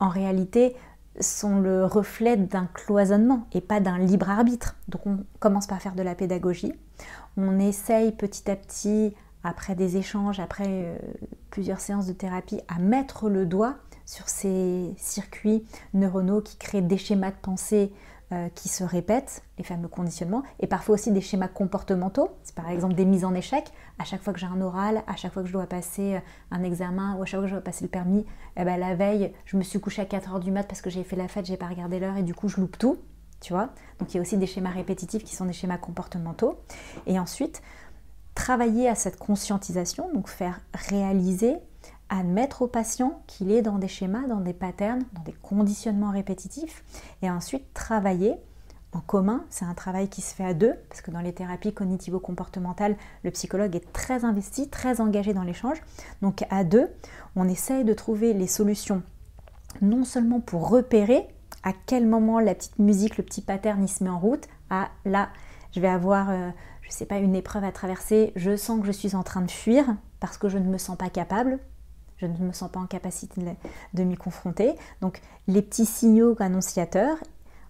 en 0.00 0.08
réalité 0.08 0.74
sont 1.20 1.60
le 1.60 1.84
reflet 1.84 2.36
d'un 2.36 2.66
cloisonnement 2.66 3.46
et 3.52 3.60
pas 3.60 3.80
d'un 3.80 3.98
libre 3.98 4.30
arbitre. 4.30 4.74
Donc 4.88 5.06
on 5.06 5.18
commence 5.38 5.66
par 5.66 5.80
faire 5.80 5.94
de 5.94 6.02
la 6.02 6.14
pédagogie, 6.14 6.72
on 7.36 7.58
essaye 7.58 8.12
petit 8.12 8.50
à 8.50 8.56
petit, 8.56 9.14
après 9.42 9.74
des 9.74 9.96
échanges, 9.96 10.40
après 10.40 10.66
euh, 10.66 10.96
plusieurs 11.50 11.80
séances 11.80 12.06
de 12.06 12.12
thérapie, 12.12 12.60
à 12.68 12.78
mettre 12.78 13.28
le 13.28 13.46
doigt 13.46 13.76
sur 14.06 14.28
ces 14.28 14.94
circuits 14.96 15.64
neuronaux 15.92 16.40
qui 16.40 16.56
créent 16.56 16.82
des 16.82 16.98
schémas 16.98 17.30
de 17.30 17.36
pensée 17.36 17.92
euh, 18.32 18.48
qui 18.54 18.68
se 18.68 18.82
répètent, 18.82 19.42
les 19.58 19.64
fameux 19.64 19.86
conditionnements, 19.86 20.42
et 20.58 20.66
parfois 20.66 20.94
aussi 20.94 21.12
des 21.12 21.20
schémas 21.20 21.46
comportementaux. 21.46 22.30
C'est 22.42 22.54
par 22.54 22.70
exemple 22.70 22.94
des 22.94 23.04
mises 23.04 23.24
en 23.24 23.34
échec. 23.34 23.70
À 23.98 24.04
chaque 24.04 24.22
fois 24.22 24.32
que 24.32 24.40
j'ai 24.40 24.46
un 24.46 24.60
oral, 24.62 25.04
à 25.06 25.14
chaque 25.14 25.32
fois 25.32 25.42
que 25.42 25.48
je 25.48 25.52
dois 25.52 25.66
passer 25.66 26.14
euh, 26.14 26.20
un 26.50 26.62
examen 26.62 27.16
ou 27.16 27.22
à 27.22 27.26
chaque 27.26 27.38
fois 27.38 27.44
que 27.44 27.50
je 27.50 27.54
dois 27.54 27.62
passer 27.62 27.84
le 27.84 27.90
permis, 27.90 28.24
eh 28.56 28.64
ben, 28.64 28.80
la 28.80 28.94
veille, 28.94 29.32
je 29.44 29.56
me 29.58 29.62
suis 29.62 29.78
couchée 29.78 30.02
à 30.02 30.06
4 30.06 30.32
heures 30.32 30.40
du 30.40 30.50
mat 30.50 30.64
parce 30.64 30.80
que 30.80 30.90
j'ai 30.90 31.04
fait 31.04 31.16
la 31.16 31.28
fête, 31.28 31.44
j'ai 31.44 31.58
pas 31.58 31.68
regardé 31.68 32.00
l'heure 32.00 32.16
et 32.16 32.22
du 32.22 32.34
coup 32.34 32.48
je 32.48 32.60
loupe 32.60 32.78
tout. 32.78 32.98
Tu 33.40 33.52
vois 33.52 33.68
Donc 33.98 34.12
il 34.12 34.16
y 34.16 34.18
a 34.18 34.22
aussi 34.22 34.38
des 34.38 34.46
schémas 34.46 34.70
répétitifs 34.70 35.22
qui 35.22 35.36
sont 35.36 35.44
des 35.44 35.52
schémas 35.52 35.76
comportementaux. 35.76 36.58
Et 37.06 37.18
ensuite, 37.18 37.60
travailler 38.34 38.88
à 38.88 38.94
cette 38.94 39.18
conscientisation, 39.18 40.10
donc 40.14 40.28
faire 40.28 40.60
réaliser 40.72 41.58
admettre 42.18 42.62
au 42.62 42.66
patient 42.66 43.22
qu'il 43.26 43.50
est 43.50 43.62
dans 43.62 43.78
des 43.78 43.88
schémas, 43.88 44.26
dans 44.28 44.40
des 44.40 44.52
patterns, 44.52 45.02
dans 45.12 45.22
des 45.22 45.32
conditionnements 45.32 46.10
répétitifs, 46.10 46.84
et 47.22 47.30
ensuite 47.30 47.72
travailler 47.74 48.36
en 48.92 49.00
commun. 49.00 49.44
C'est 49.50 49.64
un 49.64 49.74
travail 49.74 50.08
qui 50.08 50.20
se 50.20 50.34
fait 50.34 50.44
à 50.44 50.54
deux, 50.54 50.74
parce 50.88 51.00
que 51.00 51.10
dans 51.10 51.20
les 51.20 51.32
thérapies 51.32 51.72
cognitivo-comportementales, 51.72 52.96
le 53.24 53.30
psychologue 53.32 53.74
est 53.74 53.92
très 53.92 54.24
investi, 54.24 54.68
très 54.68 55.00
engagé 55.00 55.34
dans 55.34 55.42
l'échange. 55.42 55.82
Donc 56.22 56.44
à 56.50 56.62
deux, 56.62 56.88
on 57.34 57.48
essaye 57.48 57.84
de 57.84 57.94
trouver 57.94 58.32
les 58.32 58.46
solutions, 58.46 59.02
non 59.82 60.04
seulement 60.04 60.40
pour 60.40 60.68
repérer 60.68 61.26
à 61.64 61.72
quel 61.86 62.06
moment 62.06 62.38
la 62.38 62.54
petite 62.54 62.78
musique, 62.78 63.16
le 63.16 63.24
petit 63.24 63.40
pattern, 63.40 63.82
il 63.82 63.88
se 63.88 64.04
met 64.04 64.10
en 64.10 64.18
route, 64.18 64.46
à 64.70 64.88
là, 65.04 65.30
je 65.72 65.80
vais 65.80 65.88
avoir, 65.88 66.30
euh, 66.30 66.50
je 66.82 66.88
ne 66.88 66.92
sais 66.92 67.06
pas, 67.06 67.18
une 67.18 67.34
épreuve 67.34 67.64
à 67.64 67.72
traverser, 67.72 68.32
je 68.36 68.56
sens 68.56 68.80
que 68.80 68.86
je 68.86 68.92
suis 68.92 69.16
en 69.16 69.24
train 69.24 69.40
de 69.40 69.50
fuir 69.50 69.96
parce 70.20 70.38
que 70.38 70.48
je 70.48 70.58
ne 70.58 70.68
me 70.68 70.78
sens 70.78 70.96
pas 70.96 71.10
capable, 71.10 71.58
je 72.18 72.26
ne 72.26 72.36
me 72.38 72.52
sens 72.52 72.70
pas 72.70 72.80
en 72.80 72.86
capacité 72.86 73.40
de, 73.94 74.02
m'y 74.04 74.16
confronter. 74.16 74.74
Donc 75.00 75.20
les 75.48 75.62
petits 75.62 75.86
signaux 75.86 76.36
annonciateurs. 76.40 77.16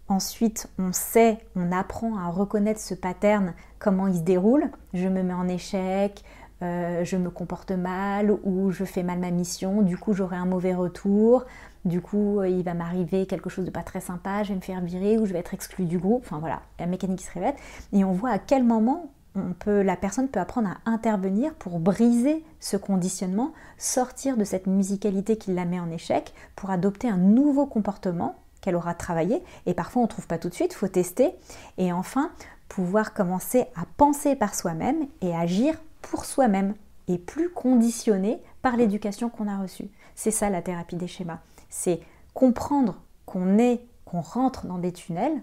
Ensuite, 0.06 0.68
on 0.78 0.92
sait, 0.92 1.38
on 1.56 1.72
apprend 1.72 2.18
à 2.18 2.28
reconnaître 2.28 2.80
ce 2.80 2.92
pattern, 2.92 3.54
comment 3.78 4.06
il 4.06 4.16
se 4.16 4.20
déroule. 4.20 4.70
Je 4.92 5.08
me 5.08 5.22
mets 5.22 5.32
en 5.32 5.48
échec, 5.48 6.22
euh, 6.62 7.04
je 7.04 7.16
me 7.16 7.30
comporte 7.30 7.72
mal 7.72 8.30
ou 8.44 8.70
je 8.70 8.84
fais 8.84 9.02
mal 9.02 9.18
ma 9.18 9.30
mission, 9.30 9.82
du 9.82 9.98
coup 9.98 10.12
j'aurai 10.12 10.36
un 10.36 10.46
mauvais 10.46 10.74
retour, 10.74 11.44
du 11.84 12.00
coup 12.00 12.42
il 12.44 12.62
va 12.62 12.74
m'arriver 12.74 13.26
quelque 13.26 13.50
chose 13.50 13.64
de 13.64 13.70
pas 13.70 13.82
très 13.82 14.00
sympa, 14.00 14.44
je 14.44 14.50
vais 14.50 14.54
me 14.54 14.60
faire 14.60 14.80
virer 14.80 15.18
ou 15.18 15.26
je 15.26 15.32
vais 15.32 15.40
être 15.40 15.52
exclu 15.52 15.84
du 15.84 15.98
groupe, 15.98 16.22
enfin 16.24 16.38
voilà, 16.38 16.62
la 16.78 16.86
mécanique 16.86 17.18
qui 17.18 17.26
se 17.26 17.32
répète, 17.32 17.56
et 17.92 18.04
on 18.04 18.12
voit 18.12 18.30
à 18.30 18.38
quel 18.38 18.62
moment 18.62 19.10
on 19.34 19.52
peut, 19.52 19.82
la 19.82 19.96
personne 19.96 20.28
peut 20.28 20.40
apprendre 20.40 20.68
à 20.68 20.90
intervenir 20.90 21.54
pour 21.54 21.80
briser 21.80 22.44
ce 22.60 22.76
conditionnement, 22.76 23.52
sortir 23.78 24.36
de 24.36 24.44
cette 24.44 24.66
musicalité 24.66 25.36
qui 25.36 25.52
la 25.52 25.64
met 25.64 25.80
en 25.80 25.90
échec, 25.90 26.32
pour 26.54 26.70
adopter 26.70 27.08
un 27.08 27.16
nouveau 27.16 27.66
comportement 27.66 28.36
qu'elle 28.60 28.76
aura 28.76 28.94
travaillé. 28.94 29.42
Et 29.66 29.74
parfois 29.74 30.02
on 30.02 30.04
ne 30.04 30.10
trouve 30.10 30.26
pas 30.26 30.38
tout 30.38 30.48
de 30.48 30.54
suite, 30.54 30.72
il 30.72 30.76
faut 30.76 30.88
tester. 30.88 31.32
Et 31.78 31.92
enfin, 31.92 32.30
pouvoir 32.68 33.12
commencer 33.12 33.66
à 33.74 33.84
penser 33.96 34.36
par 34.36 34.54
soi-même 34.54 35.06
et 35.20 35.34
agir 35.34 35.74
pour 36.00 36.24
soi-même 36.24 36.74
et 37.08 37.18
plus 37.18 37.50
conditionné 37.50 38.40
par 38.62 38.76
l'éducation 38.76 39.28
qu'on 39.28 39.48
a 39.48 39.58
reçue. 39.58 39.90
C'est 40.14 40.30
ça 40.30 40.48
la 40.48 40.62
thérapie 40.62 40.96
des 40.96 41.08
schémas. 41.08 41.40
C'est 41.68 42.00
comprendre 42.32 43.02
qu'on 43.26 43.58
est, 43.58 43.80
qu'on 44.04 44.20
rentre 44.20 44.66
dans 44.66 44.78
des 44.78 44.92
tunnels, 44.92 45.42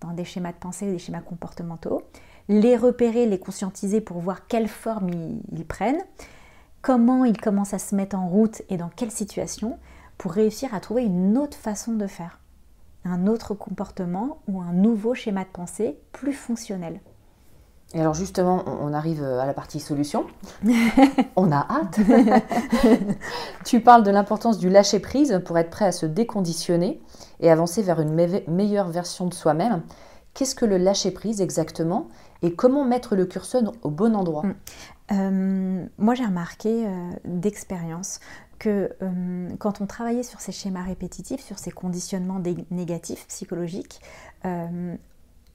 dans 0.00 0.12
des 0.12 0.24
schémas 0.24 0.52
de 0.52 0.58
pensée, 0.58 0.90
des 0.90 0.98
schémas 0.98 1.20
comportementaux, 1.20 2.02
les 2.48 2.76
repérer, 2.76 3.26
les 3.26 3.38
conscientiser 3.38 4.00
pour 4.00 4.18
voir 4.18 4.46
quelle 4.46 4.68
forme 4.68 5.10
ils, 5.52 5.64
prennent, 5.64 6.02
comment 6.80 7.24
ils 7.24 7.40
commencent 7.40 7.74
à 7.74 7.78
se 7.78 7.94
mettre 7.94 8.16
en 8.16 8.28
route 8.28 8.62
et 8.68 8.76
dans 8.76 8.90
quelle 8.90 9.10
situation, 9.10 9.78
pour 10.18 10.32
réussir 10.32 10.74
à 10.74 10.80
trouver 10.80 11.04
une 11.04 11.38
autre 11.38 11.56
façon 11.56 11.92
de 11.92 12.06
faire, 12.06 12.38
un 13.04 13.26
autre 13.26 13.54
comportement 13.54 14.38
ou 14.48 14.60
un 14.60 14.72
nouveau 14.72 15.14
schéma 15.14 15.44
de 15.44 15.50
pensée 15.50 15.98
plus 16.12 16.32
fonctionnel. 16.32 17.00
Et 17.94 18.00
alors 18.00 18.14
justement, 18.14 18.64
on 18.66 18.94
arrive 18.94 19.22
à 19.22 19.44
la 19.44 19.52
partie 19.52 19.78
solution. 19.78 20.26
on 21.36 21.52
a 21.52 21.66
hâte. 21.68 22.00
tu 23.66 23.80
parles 23.80 24.02
de 24.02 24.10
l'importance 24.10 24.58
du 24.58 24.70
lâcher-prise 24.70 25.42
pour 25.44 25.58
être 25.58 25.68
prêt 25.68 25.84
à 25.84 25.92
se 25.92 26.06
déconditionner 26.06 27.02
et 27.40 27.50
avancer 27.50 27.82
vers 27.82 28.00
une 28.00 28.14
meilleure 28.48 28.88
version 28.88 29.26
de 29.26 29.34
soi-même. 29.34 29.82
Qu'est-ce 30.32 30.54
que 30.54 30.64
le 30.64 30.78
lâcher-prise 30.78 31.42
exactement 31.42 32.08
et 32.42 32.54
comment 32.54 32.84
mettre 32.84 33.16
le 33.16 33.24
curseur 33.24 33.72
au 33.82 33.90
bon 33.90 34.14
endroit 34.14 34.44
mm. 34.44 34.54
euh, 35.12 35.86
Moi, 35.98 36.14
j'ai 36.14 36.24
remarqué 36.24 36.86
euh, 36.86 37.10
d'expérience 37.24 38.20
que 38.58 38.92
euh, 39.02 39.48
quand 39.58 39.80
on 39.80 39.86
travaillait 39.86 40.22
sur 40.22 40.40
ces 40.40 40.52
schémas 40.52 40.82
répétitifs, 40.82 41.40
sur 41.40 41.58
ces 41.58 41.70
conditionnements 41.70 42.40
négatifs 42.70 43.26
psychologiques, 43.28 44.00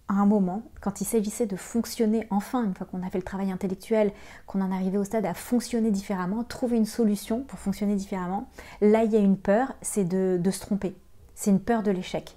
à 0.09 0.13
un 0.13 0.25
moment, 0.25 0.63
quand 0.79 1.01
il 1.01 1.05
s'agissait 1.05 1.45
de 1.45 1.57
fonctionner 1.57 2.27
enfin, 2.29 2.63
une 2.63 2.73
fois 2.73 2.87
qu'on 2.87 3.03
a 3.03 3.09
fait 3.09 3.17
le 3.17 3.25
travail 3.25 3.51
intellectuel, 3.51 4.13
qu'on 4.45 4.61
en 4.61 4.71
arrivait 4.71 4.97
au 4.97 5.03
stade 5.03 5.25
à 5.25 5.33
fonctionner 5.33 5.91
différemment, 5.91 6.45
trouver 6.45 6.77
une 6.77 6.85
solution 6.85 7.41
pour 7.41 7.59
fonctionner 7.59 7.95
différemment, 7.95 8.47
là 8.79 9.03
il 9.03 9.11
y 9.11 9.17
a 9.17 9.19
une 9.19 9.37
peur, 9.37 9.73
c'est 9.81 10.05
de, 10.05 10.39
de 10.41 10.51
se 10.51 10.61
tromper. 10.61 10.95
C'est 11.35 11.51
une 11.51 11.59
peur 11.59 11.83
de 11.83 11.91
l'échec. 11.91 12.36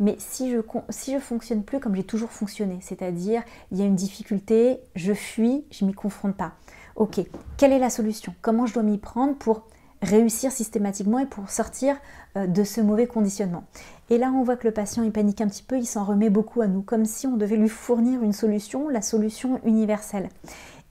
Mais 0.00 0.16
si 0.18 0.50
je 0.50 0.60
si 0.90 1.18
fonctionne 1.18 1.64
plus 1.64 1.80
comme 1.80 1.96
j'ai 1.96 2.04
toujours 2.04 2.30
fonctionné, 2.30 2.78
c'est-à-dire 2.80 3.42
il 3.72 3.78
y 3.78 3.82
a 3.82 3.84
une 3.84 3.96
difficulté, 3.96 4.80
je 4.94 5.12
fuis, 5.12 5.64
je 5.70 5.84
m'y 5.84 5.92
confronte 5.92 6.36
pas. 6.36 6.52
Ok, 6.96 7.20
quelle 7.56 7.72
est 7.72 7.78
la 7.78 7.90
solution? 7.90 8.34
Comment 8.42 8.66
je 8.66 8.74
dois 8.74 8.82
m'y 8.82 8.98
prendre 8.98 9.36
pour 9.36 9.66
réussir 10.02 10.52
systématiquement 10.52 11.18
et 11.18 11.26
pour 11.26 11.50
sortir 11.50 11.96
euh, 12.36 12.46
de 12.46 12.64
ce 12.64 12.80
mauvais 12.80 13.06
conditionnement? 13.06 13.64
Et 14.10 14.18
là, 14.18 14.32
on 14.32 14.42
voit 14.42 14.56
que 14.56 14.66
le 14.66 14.72
patient, 14.72 15.02
il 15.02 15.12
panique 15.12 15.40
un 15.40 15.48
petit 15.48 15.62
peu, 15.62 15.76
il 15.76 15.86
s'en 15.86 16.04
remet 16.04 16.30
beaucoup 16.30 16.60
à 16.60 16.66
nous, 16.66 16.82
comme 16.82 17.04
si 17.04 17.26
on 17.26 17.36
devait 17.36 17.56
lui 17.56 17.68
fournir 17.68 18.22
une 18.22 18.32
solution, 18.32 18.88
la 18.88 19.02
solution 19.02 19.60
universelle. 19.64 20.28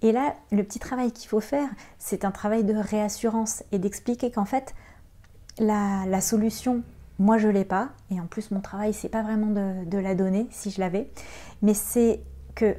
Et 0.02 0.12
là, 0.12 0.36
le 0.52 0.64
petit 0.64 0.80
travail 0.80 1.12
qu'il 1.12 1.28
faut 1.28 1.40
faire, 1.40 1.70
c'est 1.98 2.26
un 2.26 2.32
travail 2.32 2.64
de 2.64 2.76
réassurance 2.76 3.64
et 3.72 3.80
d'expliquer 3.80 4.30
qu'en 4.30 4.46
fait, 4.46 4.76
la, 5.60 6.22
solution 6.22 6.84
moi, 7.20 7.38
je 7.38 7.48
l'ai 7.48 7.66
pas, 7.66 7.90
et 8.12 8.20
en 8.20 8.28
plus, 8.28 8.52
mon 8.52 8.62
travail, 8.62 8.94
c'est 8.94 9.10
pas 9.10 9.24
vraiment 9.24 9.48
de, 9.48 9.98
la 9.98 10.16
donner 10.16 10.48
si 10.52 10.70
je 10.70 10.80
l'avais, 10.80 11.10
mais 11.62 11.74
c'est 11.74 12.22
que 12.56 12.76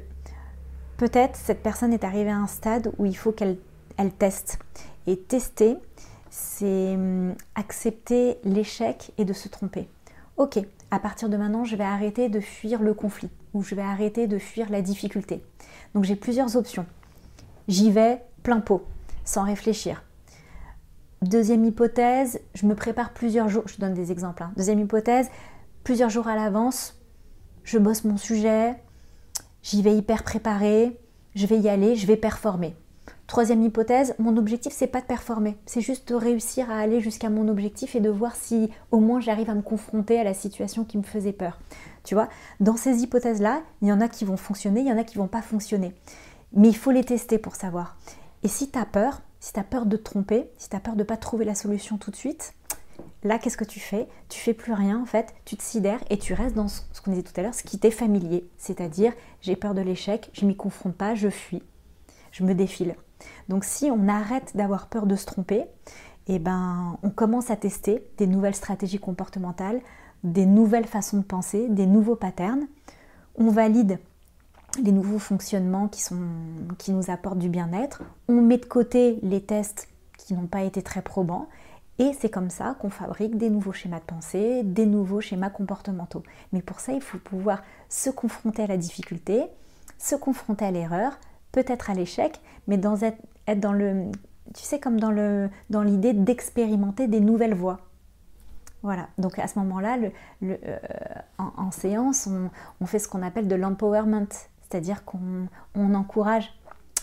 peut-être 0.97 1.35
cette 1.35 1.61
personne 1.61 1.93
est 1.93 2.03
arrivée 2.03 2.29
à 2.29 2.37
un 2.37 2.47
stade 2.47 2.91
où 2.97 3.05
il 3.05 3.15
faut 3.15 3.31
qu'elle 3.31 3.57
elle 3.97 4.13
teste. 4.13 4.59
Et 5.07 5.17
tester, 5.17 5.75
c'est 6.29 6.93
hum, 6.93 7.35
accepter 7.55 8.37
l'échec 8.45 9.11
et 9.17 9.25
de 9.25 9.33
se 9.33 9.49
tromper. 9.49 9.89
Ok, 10.37 10.57
à 10.89 10.99
partir 10.99 11.27
de 11.27 11.35
maintenant, 11.35 11.65
je 11.65 11.75
vais 11.75 11.83
arrêter 11.83 12.29
de 12.29 12.39
fuir 12.39 12.81
le 12.81 12.93
conflit 12.93 13.29
ou 13.53 13.61
je 13.61 13.75
vais 13.75 13.81
arrêter 13.81 14.27
de 14.27 14.39
fuir 14.39 14.69
la 14.69 14.81
difficulté. 14.81 15.43
Donc 15.93 16.05
j'ai 16.05 16.15
plusieurs 16.15 16.55
options. 16.55 16.85
J'y 17.67 17.91
vais 17.91 18.23
plein 18.41 18.61
pot, 18.61 18.85
sans 19.25 19.43
réfléchir. 19.43 20.01
Deuxième 21.21 21.65
hypothèse, 21.65 22.39
je 22.53 22.65
me 22.65 22.75
prépare 22.75 23.13
plusieurs 23.13 23.49
jours, 23.49 23.63
je 23.67 23.77
donne 23.77 23.93
des 23.93 24.11
exemples. 24.11 24.43
Hein. 24.43 24.53
Deuxième 24.55 24.79
hypothèse, 24.79 25.29
plusieurs 25.83 26.09
jours 26.09 26.29
à 26.29 26.35
l'avance, 26.35 26.97
je 27.65 27.77
bosse 27.77 28.05
mon 28.05 28.15
sujet, 28.15 28.81
j'y 29.61 29.81
vais 29.81 29.97
hyper 29.97 30.23
préparé, 30.23 30.97
je 31.35 31.45
vais 31.45 31.59
y 31.59 31.67
aller, 31.67 31.95
je 31.95 32.07
vais 32.07 32.15
performer. 32.15 32.73
Troisième 33.27 33.61
hypothèse, 33.61 34.15
mon 34.17 34.37
objectif 34.37 34.73
c'est 34.73 34.87
pas 34.87 35.01
de 35.01 35.05
performer, 35.05 35.57
c'est 35.65 35.81
juste 35.81 36.07
de 36.07 36.15
réussir 36.15 36.71
à 36.71 36.79
aller 36.79 37.01
jusqu'à 37.01 37.29
mon 37.29 37.47
objectif 37.49 37.95
et 37.95 37.99
de 37.99 38.09
voir 38.09 38.35
si 38.35 38.71
au 38.91 38.99
moins 38.99 39.19
j'arrive 39.19 39.49
à 39.49 39.55
me 39.55 39.61
confronter 39.61 40.19
à 40.19 40.23
la 40.23 40.33
situation 40.33 40.85
qui 40.85 40.97
me 40.97 41.03
faisait 41.03 41.33
peur. 41.33 41.59
Tu 42.05 42.15
vois, 42.15 42.29
dans 42.61 42.77
ces 42.77 43.03
hypothèses-là, 43.03 43.61
il 43.81 43.89
y 43.89 43.91
en 43.91 44.01
a 44.01 44.07
qui 44.07 44.23
vont 44.23 44.37
fonctionner, 44.37 44.79
il 44.79 44.87
y 44.87 44.91
en 44.91 44.97
a 44.97 45.03
qui 45.03 45.17
vont 45.17 45.27
pas 45.27 45.41
fonctionner. 45.41 45.93
Mais 46.53 46.69
il 46.69 46.77
faut 46.77 46.91
les 46.91 47.03
tester 47.03 47.37
pour 47.37 47.55
savoir. 47.55 47.97
Et 48.41 48.47
si 48.47 48.71
tu 48.71 48.79
peur, 48.91 49.21
si 49.39 49.53
tu 49.53 49.59
as 49.59 49.63
peur 49.63 49.85
de 49.85 49.97
te 49.97 50.03
tromper, 50.03 50.49
si 50.57 50.69
tu 50.69 50.75
as 50.75 50.79
peur 50.79 50.93
de 50.93 50.99
ne 50.99 51.03
pas 51.03 51.17
trouver 51.17 51.45
la 51.45 51.55
solution 51.55 51.97
tout 51.97 52.11
de 52.11 52.15
suite, 52.15 52.53
là, 53.23 53.39
qu'est-ce 53.39 53.57
que 53.57 53.65
tu 53.65 53.79
fais? 53.79 54.07
Tu 54.27 54.39
fais 54.39 54.53
plus 54.53 54.73
rien 54.73 55.01
en 55.01 55.05
fait, 55.05 55.33
tu 55.45 55.55
te 55.55 55.63
sidères 55.63 56.03
et 56.09 56.17
tu 56.17 56.33
restes 56.33 56.55
dans 56.55 56.67
ce 56.67 56.81
qu'on 57.03 57.11
disait 57.11 57.23
tout 57.23 57.33
à 57.37 57.43
l'heure, 57.43 57.53
ce 57.53 57.63
qui 57.63 57.79
t'est 57.79 57.91
familier. 57.91 58.49
C'est-à-dire, 58.57 59.13
j'ai 59.41 59.55
peur 59.55 59.73
de 59.73 59.81
l'échec, 59.81 60.29
je 60.33 60.45
m'y 60.45 60.55
confronte 60.55 60.95
pas, 60.95 61.15
je 61.15 61.29
fuis, 61.29 61.63
je 62.31 62.43
me 62.43 62.53
défile. 62.53 62.95
Donc 63.47 63.65
si 63.65 63.91
on 63.91 64.07
arrête 64.07 64.55
d'avoir 64.55 64.87
peur 64.87 65.05
de 65.05 65.15
se 65.15 65.25
tromper, 65.25 65.65
eh 66.27 66.39
ben, 66.39 66.97
on 67.01 67.09
commence 67.09 67.49
à 67.49 67.55
tester 67.55 68.03
des 68.17 68.27
nouvelles 68.27 68.55
stratégies 68.55 68.99
comportementales, 68.99 69.81
des 70.23 70.45
nouvelles 70.45 70.85
façons 70.85 71.17
de 71.17 71.23
penser, 71.23 71.67
des 71.69 71.87
nouveaux 71.87 72.15
patterns. 72.15 72.67
On 73.35 73.49
valide 73.49 73.99
les 74.83 74.91
nouveaux 74.91 75.19
fonctionnements 75.19 75.87
qui, 75.87 76.91
nous 76.93 77.09
apportent 77.09 77.39
du 77.39 77.49
bien-être. 77.49 78.03
On 78.27 78.41
met 78.41 78.57
de 78.57 78.65
côté 78.65 79.19
les 79.23 79.41
tests 79.41 79.87
qui 80.17 80.33
n'ont 80.33 80.47
pas 80.47 80.63
été 80.63 80.81
très 80.81 81.01
probants. 81.01 81.47
Et 81.97 82.13
c'est 82.19 82.29
comme 82.29 82.49
ça 82.49 82.75
qu'on 82.79 82.89
fabrique 82.89 83.37
des 83.37 83.49
nouveaux 83.49 83.73
schémas 83.73 83.99
de 83.99 84.05
pensée, 84.05 84.63
des 84.63 84.85
nouveaux 84.85 85.19
schémas 85.19 85.49
comportementaux. 85.49 86.23
Mais 86.53 86.61
pour 86.61 86.79
ça, 86.79 86.93
il 86.93 87.01
faut 87.01 87.17
pouvoir 87.17 87.61
se 87.89 88.09
confronter 88.09 88.63
à 88.63 88.67
la 88.67 88.77
difficulté, 88.77 89.43
se 89.97 90.15
confronter 90.15 90.65
à 90.65 90.71
l'erreur, 90.71 91.19
peut-être 91.51 91.89
à 91.89 91.93
l'échec, 91.93 92.39
mais 92.67 92.77
dans 92.77 93.03
être, 93.03 93.19
dans 93.57 93.73
le, 93.73 94.05
tu 94.55 94.63
sais, 94.63 94.79
comme 94.79 94.99
dans 94.99 95.11
le, 95.11 95.49
dans 95.69 95.83
l'idée 95.83 96.13
d'expérimenter 96.13 97.07
des 97.07 97.19
nouvelles 97.19 97.55
voies. 97.55 97.81
Voilà, 98.81 99.09
donc 99.17 99.37
à 99.39 99.47
ce 99.47 99.59
moment-là, 99.59 99.97
euh, 100.43 100.77
en, 101.37 101.71
séance, 101.71 102.29
on, 102.79 102.85
fait 102.85 102.99
ce 102.99 103.09
qu'on 103.09 103.21
appelle 103.21 103.49
de 103.49 103.55
l'empowerment, 103.55 104.29
c'est-à-dire 104.69 105.03
qu'on 105.05 105.47
encourage, 105.75 106.53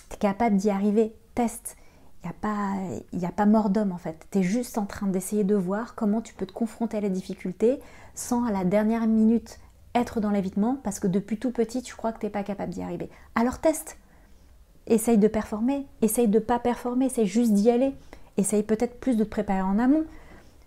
tu 0.08 0.14
es 0.14 0.18
capable 0.18 0.56
d'y 0.56 0.70
arriver, 0.70 1.14
teste. 1.34 1.76
Il 2.22 2.28
n'y 2.28 2.30
a, 2.30 2.40
pas, 2.40 3.28
a 3.28 3.32
pas 3.32 3.46
mort 3.46 3.70
d'homme 3.70 3.92
en 3.92 3.98
fait. 3.98 4.26
Tu 4.30 4.38
es 4.38 4.42
juste 4.42 4.78
en 4.78 4.86
train 4.86 5.06
d'essayer 5.06 5.44
de 5.44 5.54
voir 5.54 5.94
comment 5.94 6.20
tu 6.20 6.34
peux 6.34 6.46
te 6.46 6.52
confronter 6.52 6.96
à 6.96 7.00
la 7.00 7.08
difficulté 7.08 7.80
sans 8.14 8.44
à 8.44 8.50
la 8.50 8.64
dernière 8.64 9.06
minute 9.06 9.60
être 9.94 10.20
dans 10.20 10.30
l'évitement 10.30 10.76
parce 10.82 10.98
que 10.98 11.06
depuis 11.06 11.38
tout 11.38 11.52
petit 11.52 11.82
tu 11.82 11.94
crois 11.94 12.12
que 12.12 12.18
tu 12.18 12.26
n'es 12.26 12.30
pas 12.30 12.42
capable 12.42 12.72
d'y 12.72 12.82
arriver. 12.82 13.10
Alors 13.34 13.58
teste. 13.58 13.98
Essaye 14.88 15.18
de 15.18 15.26
performer, 15.26 15.86
essaye 16.00 16.28
de 16.28 16.38
ne 16.38 16.44
pas 16.44 16.60
performer, 16.60 17.06
essaye 17.06 17.26
juste 17.26 17.52
d'y 17.52 17.70
aller. 17.70 17.94
Essaye 18.36 18.62
peut-être 18.62 19.00
plus 19.00 19.16
de 19.16 19.24
te 19.24 19.28
préparer 19.28 19.62
en 19.62 19.78
amont. 19.78 20.04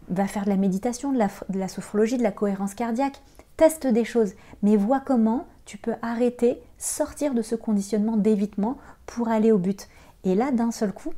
Va 0.09 0.27
faire 0.27 0.43
de 0.43 0.49
la 0.49 0.57
méditation, 0.57 1.13
de 1.13 1.17
la, 1.17 1.29
de 1.47 1.59
la 1.59 1.67
sophrologie, 1.69 2.17
de 2.17 2.23
la 2.23 2.31
cohérence 2.31 2.73
cardiaque. 2.73 3.21
Teste 3.55 3.87
des 3.87 4.05
choses, 4.05 4.33
mais 4.61 4.75
vois 4.75 4.99
comment 4.99 5.45
tu 5.69 5.77
peux 5.77 5.93
arrêter, 6.01 6.59
sortir 6.79 7.35
de 7.35 7.43
ce 7.43 7.53
conditionnement 7.53 8.17
d'évitement 8.17 8.79
pour 9.05 9.27
aller 9.27 9.51
au 9.51 9.59
but. 9.59 9.87
Et 10.23 10.33
là, 10.33 10.51
d'un 10.51 10.71
seul 10.71 10.91
coup, 10.91 11.13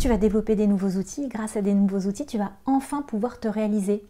tu 0.00 0.08
vas 0.08 0.16
développer 0.16 0.56
des 0.56 0.66
nouveaux 0.66 0.98
outils. 0.98 1.28
Grâce 1.28 1.56
à 1.56 1.62
des 1.62 1.72
nouveaux 1.72 2.08
outils, 2.08 2.26
tu 2.26 2.36
vas 2.36 2.50
enfin 2.66 3.02
pouvoir 3.02 3.38
te 3.38 3.46
réaliser. 3.46 4.04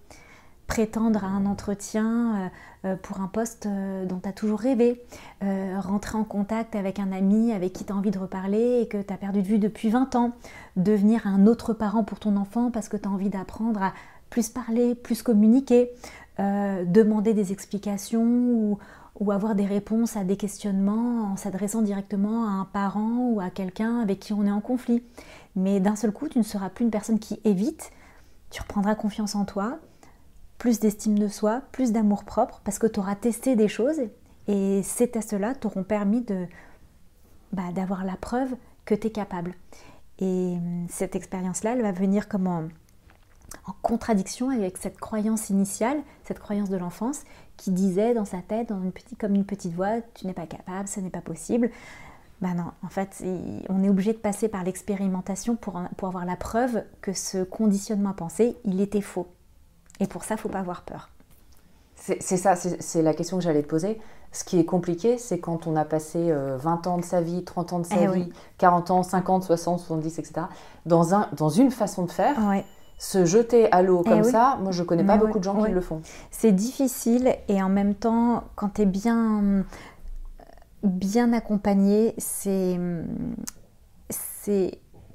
Prétendre 0.67 1.23
à 1.25 1.27
un 1.27 1.45
entretien 1.45 2.09
euh, 2.87 2.89
euh, 2.89 2.97
pour 2.97 3.21
un 3.21 3.27
poste 3.27 3.67
euh, 3.67 4.07
dont 4.07 4.19
tu 4.19 4.31
as 4.31 4.33
toujours 4.33 4.61
rêvé. 4.61 5.05
rentrer 5.43 6.17
en 6.17 6.25
contact 6.25 6.75
avec 6.75 6.99
un 6.99 7.13
ami 7.13 7.53
avec 7.53 7.75
qui 7.75 7.85
tu 7.85 7.93
as 7.93 7.97
envie 7.97 8.11
de 8.11 8.19
reparler 8.19 8.81
et 8.81 8.89
que 8.89 9.03
tu 9.03 9.13
as 9.13 9.19
perdu 9.19 9.43
de 9.43 9.47
vue 9.47 9.59
depuis 9.59 9.91
20 9.91 10.17
ans. 10.17 10.33
Devenir 10.77 11.27
un 11.27 11.47
autre 11.47 11.75
parent 11.75 12.03
pour 12.03 12.19
ton 12.19 12.37
enfant 12.37 12.71
parce 12.71 12.89
que 12.89 12.97
tu 12.97 13.07
as 13.07 13.13
envie 13.13 13.29
d'apprendre 13.29 13.83
à 13.83 13.93
plus 14.31 14.49
parler, 14.49 14.95
plus 14.95 15.23
communiquer. 15.23 15.91
demander 16.39 17.35
des 17.35 17.53
explications 17.53 18.25
ou 18.25 18.79
ou 19.21 19.31
avoir 19.31 19.55
des 19.55 19.67
réponses 19.67 20.17
à 20.17 20.25
des 20.25 20.37
questionnements 20.37 21.33
en 21.33 21.37
s'adressant 21.37 21.83
directement 21.83 22.47
à 22.47 22.51
un 22.51 22.65
parent 22.65 23.29
ou 23.31 23.41
à 23.41 23.51
quelqu'un 23.51 24.01
avec 24.01 24.21
qui 24.21 24.33
on 24.33 24.47
est 24.47 24.51
en 24.51 24.61
conflit. 24.61 25.03
Mais 25.55 25.81
d'un 25.81 25.97
seul 25.97 26.13
coup, 26.13 26.29
tu 26.29 26.39
ne 26.39 26.43
seras 26.43 26.71
plus 26.71 26.85
une 26.85 26.91
personne 26.91 27.19
qui 27.19 27.41
évite, 27.45 27.93
tu 28.51 28.63
reprendras 28.63 28.95
confiance 28.95 29.35
en 29.35 29.45
toi, 29.45 29.79
plus 30.59 30.81
d'estime 30.81 31.19
de 31.19 31.29
soi, 31.29 31.63
plus 31.73 31.93
d'amour 31.93 32.25
propre, 32.25 32.61
parce 32.65 32.79
que 32.79 32.87
tu 32.87 33.01
auras 33.01 33.17
testé 33.17 33.57
des 33.57 33.69
choses 33.69 34.01
et 34.49 34.83
ces 34.83 35.11
tests-là 35.11 35.55
t'auront 35.55 35.85
permis 35.85 36.23
de, 36.23 36.47
bah, 37.53 37.73
d'avoir 37.75 38.05
la 38.05 38.17
preuve 38.17 38.55
que 38.85 38.95
tu 38.95 39.09
es 39.09 39.11
capable. 39.11 39.55
Et 40.19 40.57
hum, 40.57 40.87
cette 40.89 41.17
expérience-là, 41.17 41.73
elle 41.73 41.83
va 41.83 41.93
venir 41.93 42.29
comme 42.29 42.47
en, 43.67 43.73
contradiction 43.83 44.51
avec 44.51 44.79
cette 44.79 44.99
croyance 44.99 45.51
initiale, 45.51 45.99
cette 46.25 46.39
croyance 46.39 46.69
de 46.69 46.77
l'enfance, 46.77 47.23
qui 47.57 47.71
disait 47.71 48.15
dans 48.15 48.25
sa 48.25 48.39
tête, 48.39 48.69
dans 48.69 48.83
une 48.83 48.93
petite, 48.93 49.19
comme 49.19 49.35
une 49.35 49.45
petite 49.45 49.75
voix, 49.75 50.01
tu 50.15 50.27
n'es 50.27 50.33
pas 50.33 50.47
capable, 50.47 50.89
ce 50.89 51.01
n'est 51.01 51.11
pas 51.11 51.21
possible. 51.21 51.71
Ben 52.41 52.55
non, 52.55 52.73
en 52.85 52.89
fait, 52.89 53.23
on 53.69 53.85
est 53.85 53.89
obligé 53.89 54.13
de 54.13 54.19
passer 54.19 54.49
par 54.49 54.65
l'expérimentation 54.65 55.55
pour, 55.55 55.81
pour 55.97 56.09
avoir 56.09 56.25
la 56.25 56.35
preuve 56.35 56.83
que 57.01 57.13
ce 57.13 57.45
conditionnement 57.45 58.11
à 58.11 58.15
penser, 58.15 58.57
il 58.65 58.81
était 58.81 59.01
faux. 59.01 59.29
Et 60.01 60.09
pour 60.09 60.25
ça, 60.25 60.35
il 60.35 60.39
ne 60.39 60.41
faut 60.41 60.49
pas 60.49 60.59
avoir 60.59 60.83
peur. 60.83 61.09
C'est 61.95 62.37
ça, 62.37 62.57
c'est 62.57 63.01
la 63.01 63.15
question 63.15 63.39
que 63.39 63.45
j'allais 63.45 63.63
te 63.63 63.69
poser. 63.69 64.01
Ce 64.33 64.43
qui 64.43 64.59
est 64.59 64.65
compliqué, 64.65 65.19
c'est 65.19 65.39
quand 65.39 65.69
on 65.69 65.77
a 65.77 65.85
passé 65.85 66.33
20 66.33 66.33
euh, 66.33 66.91
ans 66.91 66.99
de 66.99 67.05
sa 67.05 67.21
vie, 67.21 67.45
30 67.45 67.73
ans 67.75 67.79
de 67.79 67.87
sa 67.87 68.03
eh 68.03 68.07
vie, 68.09 68.33
40 68.59 68.91
ans, 68.91 69.03
50, 69.05 69.45
60, 69.45 69.79
70, 69.79 70.19
etc., 70.19 70.47
dans, 70.85 71.15
un, 71.15 71.29
dans 71.35 71.51
une 71.51 71.71
façon 71.71 72.05
de 72.05 72.11
faire, 72.11 72.37
se 73.03 73.25
jeter 73.25 73.71
à 73.73 73.83
l'eau 73.83 74.03
eh 74.07 74.09
comme 74.09 74.23
ça, 74.23 74.57
moi 74.63 74.71
je 74.71 74.85
connais 74.85 75.03
pas 75.03 75.17
beaucoup 75.17 75.41
de 75.41 75.45
gens 75.45 75.61
qui 75.65 75.73
le 75.73 75.81
font. 75.81 76.03
C'est 76.31 76.53
difficile 76.53 77.35
et 77.49 77.61
en 77.61 77.69
même 77.69 77.97
temps, 77.97 78.45
quand 78.55 78.75
tu 78.75 78.83
es 78.83 78.87
bien, 78.87 79.65
bien 80.85 81.33
accompagné, 81.33 82.15
c'est 82.19 82.79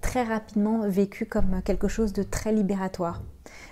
très 0.02 0.24
rapidement 0.24 0.82
vécu 0.90 1.26
comme 1.26 1.62
quelque 1.64 1.88
chose 1.88 2.12
de 2.12 2.24
très 2.24 2.52
libératoire. 2.52 3.22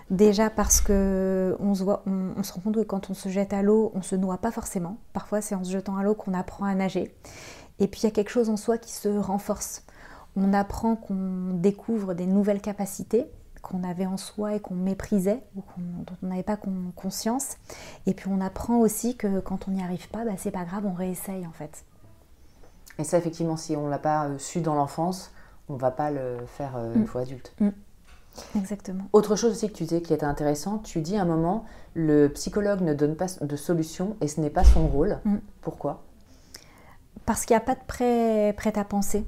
Déjà 0.10 0.50
parce 0.50 0.80
que 0.80 1.58
on 1.60 1.76
se, 1.76 1.84
voit, 1.84 2.04
on, 2.06 2.42
se 2.42 2.54
rend 2.54 2.62
compte 2.62 2.76
que 2.76 2.84
quand 2.84 3.10
on 3.10 3.14
se 3.14 3.28
jette 3.28 3.52
à 3.52 3.64
l'eau, 3.64 3.92
on 3.96 4.02
se 4.02 4.16
noie 4.16 4.38
pas 4.38 4.52
forcément. 4.52 4.96
Parfois, 5.12 5.42
c'est 5.42 5.56
en 5.56 5.64
se 5.66 5.72
jetant 5.72 5.98
à 5.98 6.04
l'eau 6.04 6.16
qu'on 6.16 6.34
apprend 6.34 6.64
à 6.64 6.74
nager. 6.74 7.14
Et 7.80 7.88
puis, 7.90 8.00
il 8.02 8.04
y 8.06 8.08
a 8.08 8.12
quelque 8.12 8.32
chose 8.32 8.50
en 8.50 8.56
soi 8.56 8.78
qui 8.78 8.94
se 8.94 9.10
renforce. 9.10 9.84
On 10.38 10.54
apprend 10.54 10.96
qu'on 10.96 11.52
découvre 11.56 12.14
des 12.14 12.28
nouvelles 12.28 12.62
capacités 12.62 13.28
qu'on 13.66 13.84
avait 13.84 14.06
en 14.06 14.18
soi 14.18 14.54
et 14.54 14.60
qu'on 14.60 14.76
méprisait 14.76 15.42
ou 15.56 15.64
dont 15.78 16.16
on 16.22 16.28
n'avait 16.28 16.44
pas 16.44 16.58
conscience. 16.96 17.58
Et 18.06 18.14
puis 18.14 18.30
on 18.30 18.40
apprend 18.40 18.78
aussi 18.78 19.18
que 19.18 19.40
quand 19.40 19.68
on 19.68 19.72
n'y 19.72 19.84
arrive 19.84 20.08
pas, 20.10 20.24
bah, 20.24 20.34
c'est 20.38 20.52
pas 20.52 20.66
grave, 20.66 20.86
on 20.86 20.94
réessaye 20.94 21.48
en 21.48 21.52
fait. 21.52 21.84
Et 23.00 23.04
ça, 23.04 23.18
effectivement, 23.18 23.58
si 23.58 23.76
on 23.76 23.88
l'a 23.88 23.98
pas 23.98 24.28
euh, 24.28 24.38
su 24.38 24.62
dans 24.62 24.76
l'enfance, 24.76 25.32
on 25.68 25.76
va 25.76 25.92
pas 25.92 26.12
le 26.12 26.38
faire 26.46 26.78
euh, 26.78 26.94
une 26.94 27.02
mm. 27.02 27.08
fois 27.08 27.22
adulte. 27.22 27.54
Mm. 27.60 27.70
Exactement. 28.56 29.04
Autre 29.14 29.36
chose 29.36 29.52
aussi 29.52 29.68
que 29.68 29.74
tu 29.74 29.84
disais 29.84 30.02
qui 30.02 30.14
était 30.14 30.26
intéressant, 30.26 30.78
tu 30.78 31.02
dis 31.02 31.18
à 31.18 31.24
un 31.24 31.26
moment, 31.26 31.66
le 31.94 32.28
psychologue 32.28 32.82
ne 32.82 32.94
donne 32.94 33.16
pas 33.16 33.28
de 33.42 33.56
solution 33.56 34.16
et 34.22 34.28
ce 34.28 34.40
n'est 34.40 34.50
pas 34.50 34.64
son 34.64 34.88
rôle. 34.88 35.20
Mm. 35.26 35.38
Pourquoi? 35.62 36.04
Parce 37.26 37.46
qu'il 37.46 37.56
n'y 37.56 37.64
a 37.64 37.66
pas 37.66 37.76
de 37.76 37.84
prêt, 37.88 38.54
prêt 38.56 38.78
à 38.78 38.84
penser. 38.84 39.26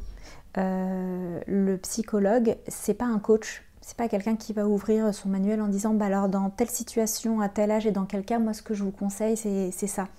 Euh, 0.57 1.39
le 1.47 1.77
psychologue, 1.77 2.57
c'est 2.67 2.93
pas 2.93 3.05
un 3.05 3.19
coach. 3.19 3.63
C'est 3.87 3.95
pas 3.95 4.09
quelqu'un 4.09 4.35
qui 4.35 4.51
va 4.51 4.67
ouvrir 4.67 5.13
son 5.13 5.29
manuel 5.29 5.61
en 5.61 5.69
disant 5.69 5.93
bah 5.93 6.07
alors 6.07 6.27
dans 6.27 6.49
telle 6.49 6.69
situation, 6.69 7.39
à 7.39 7.47
tel 7.47 7.71
âge 7.71 7.87
et 7.87 7.91
dans 7.91 8.03
quel 8.03 8.25
cas, 8.25 8.37
moi 8.37 8.51
ce 8.51 8.61
que 8.61 8.73
je 8.73 8.83
vous 8.83 8.91
conseille 8.91 9.37
c'est 9.37 9.87
ça. 9.87 10.09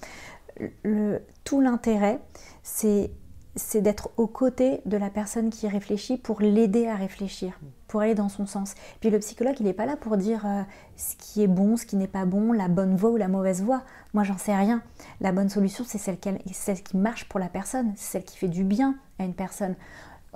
Tout 1.45 1.61
l'intérêt, 1.61 2.19
c'est 2.63 3.11
c'est 3.57 3.83
d'être 3.83 4.09
aux 4.17 4.27
côtés 4.27 4.81
de 4.87 4.97
la 4.97 5.11
personne 5.11 5.51
qui 5.51 5.69
réfléchit 5.69 6.17
pour 6.17 6.41
l'aider 6.41 6.87
à 6.87 6.95
réfléchir, 6.95 7.61
pour 7.89 8.01
aller 8.01 8.15
dans 8.15 8.31
son 8.31 8.47
sens. 8.47 8.75
Puis 9.01 9.11
le 9.11 9.19
psychologue, 9.19 9.57
il 9.61 9.67
n'est 9.67 9.75
pas 9.75 9.85
là 9.85 9.97
pour 9.97 10.17
dire 10.17 10.47
euh, 10.47 10.63
ce 10.97 11.17
qui 11.17 11.43
est 11.43 11.49
bon, 11.49 11.77
ce 11.77 11.85
qui 11.85 11.97
n'est 11.97 12.07
pas 12.07 12.25
bon, 12.25 12.53
la 12.53 12.69
bonne 12.69 12.97
voie 12.97 13.11
ou 13.11 13.17
la 13.17 13.29
mauvaise 13.29 13.63
voie. 13.63 13.83
Moi, 14.15 14.23
j'en 14.23 14.39
sais 14.39 14.55
rien. 14.55 14.83
La 15.21 15.33
bonne 15.33 15.49
solution, 15.49 15.85
c'est 15.85 15.99
celle, 15.99 16.19
qui 16.19 16.97
marche 16.97 17.29
pour 17.29 17.41
la 17.41 17.49
personne, 17.49 17.93
c'est 17.97 18.13
celle 18.13 18.25
qui 18.25 18.39
fait 18.39 18.49
du 18.49 18.65
bien 18.65 18.97
à 19.19 19.25
une 19.25 19.35
personne. 19.35 19.75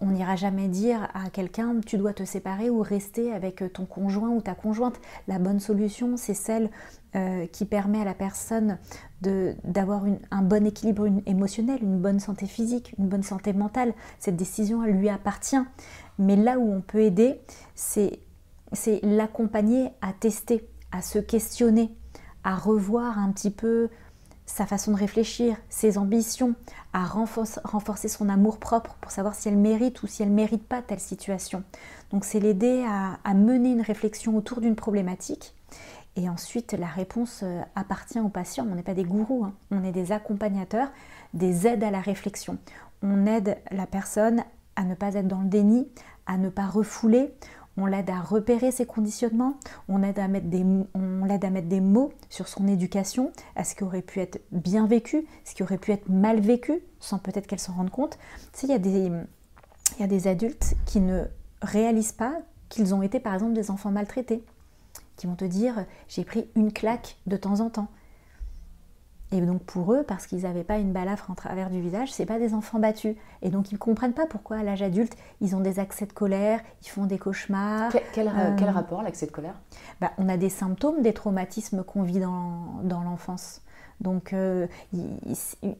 On 0.04 0.10
n'ira 0.10 0.34
jamais 0.34 0.66
dire 0.66 1.08
à 1.14 1.30
quelqu'un 1.30 1.76
tu 1.86 1.96
dois 1.96 2.12
te 2.12 2.24
séparer 2.24 2.70
ou 2.70 2.82
rester 2.82 3.32
avec 3.32 3.62
ton 3.72 3.86
conjoint 3.86 4.30
ou 4.30 4.40
ta 4.40 4.56
conjointe. 4.56 5.00
La 5.28 5.38
bonne 5.38 5.60
solution, 5.60 6.16
c'est 6.16 6.34
celle 6.34 6.70
euh, 7.14 7.46
qui 7.46 7.66
permet 7.66 8.00
à 8.00 8.04
la 8.04 8.14
personne 8.14 8.78
d'avoir 9.20 10.02
un 10.32 10.42
bon 10.42 10.66
équilibre 10.66 11.06
émotionnel, 11.26 11.78
une 11.82 12.00
bonne 12.00 12.18
santé 12.18 12.46
physique, 12.46 12.96
une 12.98 13.06
bonne 13.06 13.22
santé 13.22 13.52
mentale. 13.52 13.94
Cette 14.18 14.34
décision, 14.34 14.82
lui 14.82 15.08
appartient. 15.08 15.62
Mais 16.18 16.34
là 16.34 16.58
où 16.58 16.72
on 16.72 16.80
peut 16.80 17.02
aider, 17.02 17.40
c'est 17.76 18.18
l'accompagner 19.04 19.90
à 20.00 20.12
tester, 20.12 20.68
à 20.90 21.00
se 21.00 21.20
questionner, 21.20 21.94
à 22.42 22.56
revoir 22.56 23.20
un 23.20 23.30
petit 23.30 23.52
peu 23.52 23.88
sa 24.52 24.66
façon 24.66 24.92
de 24.92 24.96
réfléchir, 24.96 25.56
ses 25.68 25.98
ambitions, 25.98 26.54
à 26.92 27.04
renforcer, 27.04 28.08
son 28.08 28.28
amour 28.28 28.58
propre 28.58 28.96
pour 29.00 29.10
savoir 29.10 29.34
si 29.34 29.48
elle 29.48 29.56
mérite 29.56 30.02
ou 30.02 30.06
si 30.06 30.22
elle 30.22 30.30
ne 30.30 30.34
mérite 30.34 30.66
pas 30.66 30.82
telle 30.82 31.00
situation. 31.00 31.62
Donc 32.10 32.24
c'est 32.24 32.40
l'aider 32.40 32.84
à 32.86 33.34
mener 33.34 33.72
une 33.72 33.80
réflexion 33.80 34.36
autour 34.36 34.60
d'une 34.60 34.76
problématique 34.76 35.54
et 36.16 36.28
ensuite, 36.28 36.72
la 36.72 36.86
réponse 36.86 37.40
euh, 37.42 37.62
appartient 37.74 38.20
aux 38.20 38.28
patients. 38.28 38.66
On 38.70 38.74
n'est 38.74 38.82
pas 38.82 38.94
des 38.94 39.04
gourous, 39.04 39.44
hein. 39.44 39.54
on 39.70 39.82
est 39.82 39.92
des 39.92 40.12
accompagnateurs, 40.12 40.88
des 41.32 41.66
aides 41.66 41.82
à 41.82 41.90
la 41.90 42.00
réflexion. 42.00 42.58
On 43.02 43.26
aide 43.26 43.56
la 43.70 43.86
personne 43.86 44.44
à 44.76 44.84
ne 44.84 44.94
pas 44.94 45.14
être 45.14 45.28
dans 45.28 45.40
le 45.40 45.48
déni, 45.48 45.88
à 46.26 46.36
ne 46.36 46.50
pas 46.50 46.66
refouler. 46.66 47.34
On 47.76 47.86
l'aide 47.86 48.10
à 48.10 48.20
repérer 48.20 48.70
ses 48.70 48.84
conditionnements, 48.84 49.54
on 49.88 50.02
aide 50.02 50.18
à 50.18 50.28
mettre 50.28 50.48
des, 50.48 50.64
on 50.94 51.24
l'aide 51.24 51.44
à 51.44 51.50
mettre 51.50 51.68
des 51.68 51.80
mots 51.80 52.12
sur 52.28 52.48
son 52.48 52.68
éducation, 52.68 53.32
à 53.56 53.64
ce 53.64 53.74
qui 53.74 53.84
aurait 53.84 54.02
pu 54.02 54.20
être 54.20 54.40
bien 54.52 54.86
vécu, 54.86 55.26
ce 55.44 55.54
qui 55.54 55.62
aurait 55.62 55.78
pu 55.78 55.92
être 55.92 56.08
mal 56.08 56.40
vécu, 56.40 56.80
sans 57.00 57.18
peut-être 57.18 57.46
qu'elle 57.46 57.58
s'en 57.58 57.72
rende 57.72 57.90
compte. 57.90 58.18
Tu 58.52 58.66
il 58.66 58.72
y, 58.72 58.74
il 58.74 60.00
y 60.00 60.02
a 60.02 60.06
des 60.06 60.28
adultes 60.28 60.74
qui 60.84 61.00
ne 61.00 61.24
réalisent 61.62 62.12
pas 62.12 62.34
qu'ils 62.68 62.94
ont 62.94 63.02
été 63.02 63.20
par 63.20 63.34
exemple 63.34 63.54
des 63.54 63.70
enfants 63.70 63.90
maltraités 63.90 64.44
qui 65.16 65.26
vont 65.26 65.36
te 65.36 65.44
dire 65.44 65.84
j'ai 66.08 66.24
pris 66.24 66.48
une 66.56 66.72
claque 66.72 67.16
de 67.26 67.36
temps 67.36 67.60
en 67.60 67.70
temps. 67.70 67.88
Et 69.32 69.40
donc 69.40 69.62
pour 69.62 69.94
eux, 69.94 70.02
parce 70.02 70.26
qu'ils 70.26 70.42
n'avaient 70.42 70.62
pas 70.62 70.78
une 70.78 70.92
balafre 70.92 71.30
en 71.30 71.34
travers 71.34 71.70
du 71.70 71.80
visage, 71.80 72.12
c'est 72.12 72.26
pas 72.26 72.38
des 72.38 72.52
enfants 72.52 72.78
battus. 72.78 73.16
Et 73.40 73.48
donc 73.48 73.70
ils 73.70 73.74
ne 73.74 73.78
comprennent 73.78 74.12
pas 74.12 74.26
pourquoi 74.26 74.58
à 74.58 74.62
l'âge 74.62 74.82
adulte, 74.82 75.16
ils 75.40 75.56
ont 75.56 75.60
des 75.60 75.78
accès 75.78 76.06
de 76.06 76.12
colère, 76.12 76.60
ils 76.82 76.88
font 76.88 77.06
des 77.06 77.18
cauchemars. 77.18 77.90
Quel, 77.90 78.02
quel, 78.12 78.28
euh, 78.28 78.70
rapport 78.70 79.02
l'accès 79.02 79.26
de 79.26 79.32
colère? 79.32 79.54
bah, 80.00 80.12
On 80.18 80.28
a 80.28 80.36
des 80.36 80.50
symptômes 80.50 81.02
des 81.02 81.14
traumatismes 81.14 81.82
qu'on 81.82 82.02
vit 82.02 82.20
dans, 82.20 82.80
dans 82.82 83.02
l'enfance. 83.02 83.62
Donc 84.02 84.32
euh, 84.32 84.66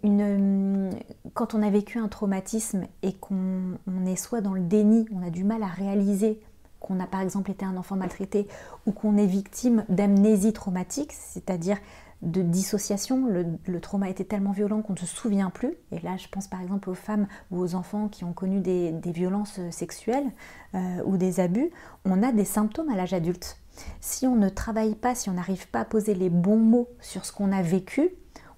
une, 0.02 0.90
quand 1.34 1.54
on 1.54 1.62
a 1.62 1.70
vécu 1.70 1.98
un 1.98 2.08
traumatisme 2.08 2.84
et 3.02 3.12
qu'on 3.14 3.76
est 4.06 4.16
soit 4.16 4.40
dans 4.40 4.54
le 4.54 4.60
déni, 4.60 5.06
on 5.12 5.26
a 5.26 5.30
du 5.30 5.44
mal 5.44 5.62
à 5.62 5.66
réaliser 5.66 6.40
qu'on 6.80 7.00
a 7.00 7.06
par 7.06 7.20
exemple 7.20 7.50
été 7.50 7.64
un 7.64 7.76
enfant 7.76 7.96
maltraité 7.96 8.48
ou 8.86 8.92
qu'on 8.92 9.16
est 9.16 9.26
victime 9.26 9.84
d'amnésie 9.88 10.52
traumatique, 10.52 11.12
c'est-à-dire 11.12 11.78
de 12.22 12.40
dissociation, 12.40 13.26
le, 13.26 13.80
trauma 13.80 14.08
était 14.08 14.24
tellement 14.24 14.52
violent 14.52 14.80
qu'on 14.80 14.92
ne 14.92 14.98
se 14.98 15.06
souvient 15.06 15.50
plus. 15.50 15.74
Et 15.90 15.98
là, 16.00 16.16
je 16.16 16.28
pense 16.28 16.46
par 16.46 16.62
exemple 16.62 16.88
aux 16.88 16.94
femmes 16.94 17.26
ou 17.50 17.58
aux 17.58 17.74
enfants 17.74 18.08
qui 18.08 18.24
ont 18.24 18.32
connu 18.32 18.60
des, 18.60 18.92
violences 19.06 19.60
sexuelles 19.70 20.30
euh, 20.74 21.02
ou 21.04 21.16
des 21.16 21.40
abus. 21.40 21.70
On 22.04 22.22
a 22.22 22.32
des 22.32 22.44
symptômes 22.44 22.90
à 22.90 22.96
l'âge 22.96 23.12
adulte. 23.12 23.58
Si 24.00 24.26
on 24.26 24.36
ne 24.36 24.48
travaille 24.48 24.94
pas, 24.94 25.14
si 25.14 25.30
on 25.30 25.34
n'arrive 25.34 25.68
pas 25.68 25.80
à 25.80 25.84
poser 25.84 26.14
les 26.14 26.30
bons 26.30 26.58
mots 26.58 26.88
sur 27.00 27.24
ce 27.24 27.32
qu'on 27.32 27.50
a 27.50 27.62
vécu, 27.62 28.10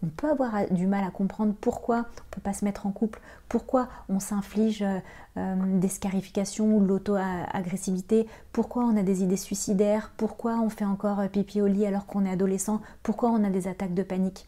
on 0.04 0.08
peut 0.08 0.30
avoir 0.30 0.70
du 0.70 0.86
mal 0.86 1.04
à 1.04 1.10
comprendre 1.10 1.54
pourquoi 1.60 1.96
on 1.96 1.98
ne 1.98 2.30
peut 2.30 2.40
pas 2.42 2.52
se 2.52 2.64
mettre 2.64 2.86
en 2.86 2.92
couple, 2.92 3.20
pourquoi 3.48 3.88
on 4.08 4.20
s'inflige 4.20 4.82
euh, 4.82 4.98
euh, 5.36 5.78
des 5.78 5.88
scarifications 5.88 6.76
ou 6.76 6.80
de 6.80 6.86
l'auto-agressivité, 6.86 8.26
pourquoi 8.52 8.84
on 8.84 8.96
a 8.96 9.02
des 9.02 9.22
idées 9.22 9.36
suicidaires, 9.36 10.12
pourquoi 10.16 10.60
on 10.60 10.68
fait 10.68 10.84
encore 10.84 11.20
euh, 11.20 11.28
pipi 11.28 11.60
au 11.60 11.66
lit 11.66 11.86
alors 11.86 12.06
qu'on 12.06 12.26
est 12.26 12.30
adolescent, 12.30 12.80
pourquoi 13.02 13.30
on 13.30 13.44
a 13.44 13.50
des 13.50 13.66
attaques 13.66 13.94
de 13.94 14.02
panique. 14.02 14.46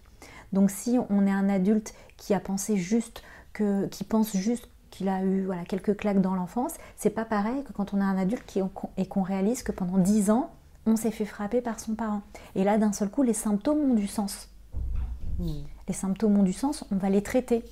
Donc 0.52 0.70
si 0.70 0.98
on 1.10 1.26
est 1.26 1.32
un 1.32 1.48
adulte 1.48 1.94
qui 2.16 2.34
a 2.34 2.40
pensé 2.40 2.76
juste 2.76 3.22
qui 3.90 4.04
pense 4.04 4.36
juste 4.36 4.68
qu'il 4.90 5.08
a 5.08 5.24
eu 5.24 5.48
quelques 5.66 5.96
claques 5.96 6.20
dans 6.20 6.34
l'enfance, 6.34 6.74
c'est 6.94 7.08
pas 7.08 7.24
pareil 7.24 7.64
que 7.64 7.72
quand 7.72 7.94
on 7.94 8.02
a 8.02 8.04
un 8.04 8.18
adulte 8.18 8.44
qui, 8.46 8.60
et 8.98 9.06
qu'on 9.06 9.22
réalise 9.22 9.62
que 9.62 9.72
pendant 9.72 9.96
10 9.96 10.28
ans, 10.28 10.50
on 10.84 10.96
s'est 10.96 11.10
fait 11.10 11.24
frapper 11.24 11.62
par 11.62 11.80
son 11.80 11.94
parent. 11.94 12.20
Et 12.54 12.64
là, 12.64 12.76
d'un 12.76 12.92
seul 12.92 13.08
coup, 13.08 13.22
les 13.22 13.32
symptômes 13.32 13.92
ont 13.92 13.94
du 13.94 14.06
sens. 14.06 14.50
Les 15.40 15.94
symptômes 15.94 16.38
ont 16.38 16.42
du 16.42 16.52
sens, 16.52 16.84
on 16.90 16.96
va 16.96 17.10
les 17.10 17.22
traiter. 17.22 17.64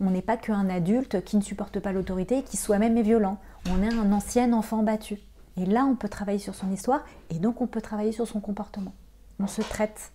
On 0.00 0.10
n'est 0.10 0.22
pas 0.22 0.36
qu'un 0.36 0.70
adulte 0.70 1.22
qui 1.24 1.36
ne 1.36 1.42
supporte 1.42 1.78
pas 1.80 1.92
l'autorité 1.92 2.38
et 2.38 2.42
qui 2.42 2.56
soi-même 2.56 2.96
est 2.96 3.02
violent. 3.02 3.38
On 3.70 3.82
est 3.82 3.92
un 3.92 4.12
ancien 4.12 4.52
enfant 4.52 4.82
battu. 4.82 5.18
Et 5.56 5.66
là, 5.66 5.84
on 5.84 5.94
peut 5.96 6.08
travailler 6.08 6.38
sur 6.38 6.54
son 6.54 6.70
histoire 6.70 7.00
et 7.28 7.38
donc 7.38 7.60
on 7.60 7.66
peut 7.66 7.80
travailler 7.82 8.12
sur 8.12 8.26
son 8.26 8.40
comportement. 8.40 8.94
On 9.40 9.46
se 9.46 9.60
traite, 9.60 10.12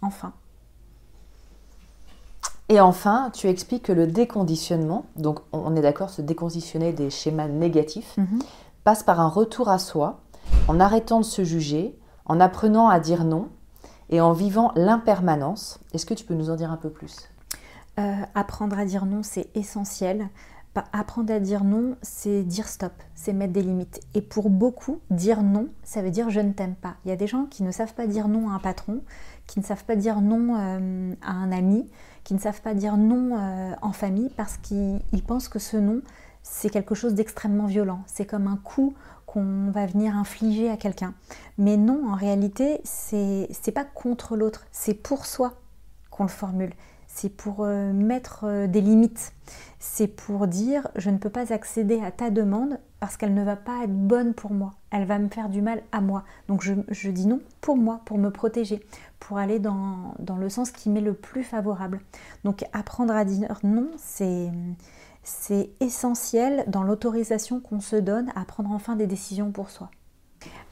enfin. 0.00 0.32
Et 2.68 2.80
enfin, 2.80 3.30
tu 3.32 3.48
expliques 3.48 3.84
que 3.84 3.92
le 3.92 4.06
déconditionnement, 4.06 5.04
donc 5.16 5.40
on 5.52 5.76
est 5.76 5.80
d'accord, 5.82 6.10
se 6.10 6.22
déconditionner 6.22 6.92
des 6.92 7.10
schémas 7.10 7.46
négatifs, 7.48 8.16
Mhm. 8.16 8.40
passe 8.84 9.02
par 9.02 9.20
un 9.20 9.28
retour 9.28 9.68
à 9.68 9.78
soi, 9.78 10.20
en 10.68 10.80
arrêtant 10.80 11.20
de 11.20 11.24
se 11.24 11.44
juger, 11.44 11.96
en 12.24 12.40
apprenant 12.40 12.88
à 12.88 12.98
dire 13.00 13.24
non 13.24 13.48
et 14.10 14.20
en 14.20 14.32
vivant 14.32 14.72
l'impermanence. 14.76 15.80
Est-ce 15.92 16.06
que 16.06 16.14
tu 16.14 16.24
peux 16.24 16.34
nous 16.34 16.50
en 16.50 16.56
dire 16.56 16.70
un 16.70 16.76
peu 16.76 16.90
plus? 16.90 17.28
Euh, 17.98 18.14
apprendre 18.34 18.78
à 18.78 18.84
dire 18.84 19.06
non, 19.06 19.22
c'est 19.22 19.48
essentiel. 19.54 20.28
Apprendre 20.92 21.32
à 21.32 21.40
dire 21.40 21.64
non, 21.64 21.96
c'est 22.02 22.42
dire 22.42 22.68
stop, 22.68 22.92
c'est 23.14 23.32
mettre 23.32 23.54
des 23.54 23.62
limites. 23.62 24.00
Et 24.12 24.20
pour 24.20 24.50
beaucoup, 24.50 25.00
dire 25.08 25.42
non, 25.42 25.68
ça 25.84 26.02
veut 26.02 26.10
dire 26.10 26.28
je 26.28 26.40
ne 26.40 26.52
t'aime 26.52 26.74
pas. 26.74 26.96
Il 27.04 27.08
y 27.08 27.12
a 27.12 27.16
des 27.16 27.26
gens 27.26 27.46
qui 27.46 27.62
ne 27.62 27.70
savent 27.70 27.94
pas 27.94 28.06
dire 28.06 28.28
non 28.28 28.50
à 28.50 28.52
un 28.52 28.58
patron, 28.58 29.00
qui 29.46 29.58
ne 29.58 29.64
savent 29.64 29.84
pas 29.84 29.96
dire 29.96 30.20
non 30.20 30.54
euh, 30.54 31.14
à 31.22 31.32
un 31.32 31.50
ami, 31.50 31.88
qui 32.24 32.34
ne 32.34 32.38
savent 32.38 32.60
pas 32.60 32.74
dire 32.74 32.98
non 32.98 33.38
euh, 33.38 33.74
en 33.80 33.92
famille 33.92 34.28
parce 34.36 34.58
qu'ils 34.58 35.00
ils 35.12 35.22
pensent 35.22 35.48
que 35.48 35.58
ce 35.58 35.78
non, 35.78 36.02
c'est 36.42 36.68
quelque 36.68 36.94
chose 36.94 37.14
d'extrêmement 37.14 37.66
violent. 37.66 38.02
C'est 38.06 38.26
comme 38.26 38.46
un 38.46 38.58
coup 38.58 38.94
qu'on 39.36 39.70
va 39.70 39.84
venir 39.84 40.16
infliger 40.16 40.70
à 40.70 40.78
quelqu'un. 40.78 41.12
Mais 41.58 41.76
non, 41.76 42.08
en 42.08 42.14
réalité, 42.14 42.80
c'est 42.84 43.74
pas 43.74 43.84
contre 43.84 44.34
l'autre, 44.34 44.64
c'est 44.72 44.94
pour 44.94 45.26
soi 45.26 45.52
qu'on 46.10 46.22
le 46.22 46.30
formule. 46.30 46.72
C'est 47.06 47.28
pour 47.28 47.60
euh, 47.60 47.92
mettre 47.92 48.44
euh, 48.44 48.66
des 48.66 48.80
limites. 48.80 49.34
C'est 49.78 50.06
pour 50.06 50.46
dire 50.46 50.88
je 50.96 51.10
ne 51.10 51.18
peux 51.18 51.28
pas 51.28 51.52
accéder 51.52 52.00
à 52.02 52.10
ta 52.10 52.30
demande 52.30 52.78
parce 52.98 53.18
qu'elle 53.18 53.34
ne 53.34 53.44
va 53.44 53.56
pas 53.56 53.84
être 53.84 53.94
bonne 53.94 54.32
pour 54.32 54.52
moi. 54.52 54.72
Elle 54.90 55.04
va 55.04 55.18
me 55.18 55.28
faire 55.28 55.50
du 55.50 55.60
mal 55.60 55.82
à 55.92 56.00
moi. 56.00 56.24
Donc 56.48 56.62
je, 56.62 56.72
je 56.88 57.10
dis 57.10 57.26
non 57.26 57.40
pour 57.60 57.76
moi, 57.76 58.00
pour 58.06 58.16
me 58.16 58.30
protéger, 58.30 58.84
pour 59.20 59.36
aller 59.36 59.58
dans, 59.58 60.14
dans 60.18 60.36
le 60.36 60.48
sens 60.48 60.70
qui 60.70 60.88
m'est 60.88 61.00
le 61.02 61.14
plus 61.14 61.44
favorable. 61.44 62.00
Donc 62.44 62.64
apprendre 62.72 63.14
à 63.14 63.24
dire 63.26 63.58
non, 63.62 63.88
c'est 63.98 64.50
c'est 65.26 65.70
essentiel 65.80 66.64
dans 66.68 66.84
l'autorisation 66.84 67.58
qu'on 67.58 67.80
se 67.80 67.96
donne 67.96 68.30
à 68.36 68.44
prendre 68.44 68.70
enfin 68.70 68.94
des 68.94 69.08
décisions 69.08 69.50
pour 69.50 69.70
soi. 69.70 69.90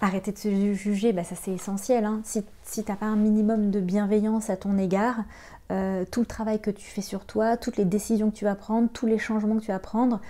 Arrêter 0.01 0.31
de 0.31 0.39
se 0.39 0.73
juger, 0.75 1.13
bah 1.13 1.25
ça 1.25 1.35
c'est 1.35 1.51
essentiel. 1.51 2.05
hein. 2.05 2.21
Si, 2.23 2.45
si 2.63 2.85
tu 2.85 2.91
n'as 2.91 2.97
pas 2.97 3.07
un 3.07 3.17
minimum 3.17 3.73
de 3.73 3.81
bienveillance 3.81 4.51
à 4.51 4.57
ton 4.57 4.79
égard, 4.79 5.25
euh, 5.73 6.05
tout 6.09 6.21
le 6.21 6.27
travail 6.27 6.61
que 6.61 6.71
tu 6.71 6.87
fais 6.87 7.01
sur 7.01 7.25
toi, 7.25 7.57
toutes 7.57 7.77
les 7.77 7.85
décisions 7.85 8.31
que 8.31 8.37
tu 8.37 8.45
vas 8.45 8.55
prendre, 8.55 8.89
tous 8.93 9.07
les 9.07 9.19
changements 9.19 9.57
que 9.57 9.63
tu 9.63 9.73
vas 9.73 9.81
prendre, 9.81 10.21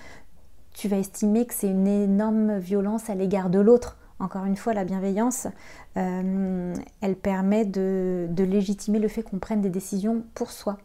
tu 0.72 0.88
vas 0.88 0.96
estimer 0.96 1.44
que 1.44 1.52
c'est 1.52 1.68
une 1.68 1.86
énorme 1.86 2.58
violence 2.58 3.10
à 3.10 3.14
l'égard 3.14 3.50
de 3.50 3.58
l'autre. 3.58 3.98
Encore 4.20 4.46
une 4.46 4.56
fois, 4.56 4.72
la 4.72 4.84
bienveillance, 4.84 5.48
euh, 5.98 6.74
elle 7.02 7.16
permet 7.16 7.66
de, 7.66 8.26
de 8.30 8.44
légitimer 8.44 9.00
le 9.00 9.08
fait 9.08 9.22
qu'on 9.22 9.38
prenne 9.38 9.60
des 9.60 9.70
décisions 9.70 10.24
pour 10.34 10.50
soi. 10.50 10.78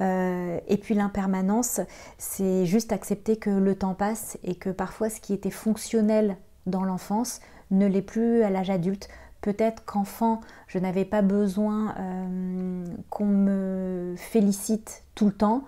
Euh, 0.00 0.58
et 0.66 0.76
puis 0.76 0.94
l'impermanence, 0.94 1.80
c'est 2.18 2.66
juste 2.66 2.92
accepter 2.92 3.36
que 3.36 3.50
le 3.50 3.74
temps 3.76 3.94
passe 3.94 4.38
et 4.42 4.54
que 4.54 4.70
parfois 4.70 5.08
ce 5.08 5.20
qui 5.20 5.32
était 5.32 5.50
fonctionnel 5.50 6.36
dans 6.66 6.84
l'enfance 6.84 7.40
ne 7.70 7.86
l'est 7.86 8.02
plus 8.02 8.42
à 8.42 8.50
l'âge 8.50 8.70
adulte. 8.70 9.08
Peut-être 9.40 9.84
qu'enfant, 9.84 10.40
je 10.68 10.78
n'avais 10.78 11.04
pas 11.04 11.22
besoin 11.22 11.94
euh, 11.98 12.84
qu'on 13.10 13.26
me 13.26 14.14
félicite 14.16 15.04
tout 15.14 15.26
le 15.26 15.32
temps 15.32 15.64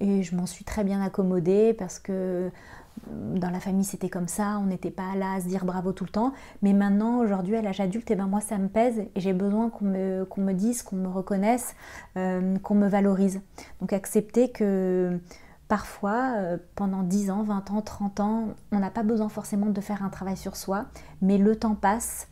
et 0.00 0.22
je 0.22 0.36
m'en 0.36 0.46
suis 0.46 0.64
très 0.64 0.84
bien 0.84 1.02
accommodée 1.02 1.74
parce 1.74 1.98
que 1.98 2.50
dans 3.10 3.50
la 3.50 3.60
famille 3.60 3.84
c'était 3.84 4.08
comme 4.08 4.28
ça, 4.28 4.58
on 4.60 4.66
n'était 4.66 4.90
pas 4.90 5.14
là 5.16 5.34
à 5.34 5.40
se 5.40 5.46
dire 5.46 5.64
bravo 5.64 5.92
tout 5.92 6.04
le 6.04 6.10
temps. 6.10 6.32
Mais 6.62 6.72
maintenant, 6.72 7.18
aujourd'hui, 7.18 7.56
à 7.56 7.62
l'âge 7.62 7.80
adulte, 7.80 8.10
eh 8.10 8.16
ben 8.16 8.26
moi 8.26 8.40
ça 8.40 8.58
me 8.58 8.68
pèse 8.68 8.98
et 8.98 9.20
j'ai 9.20 9.32
besoin 9.32 9.70
qu'on 9.70 9.86
me, 9.86 10.24
qu'on 10.24 10.40
me 10.40 10.52
dise, 10.52 10.82
qu'on 10.82 10.96
me 10.96 11.08
reconnaisse, 11.08 11.74
euh, 12.16 12.56
qu'on 12.58 12.74
me 12.74 12.88
valorise. 12.88 13.40
Donc 13.80 13.92
accepter 13.92 14.50
que 14.50 15.18
parfois, 15.68 16.34
euh, 16.36 16.58
pendant 16.74 17.02
10 17.02 17.30
ans, 17.30 17.42
20 17.42 17.70
ans, 17.70 17.82
30 17.82 18.20
ans, 18.20 18.48
on 18.72 18.78
n'a 18.78 18.90
pas 18.90 19.02
besoin 19.02 19.28
forcément 19.28 19.66
de 19.66 19.80
faire 19.80 20.02
un 20.02 20.08
travail 20.08 20.36
sur 20.36 20.56
soi, 20.56 20.86
mais 21.22 21.38
le 21.38 21.56
temps 21.56 21.74
passe, 21.74 22.28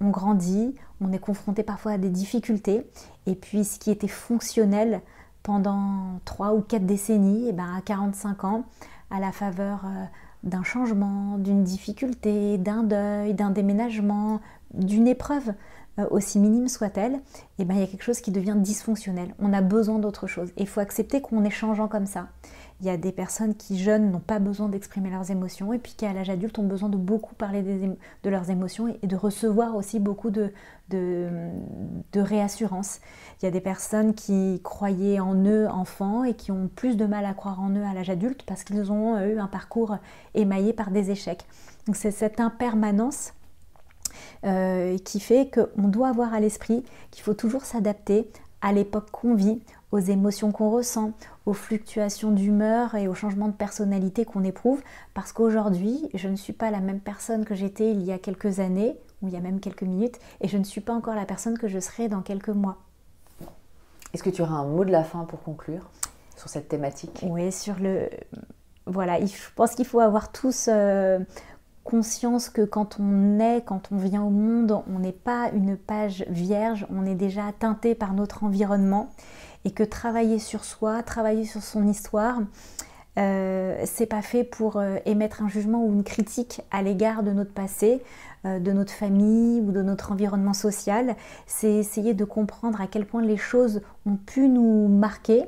on 0.00 0.10
grandit, 0.10 0.74
on 1.00 1.12
est 1.12 1.18
confronté 1.18 1.62
parfois 1.62 1.92
à 1.92 1.98
des 1.98 2.10
difficultés, 2.10 2.86
et 3.26 3.34
puis 3.34 3.64
ce 3.64 3.78
qui 3.78 3.90
était 3.90 4.08
fonctionnel 4.08 5.00
pendant 5.42 6.20
3 6.24 6.54
ou 6.54 6.60
4 6.60 6.86
décennies, 6.86 7.46
eh 7.48 7.52
ben 7.52 7.74
à 7.76 7.80
45 7.80 8.44
ans, 8.44 8.64
à 9.12 9.20
la 9.20 9.30
faveur 9.30 9.84
euh, 9.84 10.04
d'un 10.42 10.62
changement, 10.64 11.38
d'une 11.38 11.62
difficulté, 11.62 12.58
d'un 12.58 12.82
deuil, 12.82 13.34
d'un 13.34 13.50
déménagement, 13.50 14.40
d'une 14.74 15.06
épreuve, 15.06 15.52
euh, 15.98 16.06
aussi 16.10 16.38
minime 16.38 16.68
soit-elle, 16.68 17.20
eh 17.58 17.64
ben, 17.66 17.74
il 17.74 17.80
y 17.80 17.84
a 17.84 17.86
quelque 17.86 18.02
chose 18.02 18.20
qui 18.20 18.30
devient 18.30 18.56
dysfonctionnel. 18.56 19.34
On 19.38 19.52
a 19.52 19.60
besoin 19.60 19.98
d'autre 19.98 20.26
chose. 20.26 20.50
Et 20.56 20.62
il 20.62 20.68
faut 20.68 20.80
accepter 20.80 21.20
qu'on 21.20 21.44
est 21.44 21.50
changeant 21.50 21.88
comme 21.88 22.06
ça. 22.06 22.28
Il 22.82 22.86
y 22.86 22.90
a 22.90 22.96
des 22.96 23.12
personnes 23.12 23.54
qui, 23.54 23.78
jeunes, 23.78 24.10
n'ont 24.10 24.18
pas 24.18 24.40
besoin 24.40 24.68
d'exprimer 24.68 25.08
leurs 25.08 25.30
émotions 25.30 25.72
et 25.72 25.78
puis 25.78 25.94
qui, 25.96 26.04
à 26.04 26.12
l'âge 26.12 26.30
adulte, 26.30 26.58
ont 26.58 26.66
besoin 26.66 26.88
de 26.88 26.96
beaucoup 26.96 27.36
parler 27.36 27.62
de 27.62 28.30
leurs 28.30 28.50
émotions 28.50 28.88
et, 28.88 29.06
de 29.06 29.14
recevoir 29.14 29.76
aussi 29.76 30.00
beaucoup 30.00 30.30
de, 30.30 30.52
de, 30.90 31.28
de 32.12 32.20
réassurance. 32.20 32.98
Il 33.40 33.44
y 33.44 33.48
a 33.48 33.52
des 33.52 33.60
personnes 33.60 34.14
qui 34.14 34.60
croyaient 34.64 35.20
en 35.20 35.36
eux 35.44 35.68
enfants 35.68 36.24
et 36.24 36.34
qui 36.34 36.50
ont 36.50 36.68
plus 36.74 36.96
de 36.96 37.06
mal 37.06 37.24
à 37.24 37.34
croire 37.34 37.60
en 37.60 37.70
eux 37.70 37.84
à 37.84 37.94
l'âge 37.94 38.10
adulte 38.10 38.42
parce 38.42 38.64
qu'ils 38.64 38.90
ont 38.90 39.16
eu 39.20 39.38
un 39.38 39.46
parcours 39.46 39.96
émaillé 40.34 40.72
par 40.72 40.90
des 40.90 41.12
échecs. 41.12 41.46
Donc 41.86 41.94
c'est 41.94 42.10
cette 42.10 42.40
impermanence 42.40 43.32
euh, 44.44 44.98
qui 44.98 45.20
fait 45.20 45.48
qu'on 45.54 45.86
doit 45.86 46.08
avoir 46.08 46.34
à 46.34 46.40
l'esprit 46.40 46.84
qu'il 47.12 47.22
faut 47.22 47.34
toujours 47.34 47.64
s'adapter 47.64 48.28
à 48.60 48.72
l'époque 48.72 49.10
qu'on 49.12 49.34
vit, 49.34 49.60
aux 49.92 49.98
émotions 49.98 50.52
qu'on 50.52 50.70
ressent, 50.70 51.12
aux 51.46 51.52
fluctuations 51.52 52.30
d'humeur 52.30 52.94
et 52.94 53.08
aux 53.08 53.14
changements 53.14 53.48
de 53.48 53.52
personnalité 53.52 54.24
qu'on 54.24 54.42
éprouve, 54.42 54.82
parce 55.14 55.32
qu'aujourd'hui, 55.32 56.08
je 56.14 56.28
ne 56.28 56.36
suis 56.36 56.54
pas 56.54 56.70
la 56.70 56.80
même 56.80 57.00
personne 57.00 57.44
que 57.44 57.54
j'étais 57.54 57.90
il 57.92 58.02
y 58.02 58.10
a 58.10 58.18
quelques 58.18 58.58
années, 58.58 58.96
ou 59.20 59.28
il 59.28 59.34
y 59.34 59.36
a 59.36 59.40
même 59.40 59.60
quelques 59.60 59.82
minutes, 59.82 60.18
et 60.40 60.48
je 60.48 60.58
ne 60.58 60.64
suis 60.64 60.80
pas 60.80 60.94
encore 60.94 61.14
la 61.14 61.26
personne 61.26 61.58
que 61.58 61.68
je 61.68 61.78
serai 61.78 62.08
dans 62.08 62.22
quelques 62.22 62.48
mois. 62.48 62.78
Est-ce 64.14 64.22
que 64.22 64.30
tu 64.30 64.42
auras 64.42 64.54
un 64.54 64.66
mot 64.66 64.84
de 64.84 64.90
la 64.90 65.04
fin 65.04 65.24
pour 65.24 65.42
conclure 65.42 65.88
sur 66.36 66.48
cette 66.48 66.68
thématique? 66.68 67.24
Oui, 67.28 67.52
sur 67.52 67.78
le... 67.78 68.08
Voilà, 68.86 69.18
il- 69.20 69.28
je 69.28 69.48
pense 69.54 69.74
qu'il 69.74 69.86
faut 69.86 70.00
avoir 70.00 70.32
tous 70.32 70.68
euh, 70.68 71.20
conscience 71.84 72.48
que 72.48 72.62
quand 72.62 72.98
on 72.98 73.04
naît, 73.04 73.62
quand 73.64 73.90
on 73.92 73.96
vient 73.96 74.22
au 74.22 74.30
monde, 74.30 74.82
on 74.92 74.98
n'est 74.98 75.12
pas 75.12 75.50
une 75.52 75.76
page 75.76 76.24
vierge, 76.28 76.86
on 76.90 77.06
est 77.06 77.14
déjà 77.14 77.52
teinté 77.58 77.94
par 77.94 78.12
notre 78.12 78.44
environnement 78.44 79.10
et 79.64 79.70
que 79.70 79.82
travailler 79.82 80.38
sur 80.38 80.64
soi, 80.64 81.02
travailler 81.02 81.44
sur 81.44 81.62
son 81.62 81.86
histoire, 81.86 82.40
euh, 83.18 83.82
c'est 83.84 84.06
pas 84.06 84.22
fait 84.22 84.42
pour 84.42 84.78
euh, 84.78 84.96
émettre 85.04 85.42
un 85.42 85.48
jugement 85.48 85.84
ou 85.84 85.92
une 85.92 86.04
critique 86.04 86.62
à 86.70 86.82
l'égard 86.82 87.22
de 87.22 87.30
notre 87.30 87.52
passé, 87.52 88.02
euh, 88.46 88.58
de 88.58 88.72
notre 88.72 88.92
famille 88.92 89.60
ou 89.60 89.70
de 89.70 89.82
notre 89.82 90.12
environnement 90.12 90.54
social. 90.54 91.14
C'est 91.46 91.72
essayer 91.72 92.14
de 92.14 92.24
comprendre 92.24 92.80
à 92.80 92.86
quel 92.86 93.04
point 93.04 93.22
les 93.22 93.36
choses 93.36 93.82
ont 94.06 94.16
pu 94.16 94.48
nous 94.48 94.88
marquer 94.88 95.44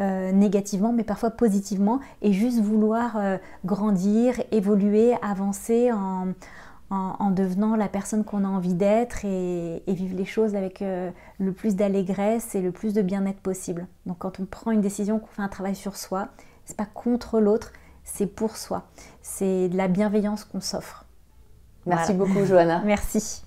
euh, 0.00 0.32
négativement, 0.32 0.92
mais 0.92 1.04
parfois 1.04 1.30
positivement, 1.30 2.00
et 2.22 2.32
juste 2.32 2.60
vouloir 2.60 3.18
grandir, 3.64 4.40
évoluer, 4.50 5.14
avancer 5.20 5.92
en, 5.92 6.28
en, 6.92 7.16
en 7.18 7.30
devenant 7.30 7.74
la 7.74 7.88
personne 7.88 8.22
qu'on 8.24 8.44
a 8.44 8.48
envie 8.48 8.74
d'être 8.74 9.24
et, 9.24 9.82
et 9.86 9.94
vivre 9.94 10.16
les 10.16 10.24
choses 10.26 10.54
avec 10.54 10.82
euh, 10.82 11.10
le 11.40 11.52
plus 11.52 11.74
d'allégresse 11.74 12.54
et 12.54 12.60
le 12.60 12.70
plus 12.70 12.92
de 12.94 13.02
bien-être 13.02 13.40
possible. 13.40 13.86
Donc 14.06 14.18
quand 14.18 14.38
on 14.40 14.44
prend 14.44 14.70
une 14.70 14.82
décision, 14.82 15.18
qu'on 15.18 15.26
fait 15.28 15.42
un 15.42 15.48
travail 15.48 15.74
sur 15.74 15.96
soi, 15.96 16.28
c'est 16.64 16.76
pas 16.76 16.86
contre 16.86 17.40
l'autre, 17.40 17.72
c'est 18.04 18.26
pour 18.26 18.56
soi. 18.56 18.84
C'est 19.22 19.68
de 19.68 19.76
la 19.76 19.88
bienveillance 19.88 20.44
qu'on 20.44 20.60
s'offre. 20.60 21.06
Merci 21.86 22.12
Voilà. 22.14 22.32
beaucoup, 22.32 22.44
Johanna. 22.48 22.82
Merci. 22.84 23.42